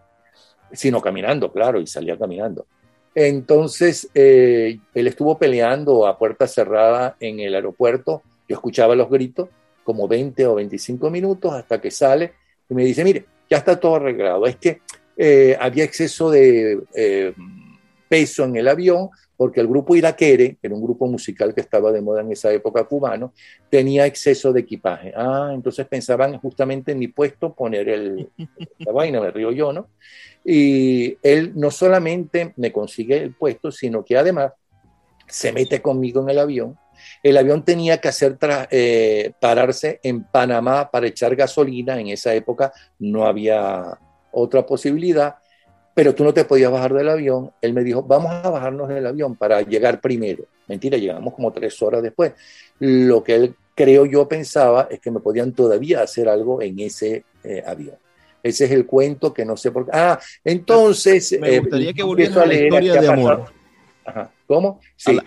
sino 0.70 1.00
caminando, 1.00 1.50
claro, 1.50 1.80
y 1.80 1.88
salía 1.88 2.16
caminando. 2.16 2.66
Entonces 3.16 4.08
eh, 4.14 4.78
él 4.94 5.06
estuvo 5.08 5.36
peleando 5.36 6.06
a 6.06 6.16
puerta 6.16 6.46
cerrada 6.46 7.16
en 7.18 7.40
el 7.40 7.56
aeropuerto, 7.56 8.22
yo 8.48 8.54
escuchaba 8.54 8.94
los 8.94 9.10
gritos 9.10 9.48
como 9.82 10.06
20 10.06 10.46
o 10.46 10.54
25 10.54 11.10
minutos 11.10 11.52
hasta 11.52 11.80
que 11.80 11.90
sale 11.90 12.34
y 12.68 12.74
me 12.74 12.84
dice, 12.84 13.02
mire, 13.02 13.24
ya 13.50 13.56
está 13.56 13.80
todo 13.80 13.96
arreglado, 13.96 14.46
es 14.46 14.56
que 14.56 14.82
eh, 15.16 15.56
había 15.58 15.82
exceso 15.82 16.30
de 16.30 16.80
eh, 16.94 17.32
peso 18.08 18.44
en 18.44 18.54
el 18.54 18.68
avión, 18.68 19.08
porque 19.36 19.60
el 19.60 19.68
grupo 19.68 19.94
Iraquere, 19.94 20.56
que 20.60 20.66
era 20.66 20.74
un 20.74 20.82
grupo 20.82 21.06
musical 21.06 21.54
que 21.54 21.60
estaba 21.60 21.92
de 21.92 22.00
moda 22.00 22.22
en 22.22 22.32
esa 22.32 22.52
época 22.52 22.84
cubano, 22.84 23.32
tenía 23.70 24.06
exceso 24.06 24.52
de 24.52 24.60
equipaje. 24.60 25.12
Ah, 25.14 25.50
entonces 25.52 25.86
pensaban 25.86 26.38
justamente 26.38 26.92
en 26.92 26.98
mi 26.98 27.08
puesto 27.08 27.54
poner 27.54 27.88
el, 27.88 28.28
la 28.78 28.92
vaina, 28.92 29.20
me 29.20 29.30
río 29.30 29.52
yo, 29.52 29.72
¿no? 29.72 29.88
Y 30.44 31.18
él 31.22 31.52
no 31.54 31.70
solamente 31.70 32.54
me 32.56 32.72
consigue 32.72 33.16
el 33.16 33.34
puesto, 33.34 33.70
sino 33.70 34.04
que 34.04 34.16
además 34.16 34.52
se 35.26 35.52
mete 35.52 35.82
conmigo 35.82 36.22
en 36.22 36.30
el 36.30 36.38
avión. 36.38 36.78
El 37.22 37.36
avión 37.36 37.64
tenía 37.64 37.98
que 37.98 38.08
hacer 38.08 38.38
eh, 38.70 39.32
pararse 39.40 40.00
en 40.02 40.24
Panamá 40.24 40.90
para 40.90 41.08
echar 41.08 41.34
gasolina. 41.34 42.00
En 42.00 42.08
esa 42.08 42.32
época 42.34 42.72
no 42.98 43.26
había 43.26 43.98
otra 44.30 44.64
posibilidad 44.64 45.36
pero 45.96 46.14
tú 46.14 46.24
no 46.24 46.34
te 46.34 46.44
podías 46.44 46.70
bajar 46.70 46.92
del 46.92 47.08
avión. 47.08 47.52
Él 47.62 47.72
me 47.72 47.82
dijo, 47.82 48.02
vamos 48.02 48.30
a 48.30 48.50
bajarnos 48.50 48.86
del 48.86 49.06
avión 49.06 49.34
para 49.34 49.62
llegar 49.62 49.98
primero. 49.98 50.44
Mentira, 50.68 50.98
llegamos 50.98 51.32
como 51.32 51.50
tres 51.50 51.80
horas 51.80 52.02
después. 52.02 52.34
Lo 52.80 53.24
que 53.24 53.34
él 53.34 53.54
creo 53.74 54.04
yo 54.04 54.28
pensaba 54.28 54.88
es 54.90 55.00
que 55.00 55.10
me 55.10 55.20
podían 55.20 55.52
todavía 55.52 56.02
hacer 56.02 56.28
algo 56.28 56.60
en 56.60 56.80
ese 56.80 57.24
eh, 57.42 57.62
avión. 57.66 57.96
Ese 58.42 58.66
es 58.66 58.72
el 58.72 58.84
cuento 58.84 59.32
que 59.32 59.46
no 59.46 59.56
sé 59.56 59.70
por 59.70 59.86
qué. 59.86 59.92
Ah, 59.94 60.20
entonces... 60.44 61.34
Me 61.40 61.54
eh, 61.54 61.60
gustaría 61.60 61.94
que 61.94 62.02
volvieras 62.02 62.36
a, 62.36 62.44
la 62.44 62.54
historia 62.54 63.00
de 63.00 63.08
amor. 63.08 63.44
¿Cómo? 64.46 64.80
Sí, 64.96 65.18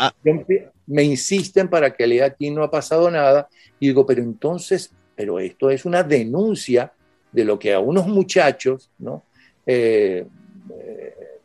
me 0.85 1.01
insisten 1.01 1.67
para 1.67 1.95
que 1.95 2.05
lea 2.05 2.25
aquí 2.25 2.51
no 2.51 2.61
ha 2.61 2.69
pasado 2.69 3.09
nada. 3.09 3.49
Y 3.79 3.87
digo, 3.87 4.05
pero 4.05 4.21
entonces, 4.21 4.93
pero 5.15 5.39
esto 5.39 5.71
es 5.71 5.83
una 5.83 6.03
denuncia 6.03 6.93
de 7.31 7.43
lo 7.43 7.57
que 7.57 7.73
a 7.73 7.79
unos 7.79 8.05
muchachos, 8.05 8.91
¿no? 8.99 9.23
Eh, 9.65 10.27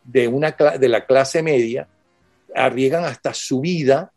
de, 0.04 0.28
una, 0.28 0.50
de 0.52 0.88
la 0.88 1.06
clase 1.06 1.42
media 1.42 1.88
arriesgan 2.54 3.04
hasta 3.04 3.34
su 3.34 3.60
vida, 3.60 4.12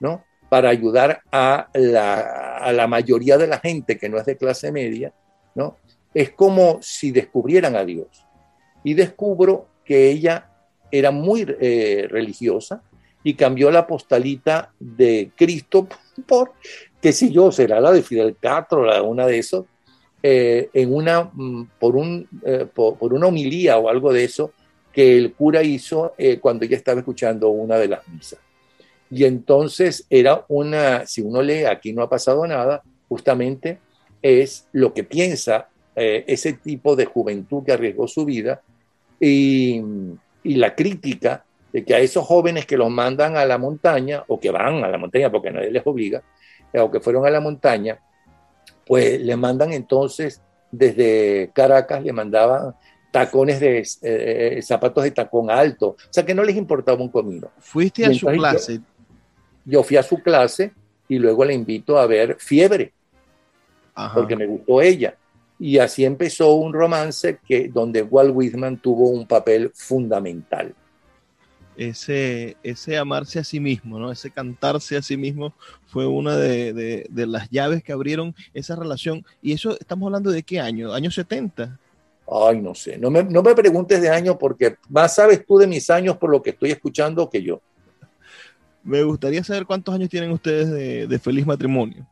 ¿no? 0.00 0.24
Para 0.48 0.70
ayudar 0.70 1.22
a 1.32 1.68
la, 1.74 2.56
a 2.58 2.72
la 2.72 2.86
mayoría 2.86 3.36
de 3.36 3.46
la 3.46 3.58
gente 3.58 3.98
que 3.98 4.08
no 4.08 4.18
es 4.18 4.26
de 4.26 4.36
clase 4.36 4.72
media, 4.72 5.12
¿no? 5.54 5.76
Es 6.12 6.30
como 6.30 6.78
si 6.80 7.10
descubrieran 7.10 7.76
a 7.76 7.84
Dios. 7.84 8.26
Y 8.84 8.94
descubro 8.94 9.66
que 9.84 10.10
ella 10.10 10.50
era 10.90 11.10
muy 11.10 11.46
eh, 11.60 12.06
religiosa 12.08 12.82
y 13.22 13.34
cambió 13.34 13.70
la 13.70 13.86
postalita 13.86 14.72
de 14.78 15.32
Cristo 15.34 15.88
por, 16.26 16.52
qué 17.00 17.12
sé 17.12 17.30
yo, 17.30 17.50
será 17.50 17.80
la 17.80 17.90
de 17.90 18.02
Fidel 18.02 18.36
Castro, 18.38 18.84
la 18.84 18.96
de 18.96 19.00
una 19.00 19.26
de 19.26 19.38
esos, 19.38 19.66
eh, 20.22 20.70
en 20.72 20.94
una, 20.94 21.30
mm, 21.32 21.70
por, 21.78 21.96
un, 21.96 22.28
eh, 22.44 22.66
por, 22.72 23.12
una 23.12 23.26
homilía 23.26 23.76
o 23.78 23.88
algo 23.88 24.12
de 24.12 24.24
eso 24.24 24.52
que 24.94 25.16
el 25.16 25.34
cura 25.34 25.62
hizo 25.62 26.14
eh, 26.16 26.38
cuando 26.38 26.64
ella 26.64 26.76
estaba 26.76 27.00
escuchando 27.00 27.48
una 27.48 27.76
de 27.76 27.88
las 27.88 28.06
misas. 28.08 28.38
Y 29.10 29.24
entonces 29.24 30.06
era 30.08 30.44
una, 30.48 31.06
si 31.06 31.20
uno 31.20 31.42
lee, 31.42 31.64
aquí 31.64 31.92
no 31.92 32.02
ha 32.02 32.08
pasado 32.08 32.46
nada, 32.46 32.82
justamente 33.08 33.78
es 34.22 34.66
lo 34.72 34.94
que 34.94 35.04
piensa 35.04 35.68
ese 35.96 36.54
tipo 36.54 36.96
de 36.96 37.04
juventud 37.04 37.62
que 37.62 37.70
arriesgó 37.70 38.08
su 38.08 38.24
vida 38.24 38.62
y, 39.20 39.80
y 40.42 40.56
la 40.56 40.74
crítica 40.74 41.44
de 41.72 41.84
que 41.84 41.94
a 41.94 41.98
esos 41.98 42.24
jóvenes 42.24 42.66
que 42.66 42.76
los 42.76 42.88
mandan 42.88 43.36
a 43.36 43.44
la 43.44 43.58
montaña 43.58 44.22
o 44.28 44.38
que 44.38 44.52
van 44.52 44.84
a 44.84 44.88
la 44.88 44.98
montaña 44.98 45.30
porque 45.30 45.50
nadie 45.50 45.72
les 45.72 45.84
obliga, 45.84 46.22
o 46.72 46.88
que 46.88 47.00
fueron 47.00 47.26
a 47.26 47.30
la 47.30 47.40
montaña, 47.40 47.98
pues 48.86 49.20
le 49.20 49.36
mandan 49.36 49.72
entonces 49.72 50.40
desde 50.70 51.50
Caracas, 51.52 52.04
le 52.04 52.12
mandaban 52.12 52.74
tacones 53.14 53.60
de 53.60 53.86
eh, 54.02 54.60
zapatos 54.60 55.04
de 55.04 55.12
tacón 55.12 55.48
alto, 55.48 55.90
o 55.90 55.96
sea 56.10 56.26
que 56.26 56.34
no 56.34 56.42
les 56.42 56.56
importaba 56.56 57.00
un 57.00 57.08
comino. 57.08 57.48
¿Fuiste 57.60 58.04
a 58.04 58.12
su 58.12 58.26
clase? 58.26 58.80
Yo, 59.64 59.84
fui 59.84 59.96
a 59.96 60.02
su 60.02 60.20
clase 60.20 60.72
y 61.06 61.20
luego 61.20 61.44
le 61.44 61.54
invito 61.54 61.96
a 61.96 62.08
ver 62.08 62.36
Fiebre, 62.40 62.92
porque 64.12 64.34
me 64.34 64.46
gustó 64.46 64.82
ella. 64.82 65.16
Y 65.60 65.78
así 65.78 66.04
empezó 66.04 66.54
un 66.54 66.72
romance 66.72 67.38
que, 67.46 67.68
donde 67.68 68.02
Walt 68.02 68.32
Whitman 68.34 68.78
tuvo 68.78 69.10
un 69.10 69.28
papel 69.28 69.70
fundamental 69.72 70.74
ese, 71.76 72.56
ese 72.62 72.96
amarse 72.96 73.38
a 73.38 73.44
sí 73.44 73.60
mismo, 73.60 73.98
¿no? 73.98 74.12
ese 74.12 74.30
cantarse 74.30 74.96
a 74.96 75.02
sí 75.02 75.16
mismo 75.16 75.54
fue 75.86 76.06
una 76.06 76.36
de, 76.36 77.08
las 77.12 77.50
llaves 77.50 77.82
que 77.82 77.92
abrieron 77.92 78.34
esa 78.52 78.76
relación. 78.76 79.24
Y 79.42 79.52
eso 79.52 79.78
estamos 79.78 80.06
hablando 80.06 80.30
de 80.30 80.42
qué 80.42 80.60
año, 80.60 80.92
años 80.92 81.14
70. 81.14 81.78
Ay, 82.26 82.60
no 82.60 82.74
sé, 82.74 82.96
no 82.96 83.10
me, 83.10 83.22
no 83.22 83.42
me 83.42 83.54
preguntes 83.54 84.00
de 84.00 84.08
años 84.08 84.36
porque 84.38 84.76
más 84.88 85.14
sabes 85.14 85.44
tú 85.46 85.58
de 85.58 85.66
mis 85.66 85.90
años 85.90 86.16
por 86.16 86.30
lo 86.30 86.42
que 86.42 86.50
estoy 86.50 86.70
escuchando 86.70 87.28
que 87.28 87.42
yo. 87.42 87.60
Me 88.82 89.02
gustaría 89.02 89.42
saber 89.44 89.66
cuántos 89.66 89.94
años 89.94 90.08
tienen 90.08 90.30
ustedes 90.30 90.70
de, 90.70 91.06
de 91.06 91.18
feliz 91.18 91.46
matrimonio. 91.46 92.06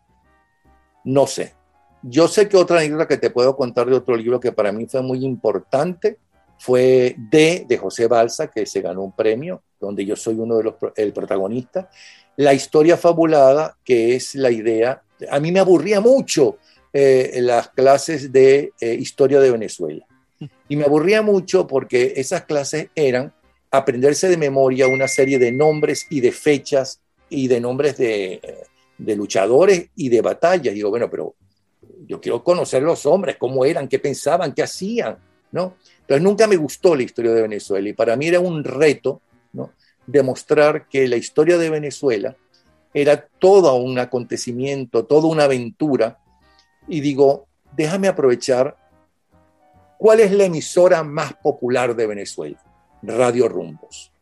No 1.05 1.27
sé. 1.27 1.55
Yo 2.03 2.29
sé 2.29 2.49
que 2.49 2.57
otra 2.57 2.79
anécdota 2.79 3.07
que 3.07 3.17
te 3.17 3.31
puedo 3.31 3.57
contar 3.57 3.87
de 3.87 3.95
otro 3.95 4.17
libro 4.17 4.41
que 4.41 4.53
para 4.53 4.73
mí 4.73 4.87
fue 4.87 5.03
muy 5.03 5.25
importante 5.25 6.19
fue 6.63 7.17
D 7.19 7.67
de 7.69 7.77
José 7.77 8.07
Balsa, 8.07 8.47
que 8.47 8.67
se 8.67 8.81
ganó 8.81 9.03
un 9.03 9.11
premio, 9.11 9.65
donde 9.81 10.05
yo 10.05 10.15
soy 10.15 10.37
uno 10.37 10.59
de 10.59 10.63
los 10.63 10.75
el 10.95 11.13
protagonista. 11.13 11.91
La 12.37 12.55
historia 12.55 12.97
fabulada, 12.97 13.77
que 13.85 14.15
es 14.15 14.37
la 14.37 14.49
idea, 14.49 15.03
a 15.29 15.41
mí 15.41 15.51
me 15.51 15.59
aburría 15.59 16.01
mucho 16.01 16.59
eh, 16.93 17.39
las 17.41 17.69
clases 17.69 18.33
de 18.33 18.73
eh, 18.81 18.95
historia 18.95 19.41
de 19.41 19.51
Venezuela. 19.51 20.05
Y 20.69 20.77
me 20.77 20.85
aburría 20.85 21.23
mucho 21.23 21.67
porque 21.67 22.15
esas 22.17 22.45
clases 22.45 22.89
eran 22.95 23.33
aprenderse 23.71 24.29
de 24.29 24.37
memoria 24.37 24.89
una 24.89 25.09
serie 25.09 25.39
de 25.39 25.53
nombres 25.53 26.07
y 26.11 26.21
de 26.21 26.33
fechas 26.33 27.01
y 27.29 27.49
de 27.49 27.61
nombres 27.61 27.97
de, 27.97 28.41
de 28.99 29.17
luchadores 29.17 29.89
y 29.97 30.09
de 30.09 30.21
batallas. 30.21 30.73
Y 30.73 30.77
digo, 30.77 30.91
bueno, 30.91 31.09
pero 31.09 31.35
yo 32.07 32.21
quiero 32.21 32.43
conocer 32.43 32.83
los 32.83 33.07
hombres, 33.07 33.37
cómo 33.39 33.65
eran, 33.65 33.89
qué 33.89 33.99
pensaban, 33.99 34.53
qué 34.53 34.63
hacían, 34.63 35.17
¿no? 35.53 35.77
Entonces 36.01 36.23
nunca 36.23 36.47
me 36.47 36.57
gustó 36.57 36.95
la 36.95 37.05
historia 37.05 37.33
de 37.33 37.43
Venezuela 37.43 37.89
y 37.89 37.93
para 37.93 38.17
mí 38.17 38.27
era 38.27 38.41
un 38.41 38.65
reto 38.65 39.23
¿no? 39.53 39.73
demostrar 40.07 40.89
que 40.89 41.09
la 41.09 41.17
historia 41.17 41.59
de 41.59 41.71
Venezuela 41.71 42.37
era 42.93 43.27
todo 43.39 43.75
un 43.77 43.99
acontecimiento, 43.99 45.05
toda 45.05 45.29
una 45.29 45.45
aventura. 45.45 46.19
Y 46.89 47.01
digo, 47.01 47.47
déjame 47.73 48.09
aprovechar, 48.09 48.77
¿cuál 49.99 50.21
es 50.21 50.33
la 50.33 50.45
emisora 50.45 51.03
más 51.03 51.35
popular 51.35 51.95
de 51.95 52.07
Venezuela? 52.07 52.63
Radio 53.03 53.49
Rumbos. 53.49 54.13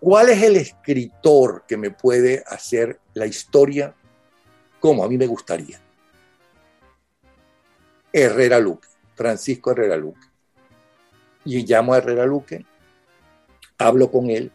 ¿Cuál 0.00 0.30
es 0.30 0.42
el 0.42 0.56
escritor 0.56 1.64
que 1.68 1.76
me 1.76 1.90
puede 1.90 2.42
hacer 2.46 3.00
la 3.14 3.26
historia 3.26 3.94
como 4.80 5.04
a 5.04 5.08
mí 5.08 5.18
me 5.18 5.26
gustaría? 5.26 5.78
Herrera 8.12 8.58
Luque. 8.58 8.88
Francisco 9.20 9.72
Herrera 9.72 9.98
Luque. 9.98 10.26
Y 11.44 11.66
llamo 11.66 11.92
a 11.92 11.98
Herrera 11.98 12.24
Luque, 12.24 12.64
hablo 13.76 14.10
con 14.10 14.30
él 14.30 14.50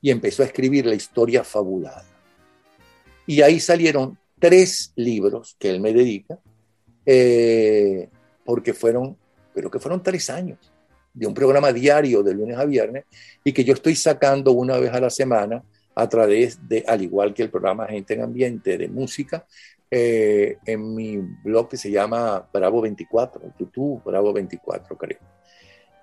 y 0.00 0.10
empezó 0.10 0.42
a 0.42 0.46
escribir 0.46 0.84
la 0.84 0.96
historia 0.96 1.44
fabulada. 1.44 2.04
Y 3.24 3.40
ahí 3.42 3.60
salieron 3.60 4.18
tres 4.38 4.92
libros 4.96 5.56
que 5.58 5.70
él 5.70 5.80
me 5.80 5.92
dedica, 5.92 6.38
eh, 7.04 8.08
porque 8.44 8.74
fueron, 8.74 9.16
creo 9.54 9.70
que 9.70 9.78
fueron 9.78 10.02
tres 10.02 10.30
años 10.30 10.58
de 11.12 11.26
un 11.26 11.34
programa 11.34 11.72
diario 11.72 12.22
de 12.22 12.34
lunes 12.34 12.56
a 12.56 12.64
viernes 12.64 13.04
y 13.42 13.52
que 13.52 13.64
yo 13.64 13.74
estoy 13.74 13.94
sacando 13.94 14.52
una 14.52 14.78
vez 14.78 14.92
a 14.92 15.00
la 15.00 15.10
semana 15.10 15.62
a 15.94 16.08
través 16.08 16.68
de, 16.68 16.84
al 16.86 17.02
igual 17.02 17.34
que 17.34 17.42
el 17.42 17.50
programa 17.50 17.86
Gente 17.86 18.14
en 18.14 18.22
Ambiente 18.22 18.78
de 18.78 18.88
Música, 18.88 19.44
eh, 19.90 20.58
en 20.64 20.94
mi 20.94 21.16
blog 21.16 21.70
que 21.70 21.76
se 21.76 21.90
llama 21.90 22.46
Bravo 22.52 22.82
24, 22.82 23.54
YouTube 23.58 24.02
Bravo 24.04 24.32
24 24.32 24.96
creo. 24.96 25.18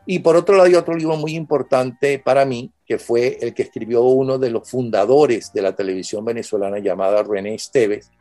Y 0.08 0.20
por 0.20 0.36
otro 0.36 0.56
lado 0.56 0.68
hay 0.68 0.76
otro 0.76 0.96
libro 0.96 1.16
muy 1.18 1.36
importante 1.36 2.20
para 2.20 2.46
mí, 2.46 2.72
que 2.86 3.00
fue 3.00 3.38
el 3.42 3.54
que 3.54 3.64
escribió 3.64 4.04
uno 4.04 4.38
de 4.38 4.52
los 4.52 4.70
fundadores 4.70 5.52
de 5.52 5.62
la 5.62 5.76
televisión 5.76 6.24
venezolana 6.24 6.80
llamada 6.80 7.24
René 7.24 7.56
Esteves, 7.56 8.12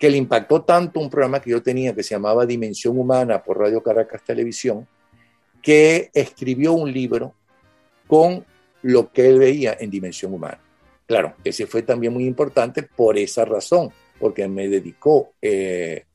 que 0.00 0.10
le 0.10 0.16
impactó 0.16 0.62
tanto 0.62 0.98
un 0.98 1.10
programa 1.10 1.40
que 1.40 1.50
yo 1.50 1.62
tenía 1.62 1.94
que 1.94 2.02
se 2.02 2.14
llamaba 2.14 2.46
Dimensión 2.46 2.98
Humana 2.98 3.42
por 3.42 3.58
Radio 3.58 3.82
Caracas 3.82 4.24
Televisión, 4.24 4.88
que 5.62 6.10
escribió 6.14 6.72
un 6.72 6.90
libro 6.90 7.34
con 8.06 8.44
lo 8.80 9.12
que 9.12 9.28
él 9.28 9.38
veía 9.38 9.76
en 9.78 9.90
Dimensión 9.90 10.32
Humana. 10.32 10.58
Claro, 11.06 11.34
ese 11.44 11.66
fue 11.66 11.82
también 11.82 12.14
muy 12.14 12.24
importante 12.24 12.82
por 12.82 13.18
esa 13.18 13.44
razón, 13.44 13.90
porque 14.18 14.48
me 14.48 14.68
dedicó 14.68 15.34
eh, 15.42 16.06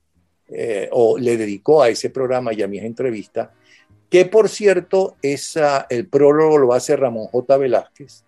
eh, 0.47 0.89
o 0.91 1.19
le 1.19 1.37
dedicó 1.37 1.83
a 1.83 1.89
ese 1.89 2.09
programa 2.09 2.53
y 2.53 2.63
a 2.63 2.67
mis 2.67 2.81
entrevistas 2.81 3.49
que 4.09 4.25
por 4.25 4.49
cierto, 4.49 5.15
esa, 5.21 5.87
el 5.89 6.07
prólogo 6.07 6.57
lo 6.57 6.73
hace 6.73 6.95
Ramón 6.95 7.27
J. 7.27 7.57
Velázquez 7.57 8.23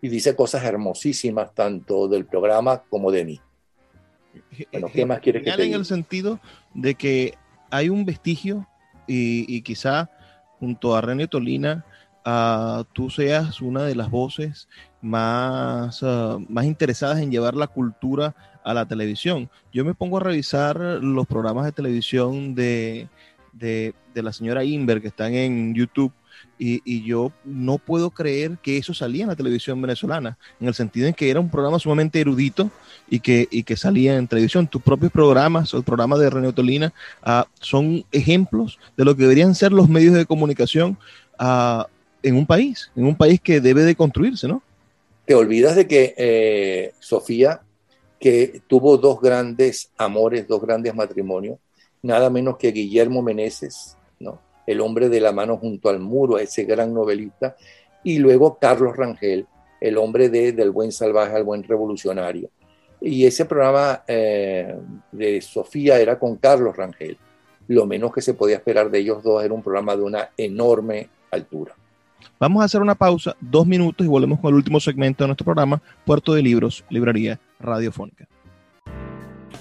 y 0.00 0.08
dice 0.08 0.34
cosas 0.36 0.64
hermosísimas 0.64 1.54
tanto 1.54 2.08
del 2.08 2.24
programa 2.24 2.82
como 2.88 3.10
de 3.10 3.24
mí. 3.24 3.40
Bueno, 4.72 4.88
¿qué 4.92 5.06
más 5.06 5.20
quieres 5.20 5.42
que 5.42 5.50
te 5.50 5.62
diga? 5.62 5.74
En 5.74 5.80
el 5.80 5.86
sentido 5.86 6.40
de 6.74 6.94
que 6.94 7.34
hay 7.70 7.88
un 7.88 8.04
vestigio 8.04 8.66
y, 9.06 9.60
quizá 9.62 10.10
junto 10.58 10.94
a 10.94 11.00
René 11.00 11.26
Tolina 11.26 11.84
uh, 12.24 12.84
tú 12.92 13.10
seas 13.10 13.60
una 13.60 13.82
de 13.82 13.94
las 13.94 14.10
voces 14.10 14.68
más, 15.00 16.02
uh, 16.02 16.44
más 16.48 16.64
interesadas 16.64 17.18
en 17.20 17.30
llevar 17.30 17.54
la 17.54 17.66
cultura 17.66 18.34
a 18.64 18.74
la 18.74 18.86
televisión. 18.86 19.50
Yo 19.72 19.84
me 19.84 19.94
pongo 19.94 20.18
a 20.18 20.20
revisar 20.20 20.78
los 20.78 21.26
programas 21.26 21.64
de 21.64 21.72
televisión 21.72 22.54
de, 22.54 23.08
de, 23.52 23.94
la 24.14 24.32
señora 24.32 24.64
Inver 24.64 25.00
que 25.00 25.08
están 25.08 25.34
en 25.34 25.74
YouTube 25.74 26.12
y, 26.58 27.02
yo 27.02 27.32
no 27.44 27.78
puedo 27.78 28.10
creer 28.10 28.58
que 28.62 28.76
eso 28.76 28.94
salía 28.94 29.24
en 29.24 29.30
la 29.30 29.36
televisión 29.36 29.80
venezolana, 29.82 30.38
en 30.60 30.68
el 30.68 30.74
sentido 30.74 31.08
en 31.08 31.14
que 31.14 31.28
era 31.28 31.40
un 31.40 31.50
programa 31.50 31.78
sumamente 31.78 32.20
erudito 32.20 32.70
y 33.10 33.20
que, 33.20 33.48
y 33.50 33.64
que 33.64 33.76
salía 33.76 34.16
en 34.16 34.28
televisión. 34.28 34.68
Tus 34.68 34.80
propios 34.80 35.10
programas, 35.10 35.74
el 35.74 35.82
programa 35.82 36.16
de 36.18 36.30
René 36.30 36.52
Tolina, 36.52 36.92
ah, 37.22 37.46
son 37.60 38.04
ejemplos 38.12 38.78
de 38.96 39.04
lo 39.04 39.16
que 39.16 39.22
deberían 39.22 39.54
ser 39.54 39.72
los 39.72 39.88
medios 39.88 40.14
de 40.14 40.26
comunicación 40.26 40.96
ah, 41.38 41.88
en 42.22 42.36
un 42.36 42.46
país, 42.46 42.90
en 42.94 43.06
un 43.06 43.16
país 43.16 43.40
que 43.40 43.60
debe 43.60 43.82
de 43.82 43.96
construirse, 43.96 44.46
¿no? 44.46 44.62
Te 45.24 45.34
olvidas 45.34 45.76
de 45.76 45.86
que 45.86 46.14
eh, 46.16 46.94
Sofía, 47.00 47.62
que 48.20 48.62
tuvo 48.68 48.98
dos 48.98 49.20
grandes 49.20 49.90
amores, 49.96 50.46
dos 50.46 50.62
grandes 50.62 50.94
matrimonios, 50.94 51.58
nada 52.02 52.30
menos 52.30 52.56
que 52.56 52.72
Guillermo 52.72 53.22
Meneses, 53.22 53.96
¿no? 54.20 54.40
El 54.66 54.80
hombre 54.80 55.08
de 55.08 55.20
la 55.20 55.32
mano 55.32 55.56
junto 55.56 55.88
al 55.88 55.98
muro, 55.98 56.38
ese 56.38 56.64
gran 56.64 56.92
novelista, 56.92 57.56
y 58.04 58.18
luego 58.18 58.58
Carlos 58.60 58.96
Rangel, 58.96 59.46
el 59.80 59.98
hombre 59.98 60.28
de 60.28 60.52
Del 60.52 60.70
buen 60.70 60.92
salvaje 60.92 61.34
al 61.36 61.44
buen 61.44 61.62
revolucionario. 61.62 62.50
Y 63.00 63.26
ese 63.26 63.44
programa 63.44 64.04
eh, 64.06 64.76
de 65.10 65.40
Sofía 65.40 65.98
era 65.98 66.18
con 66.18 66.36
Carlos 66.36 66.76
Rangel. 66.76 67.18
Lo 67.66 67.86
menos 67.86 68.12
que 68.12 68.20
se 68.20 68.34
podía 68.34 68.56
esperar 68.56 68.90
de 68.90 69.00
ellos 69.00 69.22
dos 69.22 69.42
era 69.44 69.52
un 69.52 69.62
programa 69.62 69.96
de 69.96 70.02
una 70.02 70.30
enorme 70.36 71.08
altura. 71.30 71.74
Vamos 72.38 72.62
a 72.62 72.66
hacer 72.66 72.80
una 72.80 72.94
pausa, 72.94 73.36
dos 73.40 73.66
minutos, 73.66 74.04
y 74.06 74.08
volvemos 74.08 74.40
con 74.40 74.50
el 74.50 74.56
último 74.56 74.78
segmento 74.78 75.24
de 75.24 75.28
nuestro 75.28 75.44
programa, 75.44 75.82
Puerto 76.04 76.34
de 76.34 76.42
Libros, 76.42 76.84
Librería 76.90 77.40
Radiofónica. 77.58 78.28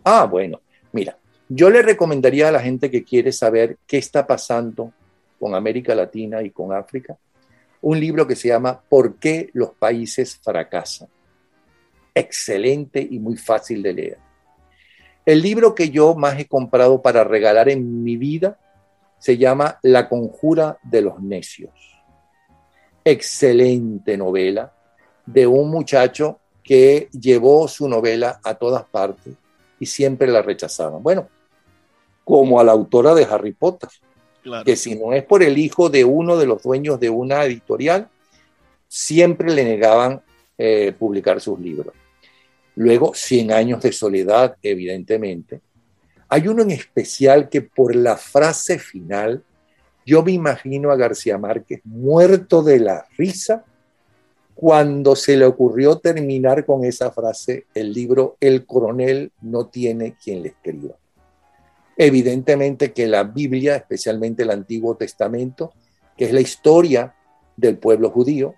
Ah, 0.05 0.25
bueno, 0.25 0.61
mira, 0.91 1.17
yo 1.55 1.69
le 1.69 1.83
recomendaría 1.83 2.49
a 2.49 2.53
la 2.53 2.61
gente 2.61 2.91
que 2.91 3.05
quiere 3.05 3.31
saber 3.31 3.77
qué 3.87 3.99
está 3.99 4.27
pasando 4.27 4.93
con 5.39 5.55
América 5.55 5.95
Latina 5.95 6.43
y 6.43 6.51
con 6.51 6.73
África, 6.73 7.19
un 7.83 8.01
libro 8.01 8.27
que 8.27 8.37
se 8.37 8.49
llama 8.49 8.81
¿Por 8.89 9.17
qué 9.17 9.51
los 9.53 9.73
países 9.75 10.37
fracasan? 10.43 11.09
Excelente 12.15 13.07
y 13.09 13.19
muy 13.19 13.37
fácil 13.37 13.83
de 13.83 13.93
leer. 13.93 14.19
El 15.27 15.43
libro 15.43 15.75
que 15.75 15.91
yo 15.91 16.15
más 16.15 16.39
he 16.39 16.47
comprado 16.47 17.03
para 17.03 17.23
regalar 17.23 17.69
en 17.69 18.03
mi 18.03 18.17
vida 18.17 18.59
se 19.19 19.37
llama 19.37 19.79
La 19.83 20.09
conjura 20.09 20.79
de 20.83 21.03
los 21.03 21.21
necios. 21.21 21.73
Excelente 23.05 24.17
novela 24.17 24.73
de 25.27 25.47
un 25.47 25.71
muchacho 25.71 26.41
que 26.65 27.09
llevó 27.13 27.69
su 27.69 27.89
novela 27.89 28.41
a 28.43 28.55
todas 28.55 28.85
partes 28.85 29.35
y 29.79 29.87
siempre 29.87 30.29
la 30.29 30.41
rechazaban. 30.41 31.03
Bueno, 31.03 31.29
como 32.25 32.61
a 32.61 32.65
la 32.65 32.73
autora 32.73 33.15
de 33.15 33.25
Harry 33.25 33.53
Potter, 33.53 33.91
que 34.65 34.77
si 34.77 34.95
no 34.95 35.13
es 35.13 35.25
por 35.25 35.43
el 35.43 35.59
hijo 35.59 35.89
de 35.89 36.05
uno 36.05 36.37
de 36.37 36.47
los 36.47 36.63
dueños 36.63 36.99
de 36.99 37.11
una 37.11 37.45
editorial, 37.45 38.09
siempre 38.89 39.53
le 39.53 39.65
negaban 39.65 40.23
eh, 40.59 40.93
publicar 40.99 41.41
sus 41.41 41.59
libros. 41.59 41.95
Luego, 42.77 43.13
Cien 43.15 43.53
años 43.53 43.83
de 43.83 43.93
soledad, 43.93 44.57
evidentemente. 44.63 45.61
Hay 46.29 46.49
uno 46.49 46.63
en 46.63 46.71
especial 46.71 47.49
que 47.49 47.63
por 47.63 47.95
la 47.95 48.17
frase 48.17 48.79
final, 48.79 49.43
yo 50.07 50.23
me 50.23 50.33
imagino 50.33 50.91
a 50.91 50.97
García 50.97 51.37
Márquez 51.39 51.81
muerto 51.85 52.63
de 52.63 52.81
la 52.81 53.07
risa 53.17 53.65
cuando 54.55 55.17
se 55.17 55.37
le 55.37 55.45
ocurrió 55.45 55.99
terminar 55.99 56.65
con 56.65 56.85
esa 56.85 57.11
frase 57.11 57.67
el 57.75 57.93
libro 57.93 58.37
El 58.41 58.65
coronel 58.65 59.33
no 59.41 59.67
tiene 59.67 60.17
quien 60.23 60.43
le 60.43 60.49
escriba. 60.49 60.95
Evidentemente 61.97 62.93
que 62.93 63.07
la 63.07 63.25
Biblia, 63.25 63.77
especialmente 63.77 64.43
el 64.43 64.51
Antiguo 64.51 64.97
Testamento, 64.97 65.73
que 66.17 66.25
es 66.25 66.33
la 66.33 66.41
historia 66.41 67.15
del 67.57 67.77
pueblo 67.79 68.11
judío, 68.11 68.55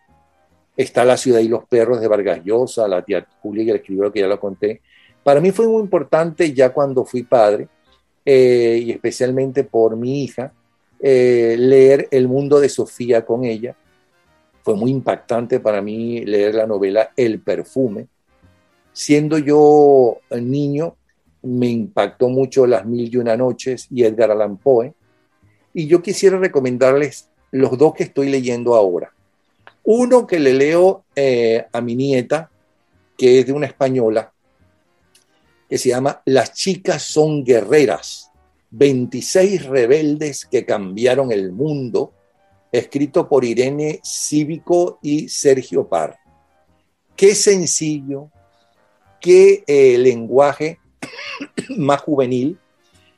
está 0.77 1.05
La 1.05 1.17
ciudad 1.17 1.41
y 1.41 1.49
los 1.49 1.65
perros 1.65 2.01
de 2.01 2.09
Vargas 2.09 2.41
Llosa, 2.45 2.89
la 2.89 3.03
tía 3.03 3.27
Julia, 3.41 3.73
el 3.73 3.77
escribió 3.81 4.13
que 4.13 4.21
ya 4.21 4.27
lo 4.27 4.41
conté. 4.41 4.81
Para 5.23 5.41
mí 5.41 5.51
fue 5.53 5.67
muy 5.67 5.83
importante 5.83 6.53
ya 6.53 6.73
cuando 6.73 7.05
fui 7.05 7.23
padre, 7.23 7.69
eh, 8.25 8.81
y 8.83 8.91
especialmente 8.91 9.65
por 9.65 9.97
mi 9.97 10.25
hija, 10.25 10.53
eh, 11.01 11.57
leer 11.59 12.09
El 12.11 12.29
mundo 12.29 12.61
de 12.61 12.69
Sofía 12.69 13.25
con 13.25 13.45
ella, 13.45 13.77
Fue 14.63 14.77
muy 14.77 14.91
impactante 14.91 15.61
para 15.61 15.83
mí 15.83 16.25
leer 16.25 16.55
la 16.55 16.67
novela 16.67 17.11
El 17.17 17.41
perfume. 17.41 18.07
Siendo 18.95 19.37
yo 19.37 20.21
niño, 20.31 20.97
me 21.45 21.69
impactó 21.69 22.29
mucho 22.29 22.67
Las 22.67 22.87
Mil 22.87 23.13
y 23.13 23.17
Una 23.17 23.37
Noches 23.37 23.87
y 23.91 24.03
Edgar 24.05 24.31
Allan 24.31 24.57
Poe. 24.57 24.95
Y 25.73 25.87
yo 25.87 26.03
quisiera 26.03 26.39
recomendarles 26.39 27.29
los 27.51 27.77
dos 27.79 27.95
que 27.95 28.05
estoy 28.05 28.29
leyendo 28.31 28.75
ahora. 28.75 29.13
Uno 29.85 30.27
que 30.27 30.39
le 30.39 30.55
leo 30.55 31.05
eh, 31.15 31.67
a 31.73 31.81
mi 31.81 31.95
nieta, 31.95 32.51
que 33.17 33.39
es 33.39 33.47
de 33.47 33.53
una 33.53 33.67
española, 33.67 34.33
que 35.69 35.79
se 35.79 35.91
llama 35.91 36.23
Las 36.25 36.55
chicas 36.55 37.03
son 37.03 37.45
guerreras, 37.45 38.31
26 38.71 39.67
rebeldes 39.67 40.47
que 40.47 40.65
cambiaron 40.65 41.31
el 41.33 41.53
mundo, 41.53 42.13
escrito 42.73 43.29
por 43.29 43.45
Irene 43.45 44.01
Cívico 44.03 44.99
y 45.03 45.29
Sergio 45.29 45.87
Par. 45.87 46.19
Qué 47.15 47.35
sencillo, 47.35 48.31
qué 49.21 49.63
eh, 49.67 49.97
lenguaje 49.99 50.79
más 51.77 52.01
juvenil, 52.01 52.59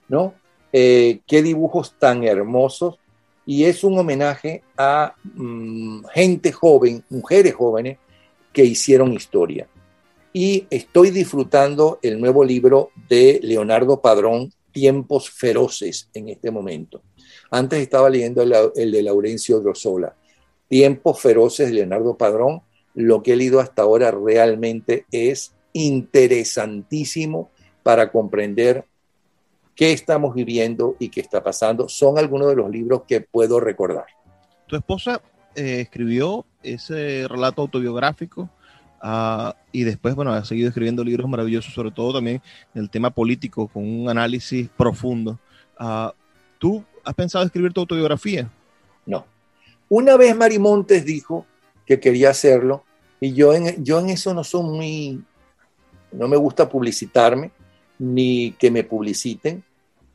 ¿no? 0.09 0.35
Eh, 0.73 1.21
qué 1.27 1.43
dibujos 1.43 1.95
tan 1.99 2.25
hermosos. 2.25 2.99
Y 3.45 3.65
es 3.65 3.85
un 3.85 3.99
homenaje 3.99 4.63
a 4.77 5.15
mm, 5.23 6.05
gente 6.13 6.53
joven, 6.53 7.05
mujeres 7.09 7.55
jóvenes 7.55 7.99
que 8.53 8.65
hicieron 8.65 9.13
historia. 9.13 9.69
Y 10.33 10.67
estoy 10.69 11.11
disfrutando 11.11 11.99
el 12.03 12.21
nuevo 12.21 12.45
libro 12.45 12.91
de 13.09 13.41
Leonardo 13.43 14.03
Padrón, 14.03 14.53
Tiempos 14.73 15.31
Feroces, 15.31 16.11
en 16.13 16.29
este 16.29 16.51
momento. 16.51 17.01
Antes 17.51 17.81
estaba 17.81 18.11
leyendo 18.11 18.43
el, 18.43 18.93
de 18.93 19.03
Laurencio 19.03 19.61
Drosola. 19.61 20.15
Tiempos 20.69 21.21
Feroces 21.21 21.69
de 21.69 21.75
Leonardo 21.75 22.19
Padrón. 22.19 22.61
Lo 22.95 23.23
que 23.23 23.33
he 23.33 23.37
leído 23.37 23.61
hasta 23.61 23.83
ahora 23.83 24.11
realmente 24.11 25.07
es 25.11 25.55
interesantísimo 25.73 27.51
para 27.87 28.11
comprender 28.11 28.85
qué 29.77 29.93
estamos 29.93 30.35
viviendo 30.35 30.97
y 30.99 31.09
qué 31.09 31.21
está 31.21 31.41
pasando. 31.41 31.89
Son 31.89 32.19
algunos 32.19 32.49
de 32.49 32.57
los 32.57 32.69
libros 32.69 33.03
que 33.07 33.21
puedo 33.21 33.61
recordar. 33.61 34.07
Tu 34.67 34.75
esposa 34.75 35.23
eh, 35.55 35.83
escribió 35.83 36.45
ese 36.65 37.29
relato 37.29 37.63
autobiográfico 37.63 38.51
uh, 39.05 39.53
y 39.71 39.85
después, 39.85 40.17
bueno, 40.17 40.33
ha 40.33 40.45
seguido 40.45 40.67
escribiendo 40.67 41.05
libros 41.05 41.31
maravillosos, 41.31 41.73
sobre 41.73 41.93
todo 41.93 42.15
también 42.15 42.43
el 42.75 42.91
tema 42.91 43.11
político, 43.11 43.69
con 43.69 43.85
un 43.89 44.09
análisis 44.09 44.69
profundo. 44.77 45.39
Uh, 45.79 46.11
¿Tú 46.59 46.85
has 47.05 47.15
pensado 47.15 47.45
escribir 47.45 47.73
tu 47.73 47.83
autobiografía? 47.83 48.51
No. 49.05 49.25
Una 49.89 50.17
vez 50.17 50.35
Mari 50.35 50.59
Montes 50.59 51.05
dijo 51.05 51.47
que 51.87 52.01
quería 52.01 52.31
hacerlo 52.31 52.83
y 53.21 53.33
yo 53.33 53.55
en, 53.55 53.85
yo 53.85 54.01
en 54.01 54.09
eso 54.09 54.35
no 54.35 54.43
soy 54.43 54.65
muy, 54.65 55.25
no 56.11 56.27
me 56.27 56.37
gusta 56.37 56.69
publicitarme 56.69 57.53
ni 57.99 58.53
que 58.53 58.71
me 58.71 58.85
publiciten. 58.85 59.65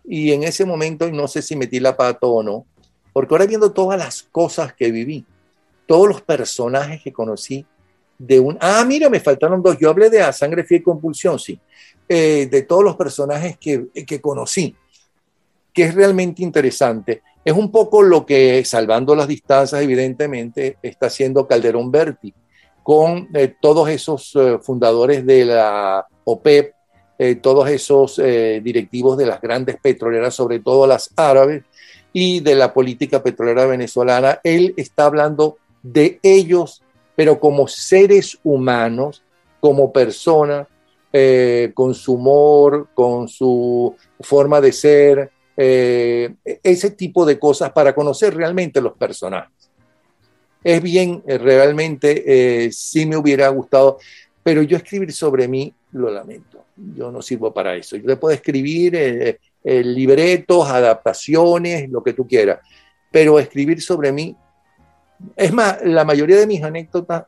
Y 0.03 0.31
en 0.31 0.43
ese 0.43 0.65
momento, 0.65 1.09
no 1.11 1.27
sé 1.27 1.41
si 1.41 1.55
metí 1.55 1.79
la 1.79 1.95
pata 1.95 2.27
o 2.27 2.41
no, 2.41 2.65
porque 3.13 3.33
ahora 3.33 3.45
viendo 3.45 3.71
todas 3.71 3.99
las 3.99 4.23
cosas 4.23 4.73
que 4.73 4.91
viví, 4.91 5.25
todos 5.85 6.07
los 6.07 6.21
personajes 6.21 7.01
que 7.03 7.11
conocí, 7.11 7.65
de 8.17 8.39
un... 8.39 8.57
Ah, 8.61 8.85
mira, 8.87 9.09
me 9.09 9.19
faltaron 9.19 9.63
dos. 9.63 9.77
Yo 9.79 9.89
hablé 9.89 10.09
de 10.09 10.21
A 10.21 10.31
Sangre 10.31 10.63
Fiel 10.63 10.83
Compulsión, 10.83 11.39
sí. 11.39 11.59
Eh, 12.07 12.47
de 12.51 12.61
todos 12.63 12.83
los 12.83 12.95
personajes 12.95 13.57
que, 13.57 13.87
que 14.05 14.21
conocí, 14.21 14.75
que 15.73 15.83
es 15.83 15.95
realmente 15.95 16.43
interesante. 16.43 17.23
Es 17.43 17.53
un 17.53 17.71
poco 17.71 18.03
lo 18.03 18.25
que, 18.25 18.63
salvando 18.63 19.15
las 19.15 19.27
distancias, 19.27 19.81
evidentemente, 19.81 20.77
está 20.83 21.07
haciendo 21.07 21.47
Calderón 21.47 21.91
Berti 21.91 22.33
con 22.83 23.29
eh, 23.33 23.55
todos 23.59 23.89
esos 23.89 24.35
eh, 24.35 24.59
fundadores 24.61 25.25
de 25.25 25.45
la 25.45 26.05
OPEP, 26.23 26.73
eh, 27.23 27.35
todos 27.35 27.69
esos 27.69 28.17
eh, 28.17 28.61
directivos 28.63 29.15
de 29.15 29.27
las 29.27 29.39
grandes 29.39 29.77
petroleras, 29.79 30.33
sobre 30.33 30.59
todo 30.59 30.87
las 30.87 31.13
árabes, 31.15 31.63
y 32.11 32.39
de 32.39 32.55
la 32.55 32.73
política 32.73 33.21
petrolera 33.21 33.67
venezolana. 33.67 34.39
Él 34.43 34.73
está 34.75 35.05
hablando 35.05 35.59
de 35.83 36.19
ellos, 36.23 36.81
pero 37.15 37.39
como 37.39 37.67
seres 37.67 38.39
humanos, 38.43 39.21
como 39.59 39.93
personas, 39.93 40.67
eh, 41.13 41.69
con 41.75 41.93
su 41.93 42.13
humor, 42.13 42.87
con 42.95 43.27
su 43.27 43.95
forma 44.19 44.59
de 44.59 44.71
ser, 44.71 45.31
ese 45.55 46.89
tipo 46.97 47.23
de 47.23 47.37
cosas 47.37 47.71
para 47.71 47.93
conocer 47.93 48.33
realmente 48.33 48.81
los 48.81 48.93
personajes. 48.93 49.69
Es 50.63 50.81
bien, 50.81 51.21
realmente 51.27 52.71
sí 52.71 53.05
me 53.05 53.15
hubiera 53.15 53.47
gustado, 53.49 53.99
pero 54.41 54.63
yo 54.63 54.75
escribir 54.75 55.13
sobre 55.13 55.47
mí 55.47 55.71
lo 55.91 56.09
lamento 56.09 56.50
yo 56.95 57.11
no 57.11 57.21
sirvo 57.21 57.53
para 57.53 57.75
eso. 57.75 57.95
Yo 57.97 58.05
te 58.05 58.15
puedo 58.15 58.33
escribir 58.33 58.95
eh, 58.95 59.39
eh, 59.63 59.83
libretos, 59.83 60.67
adaptaciones, 60.67 61.89
lo 61.89 62.03
que 62.03 62.13
tú 62.13 62.27
quieras, 62.27 62.59
pero 63.11 63.39
escribir 63.39 63.81
sobre 63.81 64.11
mí, 64.11 64.35
es 65.35 65.53
más, 65.53 65.77
la 65.83 66.03
mayoría 66.03 66.37
de 66.37 66.47
mis 66.47 66.63
anécdotas 66.63 67.25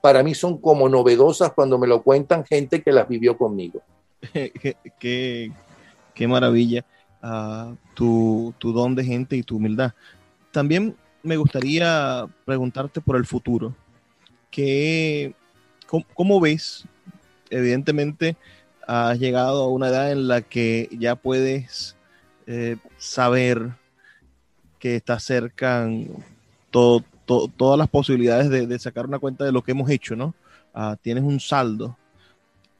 para 0.00 0.22
mí 0.22 0.34
son 0.34 0.58
como 0.58 0.88
novedosas 0.88 1.52
cuando 1.52 1.78
me 1.78 1.86
lo 1.86 2.02
cuentan 2.02 2.44
gente 2.44 2.82
que 2.82 2.92
las 2.92 3.08
vivió 3.08 3.38
conmigo. 3.38 3.80
qué, 4.98 5.52
qué, 6.14 6.28
maravilla 6.28 6.84
uh, 7.22 7.76
tu, 7.94 8.52
tu 8.58 8.72
don 8.72 8.94
de 8.94 9.04
gente 9.04 9.36
y 9.36 9.42
tu 9.42 9.56
humildad. 9.56 9.92
También 10.50 10.96
me 11.22 11.36
gustaría 11.36 12.26
preguntarte 12.44 13.00
por 13.00 13.16
el 13.16 13.24
futuro. 13.24 13.74
¿Qué, 14.50 15.34
cómo, 15.86 16.04
cómo, 16.14 16.40
ves? 16.40 16.84
Evidentemente, 17.48 18.36
has 18.92 19.18
llegado 19.18 19.64
a 19.64 19.68
una 19.68 19.88
edad 19.88 20.12
en 20.12 20.28
la 20.28 20.42
que 20.42 20.88
ya 20.92 21.16
puedes 21.16 21.96
eh, 22.46 22.76
saber 22.98 23.70
que 24.78 24.96
está 24.96 25.18
cerca 25.18 25.88
todas 26.70 27.78
las 27.78 27.88
posibilidades 27.88 28.50
de, 28.50 28.78
sacar 28.78 29.06
una 29.06 29.18
cuenta 29.18 29.44
de 29.44 29.52
lo 29.52 29.62
que 29.62 29.70
hemos 29.70 29.88
hecho, 29.88 30.14
¿no? 30.14 30.34
Ah, 30.74 30.96
tienes 31.00 31.24
un 31.24 31.40
saldo. 31.40 31.96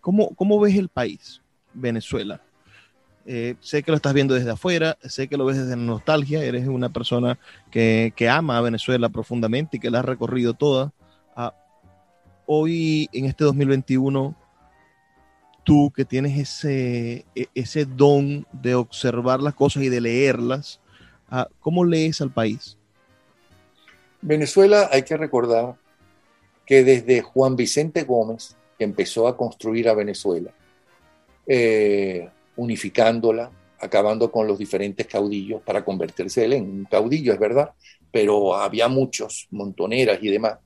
¿Cómo, 0.03 0.35
¿Cómo, 0.35 0.61
ves 0.61 0.77
el 0.77 0.89
país, 0.89 1.41
Venezuela? 1.73 2.43
Eh, 3.25 3.55
sé 3.61 3.83
que 3.83 3.93
lo 3.93 3.97
estás 3.97 4.13
viendo 4.13 4.35
desde 4.35 4.51
afuera, 4.51 4.99
sé 5.05 5.29
que 5.29 5.39
lo 5.39 5.47
ves 5.47 5.57
desde 5.57 5.77
nostalgia, 5.77 6.43
eres 6.45 6.67
una 6.67 6.91
persona 6.91 7.39
que, 7.71 8.13
ama 8.29 8.59
a 8.59 8.63
Venezuela 8.63 9.09
profundamente 9.09 9.77
y 9.77 9.81
que 9.81 9.91
la 9.91 10.01
ha 10.01 10.03
recorrido 10.03 10.53
toda. 10.53 10.93
Ah, 11.37 11.55
hoy, 12.45 13.09
en 13.13 13.25
este 13.27 13.45
2021, 13.45 14.37
tú 15.65 15.93
que 15.95 16.05
tienes 16.05 16.39
ese, 16.39 17.25
e, 17.35 17.47
ese 17.55 17.85
don 17.85 18.47
de 18.53 18.75
observar 18.75 19.41
las 19.41 19.55
cosas 19.55 19.83
y 19.83 19.89
de 19.89 20.01
leerlas, 20.01 20.81
ah, 21.31 21.49
¿cómo 21.61 21.85
lees 21.85 22.21
al 22.21 22.33
país? 22.33 22.77
Venezuela 24.21 24.89
hay 24.93 25.03
que 25.03 25.17
recordar 25.17 25.75
que 26.67 26.85
desde 26.85 27.23
Juan 27.23 27.57
Vicente 27.57 28.05
Gómez, 28.05 28.57
empezó 28.79 29.29
a 29.29 29.37
construir 29.37 29.89
a 29.89 29.95
Venezuela, 29.95 30.51
eh, 31.47 32.29
unificándola, 32.57 33.51
acabando 33.79 34.31
con 34.31 34.47
los 34.47 34.59
diferentes 34.59 35.07
caudillos 35.07 35.61
para 35.63 35.85
convertirse 35.85 36.45
él 36.45 36.53
en 36.55 36.65
un 36.65 36.85
caudillo, 36.85 37.33
es 37.33 37.39
verdad, 37.39 37.73
pero 38.11 38.55
había 38.55 38.89
muchos, 38.89 39.49
montoneras 39.51 40.19
y 40.23 40.29
demás, 40.31 40.59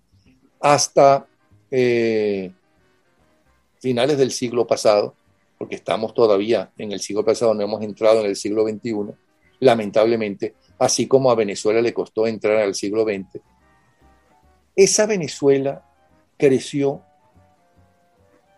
hasta 0.61 1.27
eh, 1.71 2.51
finales 3.87 4.19
del 4.19 4.33
siglo 4.33 4.67
pasado, 4.67 5.15
porque 5.57 5.77
estamos 5.77 6.13
todavía 6.13 6.73
en 6.77 6.91
el 6.91 6.99
siglo 6.99 7.25
pasado, 7.25 7.55
no 7.55 7.63
hemos 7.63 7.81
entrado 7.83 8.19
en 8.19 8.27
el 8.27 8.35
siglo 8.35 8.67
XXI, 8.67 9.15
lamentablemente, 9.61 10.57
así 10.77 11.07
como 11.07 11.31
a 11.31 11.37
Venezuela 11.37 11.81
le 11.81 11.95
costó 11.95 12.27
entrar 12.27 12.57
al 12.57 12.75
siglo 12.75 13.05
XX, 13.05 13.41
esa 14.75 15.07
Venezuela 15.07 15.85
creció 16.37 17.01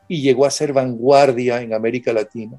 y 0.08 0.22
llegó 0.22 0.46
a 0.46 0.50
ser 0.50 0.72
vanguardia 0.72 1.60
en 1.60 1.74
América 1.74 2.14
Latina 2.14 2.58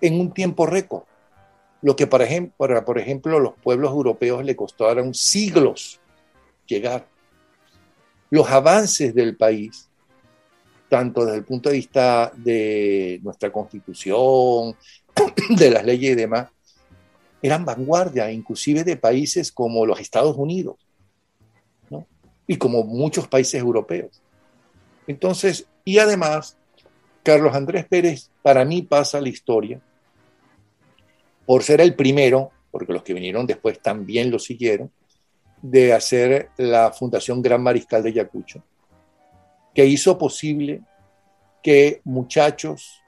en 0.00 0.18
un 0.18 0.32
tiempo 0.32 0.64
récord. 0.64 1.02
Lo 1.82 1.96
que, 1.96 2.06
para, 2.06 2.82
por 2.86 2.98
ejemplo, 2.98 3.38
los 3.38 3.52
pueblos 3.62 3.90
europeos 3.90 4.42
le 4.42 4.56
costaron 4.56 5.12
siglos 5.12 6.00
llegar. 6.66 7.06
Los 8.30 8.48
avances 8.50 9.14
del 9.14 9.36
país 9.36 9.87
tanto 10.88 11.24
desde 11.24 11.38
el 11.38 11.44
punto 11.44 11.68
de 11.68 11.76
vista 11.76 12.32
de 12.34 13.20
nuestra 13.22 13.52
constitución, 13.52 14.76
de 15.50 15.70
las 15.70 15.84
leyes 15.84 16.12
y 16.12 16.14
demás, 16.14 16.48
eran 17.42 17.64
vanguardia, 17.64 18.30
inclusive 18.30 18.84
de 18.84 18.96
países 18.96 19.52
como 19.52 19.86
los 19.86 20.00
Estados 20.00 20.36
Unidos, 20.36 20.76
¿no? 21.90 22.06
y 22.46 22.56
como 22.56 22.82
muchos 22.84 23.28
países 23.28 23.60
europeos. 23.60 24.22
Entonces, 25.06 25.66
y 25.84 25.98
además, 25.98 26.56
Carlos 27.22 27.54
Andrés 27.54 27.86
Pérez 27.86 28.30
para 28.42 28.64
mí 28.64 28.82
pasa 28.82 29.20
la 29.20 29.28
historia 29.28 29.80
por 31.46 31.62
ser 31.62 31.80
el 31.80 31.94
primero, 31.94 32.50
porque 32.70 32.92
los 32.92 33.02
que 33.02 33.14
vinieron 33.14 33.46
después 33.46 33.80
también 33.80 34.30
lo 34.30 34.38
siguieron, 34.38 34.90
de 35.62 35.92
hacer 35.92 36.50
la 36.56 36.92
Fundación 36.92 37.42
Gran 37.42 37.62
Mariscal 37.62 38.02
de 38.02 38.12
Yacucho, 38.12 38.62
que 39.78 39.86
hizo 39.86 40.18
posible 40.18 40.80
que 41.62 42.00
muchachos 42.02 43.00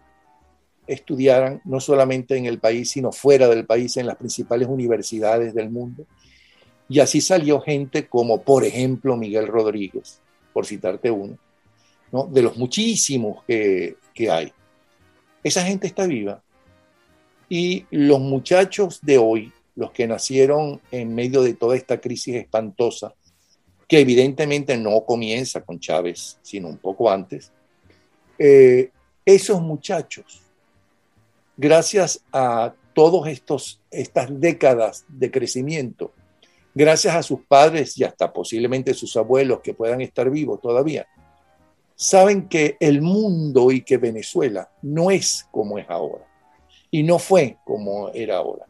estudiaran 0.86 1.60
no 1.64 1.80
solamente 1.80 2.36
en 2.36 2.46
el 2.46 2.60
país, 2.60 2.92
sino 2.92 3.10
fuera 3.10 3.48
del 3.48 3.66
país, 3.66 3.96
en 3.96 4.06
las 4.06 4.14
principales 4.14 4.68
universidades 4.68 5.52
del 5.52 5.68
mundo. 5.68 6.06
Y 6.88 7.00
así 7.00 7.20
salió 7.20 7.60
gente 7.60 8.06
como, 8.06 8.42
por 8.42 8.64
ejemplo, 8.64 9.16
Miguel 9.16 9.48
Rodríguez, 9.48 10.20
por 10.52 10.64
citarte 10.64 11.10
uno, 11.10 11.36
¿no? 12.12 12.26
de 12.26 12.42
los 12.42 12.56
muchísimos 12.56 13.42
que, 13.48 13.96
que 14.14 14.30
hay. 14.30 14.52
Esa 15.42 15.64
gente 15.64 15.88
está 15.88 16.06
viva. 16.06 16.40
Y 17.48 17.84
los 17.90 18.20
muchachos 18.20 19.00
de 19.02 19.18
hoy, 19.18 19.52
los 19.74 19.90
que 19.90 20.06
nacieron 20.06 20.80
en 20.92 21.16
medio 21.16 21.42
de 21.42 21.54
toda 21.54 21.74
esta 21.74 22.00
crisis 22.00 22.36
espantosa, 22.36 23.12
que 23.90 23.98
evidentemente 23.98 24.76
no 24.76 25.04
comienza 25.04 25.62
con 25.62 25.80
Chávez, 25.80 26.38
sino 26.42 26.68
un 26.68 26.78
poco 26.78 27.10
antes, 27.10 27.50
eh, 28.38 28.92
esos 29.26 29.60
muchachos, 29.60 30.42
gracias 31.56 32.24
a 32.32 32.72
todas 32.94 33.28
estas 33.90 34.40
décadas 34.40 35.04
de 35.08 35.32
crecimiento, 35.32 36.12
gracias 36.72 37.16
a 37.16 37.22
sus 37.24 37.40
padres 37.40 37.98
y 37.98 38.04
hasta 38.04 38.32
posiblemente 38.32 38.94
sus 38.94 39.16
abuelos 39.16 39.58
que 39.60 39.74
puedan 39.74 40.00
estar 40.00 40.30
vivos 40.30 40.60
todavía, 40.60 41.08
saben 41.96 42.48
que 42.48 42.76
el 42.78 43.02
mundo 43.02 43.72
y 43.72 43.82
que 43.82 43.96
Venezuela 43.98 44.70
no 44.82 45.10
es 45.10 45.48
como 45.50 45.78
es 45.78 45.90
ahora 45.90 46.24
y 46.92 47.02
no 47.02 47.18
fue 47.18 47.56
como 47.64 48.10
era 48.10 48.36
ahora. 48.36 48.66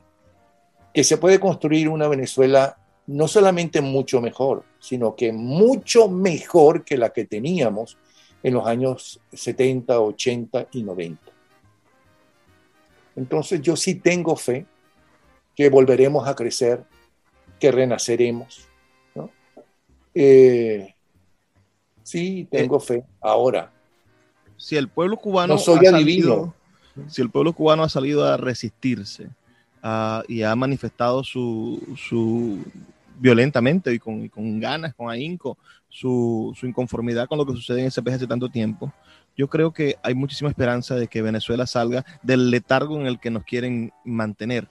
Que 0.94 1.04
se 1.04 1.18
puede 1.18 1.38
construir 1.38 1.90
una 1.90 2.08
Venezuela 2.08 2.79
no 3.10 3.26
solamente 3.26 3.80
mucho 3.80 4.20
mejor, 4.20 4.62
sino 4.78 5.16
que 5.16 5.32
mucho 5.32 6.08
mejor 6.08 6.84
que 6.84 6.96
la 6.96 7.12
que 7.12 7.24
teníamos 7.24 7.98
en 8.40 8.54
los 8.54 8.64
años 8.64 9.20
70, 9.32 10.00
80 10.00 10.68
y 10.70 10.84
90. 10.84 11.20
Entonces 13.16 13.60
yo 13.62 13.74
sí 13.74 13.96
tengo 13.96 14.36
fe 14.36 14.64
que 15.56 15.68
volveremos 15.68 16.28
a 16.28 16.36
crecer, 16.36 16.84
que 17.58 17.72
renaceremos. 17.72 18.68
Eh, 20.14 20.94
sí, 22.04 22.46
tengo 22.48 22.78
eh, 22.78 22.80
fe. 22.80 23.04
Ahora. 23.20 23.72
Si 24.56 24.76
el 24.76 24.88
pueblo 24.88 25.16
cubano. 25.16 25.54
No 25.54 25.58
soy 25.58 25.84
adivino. 25.84 26.54
si 27.08 27.22
el 27.22 27.30
pueblo 27.30 27.52
cubano 27.54 27.82
ha 27.82 27.88
salido 27.88 28.24
a 28.24 28.36
resistirse 28.36 29.30
y 30.28 30.42
ha 30.42 30.54
manifestado 30.54 31.24
su, 31.24 31.82
su 31.96 32.62
violentamente 33.20 33.92
y 33.92 33.98
con, 33.98 34.28
con, 34.28 34.58
ganas, 34.58 34.94
con 34.94 35.10
ahínco, 35.10 35.58
su, 35.88 36.52
su, 36.58 36.66
inconformidad 36.66 37.28
con 37.28 37.38
lo 37.38 37.46
que 37.46 37.52
sucede 37.52 37.80
en 37.80 37.86
ese 37.86 38.02
país 38.02 38.16
hace 38.16 38.26
tanto 38.26 38.48
tiempo, 38.48 38.92
yo 39.36 39.48
creo 39.48 39.72
que 39.72 39.96
hay 40.02 40.14
muchísima 40.14 40.50
esperanza 40.50 40.96
de 40.96 41.06
que 41.06 41.22
Venezuela 41.22 41.66
salga 41.66 42.04
del 42.22 42.50
letargo 42.50 42.98
en 42.98 43.06
el 43.06 43.20
que 43.20 43.30
nos 43.30 43.44
quieren 43.44 43.92
mantener. 44.04 44.68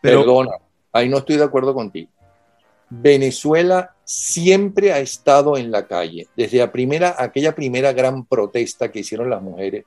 Pero, 0.00 0.20
Perdona, 0.20 0.52
ahí 0.92 1.08
no 1.08 1.18
estoy 1.18 1.36
de 1.36 1.44
acuerdo 1.44 1.74
contigo. 1.74 2.10
Venezuela 2.90 3.94
siempre 4.04 4.92
ha 4.92 4.98
estado 4.98 5.56
en 5.56 5.70
la 5.70 5.86
calle, 5.86 6.28
desde 6.36 6.58
la 6.58 6.70
primera, 6.70 7.14
aquella 7.18 7.54
primera 7.54 7.92
gran 7.92 8.26
protesta 8.26 8.90
que 8.90 9.00
hicieron 9.00 9.30
las 9.30 9.40
mujeres 9.40 9.84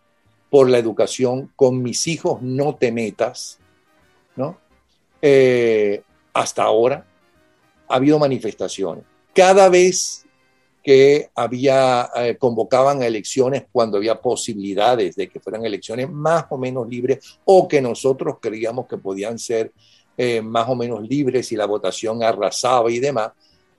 por 0.50 0.70
la 0.70 0.78
educación, 0.78 1.52
con 1.56 1.84
mis 1.84 2.08
hijos 2.08 2.42
no 2.42 2.76
te 2.76 2.92
metas, 2.92 3.60
¿no? 4.36 4.58
Eh, 5.22 6.02
hasta 6.34 6.64
ahora, 6.64 7.06
ha 7.88 7.96
habido 7.96 8.20
manifestaciones. 8.20 9.04
Cada 9.34 9.70
vez 9.70 10.26
que 10.86 11.30
había, 11.34 12.12
eh, 12.16 12.38
convocaban 12.38 13.02
a 13.02 13.08
elecciones 13.08 13.66
cuando 13.72 13.98
había 13.98 14.22
posibilidades 14.22 15.16
de 15.16 15.28
que 15.28 15.40
fueran 15.40 15.66
elecciones 15.66 16.12
más 16.12 16.46
o 16.52 16.60
menos 16.60 16.88
libres 16.88 17.40
o 17.44 17.68
que 17.68 17.82
nosotros 17.82 18.36
creíamos 18.40 18.86
que 18.86 18.98
podían 18.98 19.40
ser 19.40 19.74
eh, 20.16 20.42
más 20.42 20.70
o 20.70 20.76
menos 20.76 21.02
libres 21.02 21.52
y 21.52 21.56
la 21.56 21.66
votación 21.66 22.22
arrasaba 22.22 22.92
y 22.92 23.00
demás, 23.00 23.32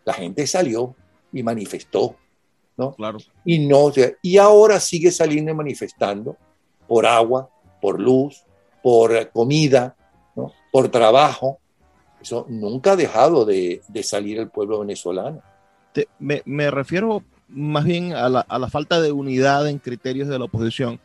la 0.04 0.14
gente 0.14 0.46
salió 0.48 0.96
y 1.32 1.44
manifestó, 1.44 2.16
¿no? 2.76 2.94
Claro. 2.94 3.18
Y, 3.44 3.60
no, 3.60 3.92
y 4.20 4.36
ahora 4.36 4.80
sigue 4.80 5.12
saliendo 5.12 5.52
y 5.52 5.54
manifestando 5.54 6.36
por 6.88 7.06
agua, 7.06 7.48
por 7.80 8.00
luz, 8.00 8.42
por 8.82 9.30
comida, 9.30 9.96
¿no? 10.34 10.52
por 10.72 10.88
trabajo, 10.88 11.58
eso 12.26 12.44
nunca 12.48 12.92
ha 12.92 12.96
dejado 12.96 13.44
de, 13.44 13.80
salir 14.02 14.38
el 14.38 14.48
pueblo 14.48 14.80
venezolano. 14.80 15.42
me, 16.18 16.70
refiero 16.72 17.22
más 17.48 17.84
bien 17.84 18.14
a 18.14 18.28
la, 18.28 18.40
a 18.40 18.58
la, 18.58 18.68
falta 18.68 19.00
de 19.00 19.12
unidad 19.12 19.68
en 19.68 19.78
criterios 19.78 20.26
de 20.26 20.36
la 20.36 20.46
oposición, 20.46 20.98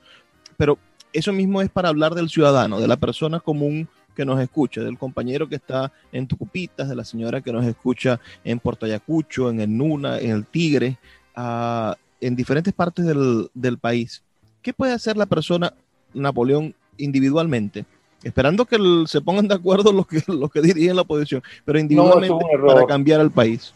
pero 0.57 0.79
eso 1.13 1.31
mismo 1.31 1.61
es 1.61 1.69
para 1.69 1.89
hablar 1.89 2.15
del 2.15 2.29
ciudadano, 2.29 2.79
de 2.79 2.87
la 2.87 2.97
persona 2.97 3.39
común 3.39 3.87
que 4.15 4.25
nos 4.25 4.41
escucha, 4.41 4.81
del 4.81 4.97
compañero 4.97 5.47
que 5.47 5.55
está 5.55 5.91
en 6.11 6.25
Tucupitas, 6.25 6.89
de 6.89 6.95
la 6.95 7.05
señora 7.05 7.41
que 7.41 7.53
nos 7.53 7.65
escucha 7.65 8.19
en 8.43 8.59
Puerto 8.59 8.87
Ayacucho, 8.87 9.51
en 9.51 9.61
el 9.61 9.77
Nuna, 9.77 10.17
en 10.17 10.31
el 10.31 10.47
Tigre, 10.47 10.97
uh, 11.37 11.93
en 12.19 12.35
diferentes 12.35 12.73
partes 12.73 13.05
del, 13.05 13.47
del 13.53 13.77
país. 13.77 14.23
¿Qué 14.63 14.73
puede 14.73 14.93
hacer 14.93 15.17
la 15.17 15.27
persona, 15.27 15.75
Napoleón, 16.15 16.73
individualmente? 16.97 17.85
Esperando 18.23 18.65
que 18.65 18.77
se 19.07 19.21
pongan 19.21 19.47
de 19.47 19.55
acuerdo 19.55 19.91
los 19.91 20.07
que, 20.07 20.21
los 20.27 20.51
que 20.51 20.61
dirigen 20.61 20.95
la 20.95 21.01
oposición, 21.03 21.41
pero 21.65 21.79
individualmente 21.79 22.45
para 22.65 22.85
cambiar 22.85 23.21
al 23.21 23.31
país. 23.31 23.73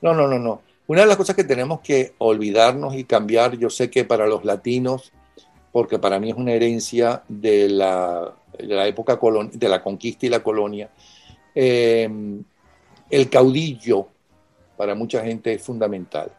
No, 0.00 0.14
no, 0.14 0.26
no, 0.26 0.38
no. 0.38 0.62
Una 0.86 1.02
de 1.02 1.06
las 1.06 1.16
cosas 1.16 1.36
que 1.36 1.44
tenemos 1.44 1.80
que 1.80 2.14
olvidarnos 2.18 2.94
y 2.94 3.04
cambiar, 3.04 3.56
yo 3.56 3.70
sé 3.70 3.90
que 3.90 4.04
para 4.04 4.26
los 4.26 4.44
latinos, 4.44 5.12
porque 5.70 5.98
para 5.98 6.18
mí 6.18 6.30
es 6.30 6.36
una 6.36 6.52
herencia 6.52 7.22
de 7.28 7.68
la, 7.68 8.32
de 8.58 8.74
la 8.74 8.86
época 8.86 9.18
de 9.52 9.68
la 9.68 9.82
conquista 9.82 10.26
y 10.26 10.28
la 10.28 10.42
colonia, 10.42 10.90
em, 11.54 12.42
el 13.10 13.30
caudillo 13.30 14.08
para 14.76 14.94
mucha 14.94 15.22
gente 15.22 15.52
es 15.52 15.62
fundamental. 15.62 16.32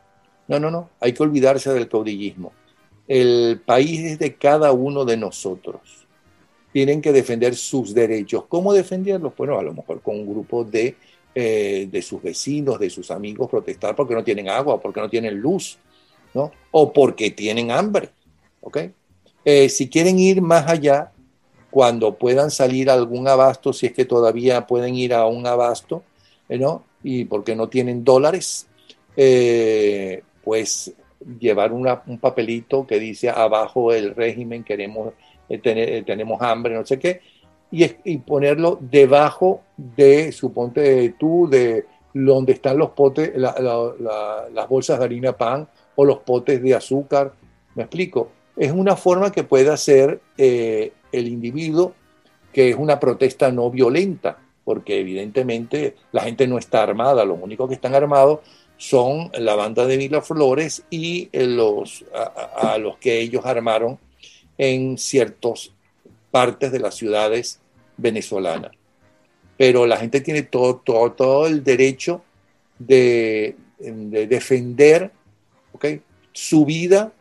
No, 0.48 0.60
no, 0.60 0.70
no, 0.70 0.90
hay 1.00 1.14
que 1.14 1.24
olvidarse 1.24 1.72
del 1.72 1.88
caudillismo. 1.88 2.52
El 3.08 3.62
país 3.66 4.02
es 4.02 4.20
de 4.20 4.36
cada 4.36 4.72
uno 4.72 5.06
de 5.06 5.18
nosotros 5.18 6.03
tienen 6.74 7.02
que 7.02 7.14
defender 7.14 7.56
sus 7.56 7.94
derechos. 7.94 8.46
¿Cómo 8.50 8.74
defenderlos? 8.74 9.34
Bueno, 9.38 9.60
a 9.60 9.64
lo 9.64 9.74
mejor 9.74 10.02
con 10.02 10.20
un 10.20 10.28
grupo 10.28 10.64
de, 10.64 10.98
eh, 11.36 11.88
de 11.90 12.02
sus 12.02 12.22
vecinos, 12.22 12.80
de 12.80 12.90
sus 12.90 13.12
amigos, 13.12 13.48
protestar 13.48 13.96
porque 13.96 14.16
no 14.16 14.24
tienen 14.24 14.50
agua, 14.50 14.82
porque 14.82 15.00
no 15.00 15.08
tienen 15.08 15.40
luz, 15.40 15.78
¿no? 16.34 16.52
O 16.72 16.92
porque 16.92 17.30
tienen 17.30 17.70
hambre, 17.70 18.10
¿ok? 18.60 18.78
Eh, 19.46 19.70
si 19.70 19.88
quieren 19.88 20.18
ir 20.18 20.42
más 20.42 20.68
allá, 20.68 21.12
cuando 21.70 22.16
puedan 22.16 22.50
salir 22.50 22.90
a 22.90 22.94
algún 22.94 23.28
abasto, 23.28 23.72
si 23.72 23.86
es 23.86 23.94
que 23.94 24.06
todavía 24.06 24.66
pueden 24.66 24.96
ir 24.96 25.14
a 25.14 25.28
un 25.28 25.46
abasto, 25.46 26.04
eh, 26.50 26.58
¿no? 26.58 26.84
Y 27.04 27.26
porque 27.26 27.56
no 27.56 27.70
tienen 27.70 28.04
dólares, 28.04 28.68
pues 30.44 30.92
llevar 31.40 31.72
un 31.72 32.18
papelito 32.20 32.88
que 32.88 33.00
dice 33.00 33.30
abajo 33.30 33.94
el 33.94 34.16
régimen, 34.16 34.64
queremos 34.64 35.14
eh, 35.56 35.98
eh, 35.98 36.04
tenemos 36.06 36.42
hambre, 36.42 36.74
no 36.74 36.86
sé 36.86 37.00
qué, 37.00 37.22
y, 37.72 38.18
ponerlo 38.20 38.78
debajo 38.80 39.62
de, 39.78 40.32
suponte 40.32 41.16
tú, 41.18 41.48
de 41.50 41.86
donde 42.14 42.54
están 42.54 42.78
los 42.78 42.92
potes, 42.92 43.32
las 43.36 44.70
bolsas 44.70 45.00
de 45.00 45.06
harina 45.06 45.36
pan 45.36 45.68
o 45.96 46.06
los 46.06 46.20
potes 46.20 46.62
de 46.62 46.76
azúcar. 46.76 47.34
¿Me 47.74 47.84
explico? 47.84 48.30
Es 48.56 48.72
una 48.72 48.96
forma 48.96 49.32
que 49.32 49.44
puede 49.44 49.72
hacer 49.72 50.22
eh, 50.38 50.94
el 51.12 51.28
individuo 51.28 51.94
que 52.52 52.70
es 52.70 52.76
una 52.76 53.00
protesta 53.00 53.52
no 53.52 53.72
violenta, 53.72 54.38
porque 54.64 55.00
evidentemente 55.00 55.96
la 56.12 56.22
gente 56.22 56.46
no 56.46 56.60
está 56.60 56.84
armada, 56.84 57.26
los 57.26 57.40
únicos 57.42 57.68
que 57.68 57.74
están 57.74 57.96
armados 57.96 58.42
son 58.78 59.32
la 59.40 59.56
banda 59.56 59.88
de 59.88 60.22
Flores 60.22 60.84
y 60.92 61.30
los, 61.34 62.06
a 62.14 62.78
los 62.78 62.98
que 62.98 63.20
ellos 63.20 63.44
armaron 63.46 63.98
en 64.58 64.98
ciertas 64.98 65.72
partes 66.32 66.72
de 66.72 66.80
las 66.80 66.96
ciudades 66.96 67.60
venezolanas. 67.98 68.72
Pero 69.58 69.86
la 69.86 69.98
gente 69.98 70.22
tiene 70.22 70.44
todo, 70.44 70.78
todo, 70.78 71.12
todo 71.12 71.48
el 71.48 71.64
derecho 71.64 72.24
de, 72.80 73.56
defender 73.80 75.12
¿okay? 75.74 76.02
su 76.32 76.66
vida 76.66 77.12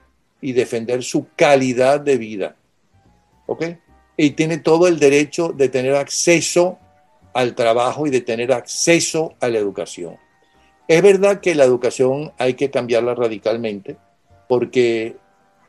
y 0.40 0.52
defender 0.52 1.02
su 1.02 1.26
calidad 1.36 2.00
de 2.00 2.16
vida. 2.16 2.56
¿okay? 3.46 3.78
Y 4.16 4.30
tiene 4.30 4.58
todo 4.58 4.88
el 4.88 4.98
derecho 4.98 5.52
de 5.52 5.68
tener 5.68 5.94
acceso 5.94 6.78
al 7.34 7.54
trabajo 7.54 8.06
y 8.06 8.10
de 8.10 8.20
tener 8.20 8.52
acceso 8.52 9.34
a 9.40 9.48
la 9.48 9.58
educación. 9.58 10.16
Es 10.88 11.02
verdad 11.02 11.40
que 11.40 11.54
la 11.54 11.64
educación 11.64 12.32
hay 12.38 12.54
que 12.54 12.70
cambiarla 12.70 13.14
radicalmente 13.14 13.96
porque 14.48 15.16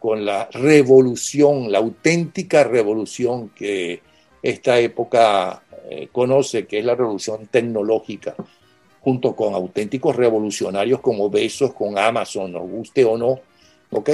con 0.03 0.25
la 0.25 0.49
revolución, 0.51 1.71
la 1.71 1.77
auténtica 1.77 2.65
revolución 2.65 3.51
que 3.55 4.01
esta 4.41 4.77
época 4.77 5.63
eh, 5.89 6.09
conoce, 6.11 6.67
que 6.67 6.79
es 6.79 6.83
la 6.83 6.93
revolución 6.93 7.47
tecnológica. 7.47 8.35
junto 8.99 9.33
con 9.33 9.53
auténticos 9.53 10.13
revolucionarios 10.17 10.99
como 10.99 11.29
Besos, 11.29 11.73
con 11.73 11.97
Amazon, 11.97 12.51
nos 12.51 12.69
guste 12.69 13.05
o 13.05 13.17
no, 13.17 13.39
¿ok? 13.91 14.09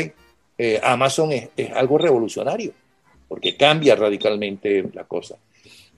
Eh, 0.60 0.80
Amazon 0.84 1.32
es, 1.32 1.50
algo 1.74 1.98
revolucionario, 1.98 2.72
porque 3.28 3.58
cambia 3.58 3.96
radicalmente 3.96 4.88
la 4.94 5.06
cosa. 5.06 5.38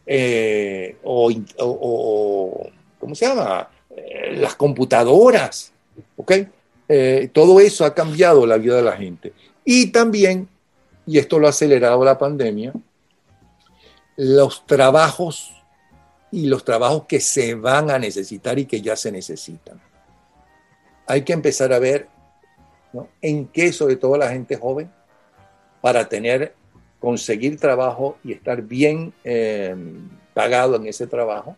Eh, 0.05 0.95
o, 1.03 2.69
¿cómo 2.97 3.13
se 3.13 3.25
llama? 3.25 3.67
Eh, 3.93 4.37
las 4.37 4.55
computadoras, 4.55 5.73
¿ok? 6.15 6.31
todo 7.31 7.61
eso 7.61 7.85
ha 7.85 7.93
cambiado 7.93 8.45
la 8.45 8.57
vida 8.57 8.75
de 8.75 8.81
la 8.81 8.97
gente. 8.97 9.31
Y 9.63 9.91
también, 9.91 10.47
y 11.05 11.17
esto 11.17 11.39
lo 11.39 11.47
ha 11.47 11.51
acelerado 11.51 12.03
la 12.03 12.17
pandemia, 12.17 12.73
los 14.17 14.65
trabajos 14.65 15.51
y 16.31 16.47
los 16.47 16.63
trabajos 16.63 17.05
que 17.07 17.19
se 17.19 17.55
van 17.55 17.89
a 17.91 17.99
necesitar 17.99 18.57
y 18.57 18.65
que 18.65 18.81
ya 18.81 18.95
se 18.95 19.11
necesitan. 19.11 19.81
Hay 21.07 21.23
que 21.23 21.33
empezar 21.33 21.73
a 21.73 21.79
ver 21.79 22.07
en 23.21 23.47
qué, 23.47 23.73
sobre 23.73 23.95
todo 23.95 24.17
la 24.17 24.29
gente 24.29 24.55
joven, 24.55 24.91
para 25.81 26.07
tener, 26.07 26.53
conseguir 26.99 27.59
trabajo 27.59 28.17
y 28.23 28.31
estar 28.31 28.61
bien 28.61 29.13
eh, 29.23 29.75
pagado 30.33 30.75
en 30.75 30.87
ese 30.87 31.07
trabajo, 31.07 31.57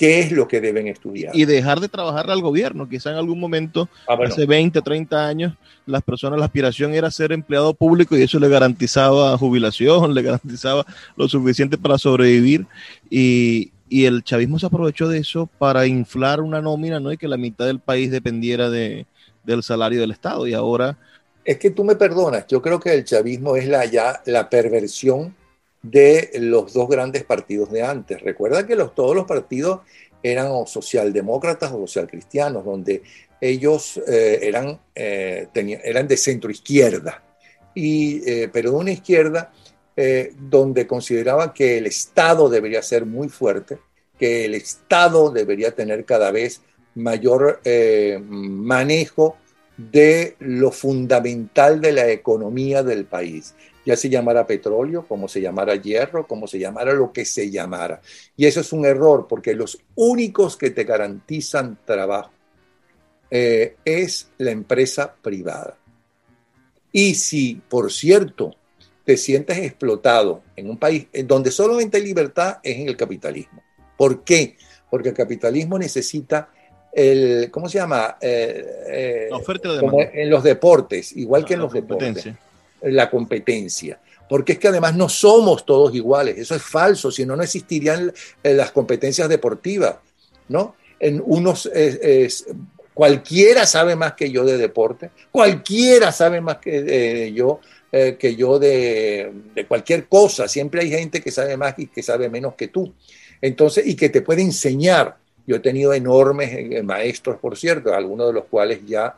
qué 0.00 0.20
es 0.20 0.32
lo 0.32 0.48
que 0.48 0.62
deben 0.62 0.86
estudiar. 0.86 1.36
Y 1.36 1.44
dejar 1.44 1.78
de 1.78 1.86
trabajar 1.86 2.30
al 2.30 2.40
gobierno. 2.40 2.88
Quizá 2.88 3.10
en 3.10 3.16
algún 3.16 3.38
momento, 3.38 3.86
ah, 4.08 4.16
hace 4.24 4.46
20, 4.46 4.80
30 4.80 5.26
años, 5.26 5.52
las 5.84 6.00
personas, 6.00 6.38
la 6.38 6.46
aspiración 6.46 6.94
era 6.94 7.10
ser 7.10 7.32
empleado 7.32 7.74
público 7.74 8.16
y 8.16 8.22
eso 8.22 8.40
le 8.40 8.48
garantizaba 8.48 9.36
jubilación, 9.36 10.14
le 10.14 10.22
garantizaba 10.22 10.86
lo 11.16 11.28
suficiente 11.28 11.76
para 11.76 11.98
sobrevivir. 11.98 12.66
Y, 13.10 13.72
el 13.90 14.22
chavismo 14.22 14.58
se 14.58 14.64
aprovechó 14.66 15.06
de 15.06 15.18
eso 15.18 15.50
para 15.58 15.84
inflar 15.86 16.40
una 16.40 16.62
nómina, 16.62 16.98
¿no? 16.98 17.12
Y 17.12 17.18
que 17.18 17.28
la 17.28 17.36
mitad 17.36 17.66
del 17.66 17.80
país 17.80 18.10
dependiera 18.10 18.70
de, 18.70 19.04
del 19.44 19.62
salario 19.62 20.00
del 20.00 20.12
Estado. 20.12 20.46
Y 20.46 20.54
ahora... 20.54 20.96
Es 21.44 21.58
que 21.58 21.72
tú 21.72 21.84
me 21.84 21.96
perdonas, 21.96 22.46
yo 22.46 22.62
creo 22.62 22.80
que 22.80 22.94
el 22.94 23.04
chavismo 23.04 23.56
es 23.56 23.68
la, 23.68 23.84
ya 23.84 24.22
la 24.24 24.48
perversión 24.48 25.34
de 25.82 26.30
los 26.34 26.72
dos 26.72 26.88
grandes 26.88 27.24
partidos 27.24 27.70
de 27.70 27.82
antes. 27.82 28.20
Recuerda 28.20 28.66
que 28.66 28.76
los, 28.76 28.94
todos 28.94 29.14
los 29.14 29.26
partidos 29.26 29.80
eran 30.22 30.48
o 30.50 30.66
socialdemócratas 30.66 31.72
o 31.72 31.78
socialcristianos, 31.86 32.64
donde 32.64 33.02
ellos 33.40 34.00
eh, 34.06 34.40
eran, 34.42 34.78
eh, 34.94 35.48
eran 35.54 36.06
de 36.06 36.16
centro 36.16 36.50
izquierda, 36.50 37.22
y, 37.74 38.22
eh, 38.28 38.50
pero 38.52 38.70
de 38.70 38.76
una 38.76 38.92
izquierda 38.92 39.52
donde 40.38 40.86
consideraba 40.86 41.52
que 41.52 41.76
el 41.76 41.84
Estado 41.84 42.48
debería 42.48 42.80
ser 42.80 43.04
muy 43.04 43.28
fuerte, 43.28 43.76
que 44.18 44.46
el 44.46 44.54
Estado 44.54 45.30
debería 45.30 45.72
tener 45.72 46.06
cada 46.06 46.30
vez 46.30 46.62
mayor 46.94 47.60
manejo 48.22 49.36
de 49.76 50.36
lo 50.38 50.70
fundamental 50.70 51.82
de 51.82 51.92
la 51.92 52.08
economía 52.08 52.82
del 52.82 53.04
país 53.04 53.54
ya 53.90 53.96
se 53.96 54.08
llamara 54.08 54.46
petróleo, 54.46 55.04
como 55.06 55.26
se 55.26 55.40
llamara 55.40 55.74
hierro, 55.74 56.26
como 56.26 56.46
se 56.46 56.60
llamara 56.60 56.92
lo 56.92 57.12
que 57.12 57.24
se 57.24 57.50
llamara. 57.50 58.00
Y 58.36 58.46
eso 58.46 58.60
es 58.60 58.72
un 58.72 58.84
error, 58.84 59.26
porque 59.28 59.52
los 59.52 59.78
únicos 59.96 60.56
que 60.56 60.70
te 60.70 60.84
garantizan 60.84 61.76
trabajo 61.84 62.30
eh, 63.30 63.74
es 63.84 64.30
la 64.38 64.52
empresa 64.52 65.12
privada. 65.20 65.76
Y 66.92 67.16
si, 67.16 67.60
por 67.68 67.90
cierto, 67.90 68.54
te 69.04 69.16
sientes 69.16 69.58
explotado 69.58 70.42
en 70.54 70.70
un 70.70 70.76
país 70.76 71.08
donde 71.24 71.50
solamente 71.50 71.96
hay 71.96 72.04
libertad 72.04 72.58
es 72.62 72.78
en 72.78 72.88
el 72.88 72.96
capitalismo. 72.96 73.60
¿Por 73.96 74.22
qué? 74.22 74.56
Porque 74.88 75.08
el 75.08 75.14
capitalismo 75.16 75.80
necesita 75.80 76.48
el, 76.92 77.50
¿cómo 77.50 77.68
se 77.68 77.78
llama? 77.78 78.18
Eh, 78.20 78.64
eh, 78.88 79.28
oferta 79.32 79.72
de 79.72 79.80
como 79.80 80.00
en 80.00 80.30
los 80.30 80.44
deportes, 80.44 81.16
igual 81.16 81.44
que 81.44 81.54
en 81.54 81.60
los 81.60 81.72
deportes 81.72 82.28
la 82.82 83.10
competencia. 83.10 84.00
Porque 84.28 84.52
es 84.52 84.58
que 84.58 84.68
además 84.68 84.94
no 84.94 85.08
somos 85.08 85.66
todos 85.66 85.94
iguales, 85.94 86.38
eso 86.38 86.54
es 86.54 86.62
falso, 86.62 87.10
si 87.10 87.26
no, 87.26 87.34
no 87.34 87.42
existirían 87.42 88.12
eh, 88.42 88.54
las 88.54 88.70
competencias 88.70 89.28
deportivas, 89.28 89.96
¿no? 90.48 90.76
En 91.00 91.20
unos, 91.24 91.68
cualquiera 92.94 93.66
sabe 93.66 93.96
más 93.96 94.12
que 94.12 94.30
yo 94.30 94.44
de 94.44 94.58
deporte, 94.58 95.10
cualquiera 95.30 96.12
sabe 96.12 96.40
más 96.40 96.58
que 96.58 96.84
eh, 97.26 97.32
yo, 97.32 97.60
eh, 97.90 98.16
que 98.18 98.36
yo 98.36 98.58
de, 98.58 99.32
de, 99.54 99.66
cualquier 99.66 100.06
cosa, 100.06 100.46
siempre 100.46 100.82
hay 100.82 100.90
gente 100.90 101.20
que 101.22 101.30
sabe 101.30 101.56
más 101.56 101.78
y 101.78 101.86
que 101.86 102.02
sabe 102.02 102.28
menos 102.28 102.54
que 102.54 102.68
tú. 102.68 102.92
Entonces, 103.40 103.86
y 103.86 103.96
que 103.96 104.10
te 104.10 104.20
puede 104.20 104.42
enseñar. 104.42 105.16
Yo 105.46 105.56
he 105.56 105.60
tenido 105.60 105.94
enormes 105.94 106.84
maestros, 106.84 107.38
por 107.40 107.56
cierto, 107.56 107.94
algunos 107.94 108.28
de 108.28 108.34
los 108.34 108.44
cuales 108.44 108.80
ya 108.86 109.16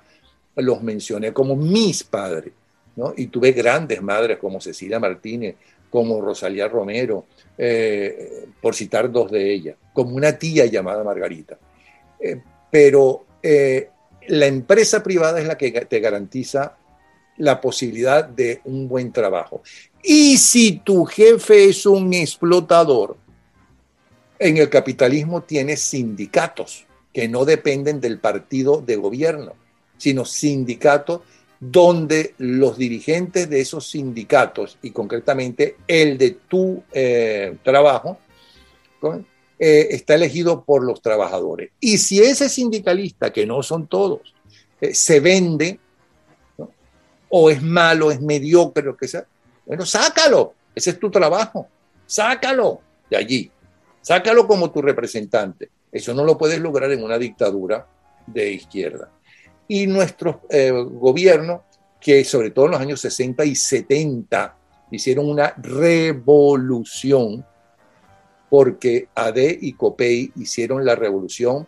los 0.54 0.82
mencioné 0.82 1.32
como 1.32 1.56
mis 1.56 2.04
padres 2.04 2.52
y 3.16 3.26
tuve 3.26 3.52
grandes 3.52 4.02
madres 4.02 4.38
como 4.38 4.60
Cecilia 4.60 4.98
Martínez, 5.00 5.56
como 5.90 6.20
Rosalía 6.20 6.68
Romero, 6.68 7.26
eh, 7.56 8.46
por 8.60 8.74
citar 8.74 9.10
dos 9.10 9.30
de 9.30 9.52
ellas, 9.52 9.76
como 9.92 10.16
una 10.16 10.38
tía 10.38 10.66
llamada 10.66 11.04
Margarita. 11.04 11.58
Eh, 12.18 12.40
pero 12.70 13.26
eh, 13.42 13.88
la 14.28 14.46
empresa 14.46 15.02
privada 15.02 15.40
es 15.40 15.46
la 15.46 15.58
que 15.58 15.70
te 15.70 16.00
garantiza 16.00 16.76
la 17.36 17.60
posibilidad 17.60 18.24
de 18.24 18.60
un 18.64 18.88
buen 18.88 19.12
trabajo. 19.12 19.62
Y 20.02 20.38
si 20.38 20.78
tu 20.78 21.04
jefe 21.04 21.66
es 21.68 21.86
un 21.86 22.12
explotador, 22.14 23.16
en 24.38 24.56
el 24.56 24.68
capitalismo 24.68 25.42
tienes 25.42 25.80
sindicatos 25.80 26.86
que 27.12 27.28
no 27.28 27.44
dependen 27.44 28.00
del 28.00 28.18
partido 28.18 28.80
de 28.80 28.96
gobierno, 28.96 29.54
sino 29.98 30.24
sindicatos 30.24 31.20
donde 31.64 32.34
los 32.38 32.76
dirigentes 32.76 33.48
de 33.48 33.60
esos 33.60 33.88
sindicatos, 33.88 34.78
y 34.82 34.90
concretamente 34.90 35.76
el 35.86 36.18
de 36.18 36.32
tu 36.32 36.82
eh, 36.90 37.56
trabajo, 37.62 38.18
eh, 39.60 39.86
está 39.90 40.16
elegido 40.16 40.64
por 40.64 40.82
los 40.82 41.00
trabajadores. 41.00 41.70
Y 41.78 41.98
si 41.98 42.18
ese 42.18 42.48
sindicalista, 42.48 43.32
que 43.32 43.46
no 43.46 43.62
son 43.62 43.86
todos, 43.86 44.34
eh, 44.80 44.92
se 44.92 45.20
vende, 45.20 45.78
o 47.28 47.48
es 47.48 47.62
malo, 47.62 48.10
es 48.10 48.20
mediocre, 48.20 48.82
lo 48.82 48.96
que 48.96 49.06
sea, 49.06 49.24
bueno, 49.64 49.86
sácalo, 49.86 50.54
ese 50.74 50.90
es 50.90 50.98
tu 50.98 51.12
trabajo, 51.12 51.68
sácalo 52.06 52.80
de 53.08 53.16
allí, 53.16 53.50
sácalo 54.00 54.48
como 54.48 54.72
tu 54.72 54.82
representante. 54.82 55.70
Eso 55.92 56.12
no 56.12 56.24
lo 56.24 56.36
puedes 56.36 56.58
lograr 56.58 56.90
en 56.90 57.04
una 57.04 57.18
dictadura 57.18 57.86
de 58.26 58.50
izquierda 58.50 59.08
y 59.72 59.86
nuestros 59.86 60.36
eh, 60.50 60.70
gobiernos, 60.70 61.62
que 61.98 62.26
sobre 62.26 62.50
todo 62.50 62.66
en 62.66 62.72
los 62.72 62.80
años 62.82 63.00
60 63.00 63.42
y 63.46 63.54
70 63.54 64.54
hicieron 64.90 65.26
una 65.26 65.54
revolución, 65.56 67.42
porque 68.50 69.08
ADE 69.14 69.58
y 69.62 69.72
COPEI 69.72 70.32
hicieron 70.36 70.84
la 70.84 70.94
revolución 70.94 71.66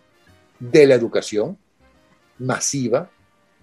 de 0.58 0.86
la 0.86 0.96
educación 0.96 1.56
masiva. 2.38 3.08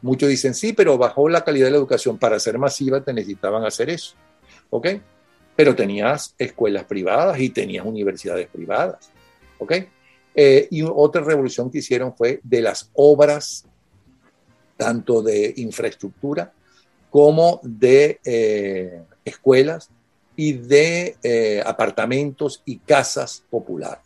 Muchos 0.02 0.28
dicen, 0.28 0.56
sí, 0.56 0.74
pero 0.74 0.98
bajó 0.98 1.30
la 1.30 1.44
calidad 1.44 1.68
de 1.68 1.72
la 1.74 1.78
educación. 1.78 2.18
Para 2.18 2.40
ser 2.40 2.58
masiva 2.58 3.04
te 3.04 3.14
necesitaban 3.14 3.64
hacer 3.64 3.92
eso. 3.92 4.16
¿Ok? 4.72 4.88
Pero 5.56 5.76
tenías 5.76 6.34
escuelas 6.40 6.86
privadas 6.86 7.40
y 7.40 7.52
tenías 7.52 7.86
universidades 7.86 8.48
privadas. 8.48 9.12
¿Ok? 9.60 9.74
Eh, 10.34 10.68
y 10.72 10.82
otra 10.82 11.22
revolución 11.22 11.70
que 11.70 11.78
hicieron 11.78 12.16
fue 12.18 12.40
de 12.42 12.62
las 12.62 12.90
obras 12.96 13.68
tanto 14.82 15.22
de 15.22 15.54
infraestructura 15.58 16.52
como 17.12 17.60
de 17.62 18.20
eh, 18.26 19.04
escuelas 19.24 19.92
y 20.36 20.54
de 20.54 21.18
eh, 21.22 21.62
apartamentos 21.64 22.64
y 22.66 22.78
casas 22.80 23.44
populares. 23.48 24.04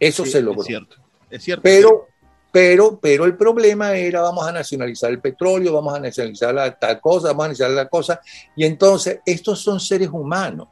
Eso 0.00 0.26
se 0.26 0.42
logró. 0.42 0.62
Es 0.62 0.66
cierto, 0.66 0.96
es 1.30 1.44
cierto. 1.44 1.62
Pero, 1.62 2.08
pero, 2.50 2.98
pero 3.00 3.24
el 3.24 3.36
problema 3.36 3.94
era 3.94 4.22
vamos 4.22 4.44
a 4.44 4.50
nacionalizar 4.50 5.12
el 5.12 5.20
petróleo, 5.20 5.72
vamos 5.72 5.94
a 5.94 6.00
nacionalizar 6.00 6.52
la, 6.52 6.76
tal 6.76 7.00
cosa, 7.00 7.28
vamos 7.28 7.44
a 7.44 7.48
nacionalizar 7.50 7.84
la 7.84 7.88
cosa. 7.88 8.20
Y 8.56 8.64
entonces 8.64 9.20
estos 9.24 9.60
son 9.60 9.78
seres 9.78 10.08
humanos, 10.08 10.66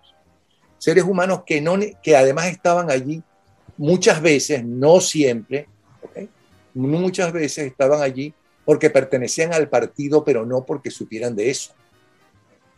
seres 0.77 1.05
humanos 1.05 1.45
que, 1.47 1.61
no, 1.61 1.79
que 2.03 2.17
además 2.17 2.47
estaban 2.47 2.91
allí 2.91 3.23
muchas 3.77 4.21
veces, 4.21 4.65
no 4.65 4.99
siempre, 5.01 5.69
muchas 6.75 7.33
veces 7.33 7.67
estaban 7.67 8.03
allí 8.03 8.33
porque 8.71 8.89
pertenecían 8.89 9.53
al 9.53 9.69
partido, 9.69 10.23
pero 10.23 10.47
no 10.47 10.65
porque 10.65 10.93
supieran 10.93 11.35
de 11.35 11.51
eso. 11.51 11.73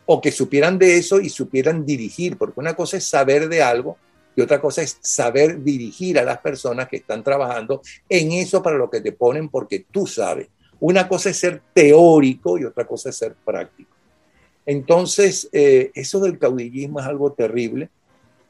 O 0.07 0.23
que 0.23 0.33
supieran 0.33 0.79
de 0.79 0.97
eso 0.97 1.21
y 1.21 1.29
supieran 1.29 1.85
dirigir, 1.85 2.39
porque 2.39 2.61
una 2.61 2.75
cosa 2.75 2.97
es 2.97 3.05
saber 3.05 3.47
de 3.51 3.63
algo 3.63 3.99
y 4.35 4.41
otra 4.41 4.59
cosa 4.59 4.81
es 4.81 4.97
saber 5.03 5.63
dirigir 5.63 6.19
a 6.19 6.25
las 6.25 6.39
personas 6.39 6.89
que 6.89 6.97
están 6.97 7.23
trabajando 7.23 7.83
en 8.09 8.33
eso 8.33 8.63
para 8.63 8.79
lo 8.79 8.89
que 8.89 9.03
te 9.03 9.13
ponen 9.13 9.51
porque 9.51 9.85
tú 9.91 10.07
sabes. 10.07 10.49
Una 10.81 11.07
cosa 11.07 11.29
es 11.29 11.37
ser 11.37 11.61
teórico 11.75 12.57
y 12.57 12.65
otra 12.65 12.87
cosa 12.87 13.11
es 13.11 13.17
ser 13.17 13.35
práctico. 13.45 13.95
Entonces, 14.65 15.47
eh, 15.53 15.91
eso 15.93 16.21
del 16.21 16.39
caudillismo 16.39 17.01
es 17.01 17.07
algo 17.07 17.35
terrible 17.35 17.91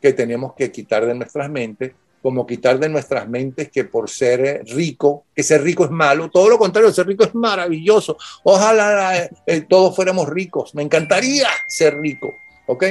que 0.00 0.12
tenemos 0.12 0.54
que 0.54 0.70
quitar 0.70 1.04
de 1.06 1.16
nuestras 1.16 1.50
mentes 1.50 1.90
como 2.22 2.46
quitar 2.46 2.78
de 2.78 2.88
nuestras 2.88 3.28
mentes 3.28 3.70
que 3.70 3.84
por 3.84 4.08
ser 4.08 4.64
rico, 4.68 5.24
que 5.34 5.42
ser 5.42 5.62
rico 5.62 5.84
es 5.84 5.90
malo, 5.90 6.30
todo 6.30 6.48
lo 6.48 6.56
contrario, 6.56 6.92
ser 6.92 7.08
rico 7.08 7.24
es 7.24 7.34
maravilloso. 7.34 8.16
Ojalá 8.44 9.28
eh, 9.46 9.62
todos 9.62 9.94
fuéramos 9.96 10.28
ricos, 10.28 10.74
me 10.74 10.82
encantaría 10.82 11.48
ser 11.66 11.98
rico, 11.98 12.32
¿ok? 12.68 12.84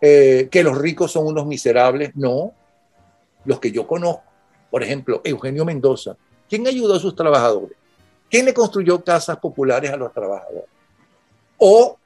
Eh, 0.00 0.48
que 0.50 0.62
los 0.62 0.78
ricos 0.78 1.12
son 1.12 1.26
unos 1.26 1.46
miserables, 1.46 2.12
no. 2.14 2.54
Los 3.44 3.60
que 3.60 3.70
yo 3.70 3.86
conozco, 3.86 4.24
por 4.70 4.82
ejemplo, 4.82 5.20
Eugenio 5.24 5.64
Mendoza, 5.66 6.16
¿quién 6.48 6.66
ayudó 6.66 6.94
a 6.94 7.00
sus 7.00 7.14
trabajadores? 7.14 7.76
¿Quién 8.30 8.46
le 8.46 8.54
construyó 8.54 9.04
casas 9.04 9.38
populares 9.38 9.90
a 9.90 9.96
los 9.96 10.12
trabajadores? 10.12 10.64
O 11.58 11.98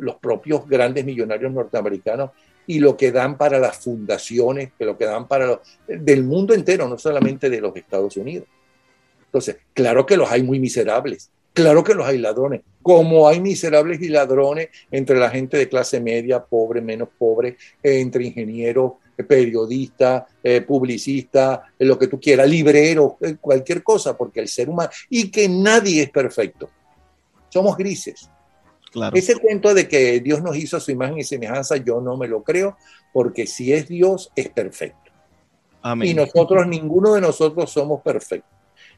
los 0.00 0.16
propios 0.16 0.66
grandes 0.68 1.04
millonarios 1.04 1.52
norteamericanos 1.52 2.30
y 2.70 2.78
lo 2.78 2.96
que 2.96 3.10
dan 3.10 3.36
para 3.36 3.58
las 3.58 3.78
fundaciones, 3.78 4.70
lo 4.78 4.96
que 4.96 5.04
dan 5.04 5.26
para 5.26 5.44
los, 5.44 5.58
del 5.88 6.22
mundo 6.22 6.54
entero, 6.54 6.88
no 6.88 6.96
solamente 6.98 7.50
de 7.50 7.60
los 7.60 7.74
Estados 7.74 8.16
Unidos. 8.16 8.46
Entonces, 9.24 9.56
claro 9.74 10.06
que 10.06 10.16
los 10.16 10.30
hay 10.30 10.44
muy 10.44 10.60
miserables, 10.60 11.32
claro 11.52 11.82
que 11.82 11.94
los 11.94 12.06
hay 12.06 12.18
ladrones, 12.18 12.60
como 12.80 13.26
hay 13.26 13.40
miserables 13.40 14.00
y 14.00 14.08
ladrones 14.08 14.68
entre 14.88 15.18
la 15.18 15.30
gente 15.30 15.56
de 15.56 15.68
clase 15.68 16.00
media, 16.00 16.44
pobre, 16.44 16.80
menos 16.80 17.08
pobre, 17.18 17.56
entre 17.82 18.26
ingenieros, 18.26 18.92
periodistas, 19.26 20.22
eh, 20.40 20.60
publicistas, 20.60 21.58
lo 21.76 21.98
que 21.98 22.06
tú 22.06 22.20
quieras, 22.20 22.48
libreros, 22.48 23.14
eh, 23.20 23.34
cualquier 23.40 23.82
cosa, 23.82 24.16
porque 24.16 24.38
el 24.38 24.46
ser 24.46 24.68
humano, 24.68 24.90
y 25.08 25.28
que 25.28 25.48
nadie 25.48 26.04
es 26.04 26.10
perfecto. 26.10 26.70
Somos 27.48 27.76
grises. 27.76 28.30
Ese 29.12 29.36
cuento 29.36 29.72
de 29.72 29.88
que 29.88 30.20
Dios 30.20 30.42
nos 30.42 30.56
hizo 30.56 30.76
a 30.76 30.80
su 30.80 30.90
imagen 30.90 31.18
y 31.18 31.24
semejanza, 31.24 31.76
yo 31.76 32.00
no 32.00 32.16
me 32.16 32.26
lo 32.26 32.42
creo, 32.42 32.76
porque 33.12 33.46
si 33.46 33.72
es 33.72 33.88
Dios, 33.88 34.32
es 34.34 34.48
perfecto. 34.48 35.10
Y 36.02 36.12
nosotros, 36.14 36.66
ninguno 36.66 37.14
de 37.14 37.20
nosotros 37.20 37.70
somos 37.70 38.02
perfectos. 38.02 38.50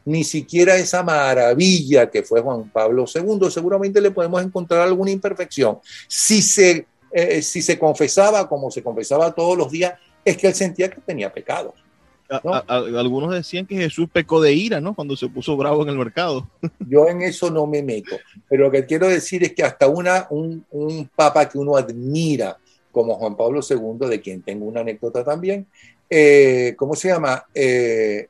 Ni 0.04 0.24
siquiera 0.24 0.74
esa 0.76 1.02
maravilla 1.02 2.10
que 2.10 2.22
fue 2.22 2.40
Juan 2.40 2.70
Pablo 2.70 3.04
II, 3.12 3.50
seguramente 3.50 4.00
le 4.00 4.10
podemos 4.10 4.42
encontrar 4.42 4.80
alguna 4.80 5.12
imperfección. 5.12 5.78
Si 6.08 6.42
se, 6.42 6.86
eh, 7.12 7.42
si 7.42 7.62
se 7.62 7.78
confesaba 7.78 8.48
como 8.48 8.70
se 8.70 8.82
confesaba 8.82 9.32
todos 9.32 9.56
los 9.56 9.70
días, 9.70 9.94
es 10.24 10.36
que 10.36 10.48
él 10.48 10.54
sentía 10.54 10.90
que 10.90 11.00
tenía 11.00 11.32
pecados 11.32 11.74
algunos 12.68 13.32
decían 13.32 13.66
que 13.66 13.76
Jesús 13.76 14.08
pecó 14.12 14.40
de 14.40 14.52
ira, 14.52 14.80
¿no? 14.80 14.94
Cuando 14.94 15.16
se 15.16 15.28
puso 15.28 15.56
bravo 15.56 15.82
en 15.82 15.88
el 15.88 15.98
mercado. 15.98 16.48
Yo 16.88 17.08
en 17.08 17.22
eso 17.22 17.50
no 17.50 17.66
me 17.66 17.82
meto, 17.82 18.16
pero 18.48 18.64
lo 18.64 18.70
que 18.70 18.86
quiero 18.86 19.08
decir 19.08 19.42
es 19.44 19.52
que 19.52 19.62
hasta 19.62 19.88
una, 19.88 20.26
un, 20.30 20.64
un 20.70 21.08
papa 21.14 21.48
que 21.48 21.58
uno 21.58 21.76
admira, 21.76 22.56
como 22.90 23.14
Juan 23.14 23.36
Pablo 23.36 23.60
II, 23.68 24.08
de 24.08 24.20
quien 24.20 24.42
tengo 24.42 24.66
una 24.66 24.80
anécdota 24.80 25.24
también, 25.24 25.66
eh, 26.08 26.74
¿cómo 26.76 26.94
se 26.94 27.08
llama? 27.08 27.46
Eh, 27.54 28.28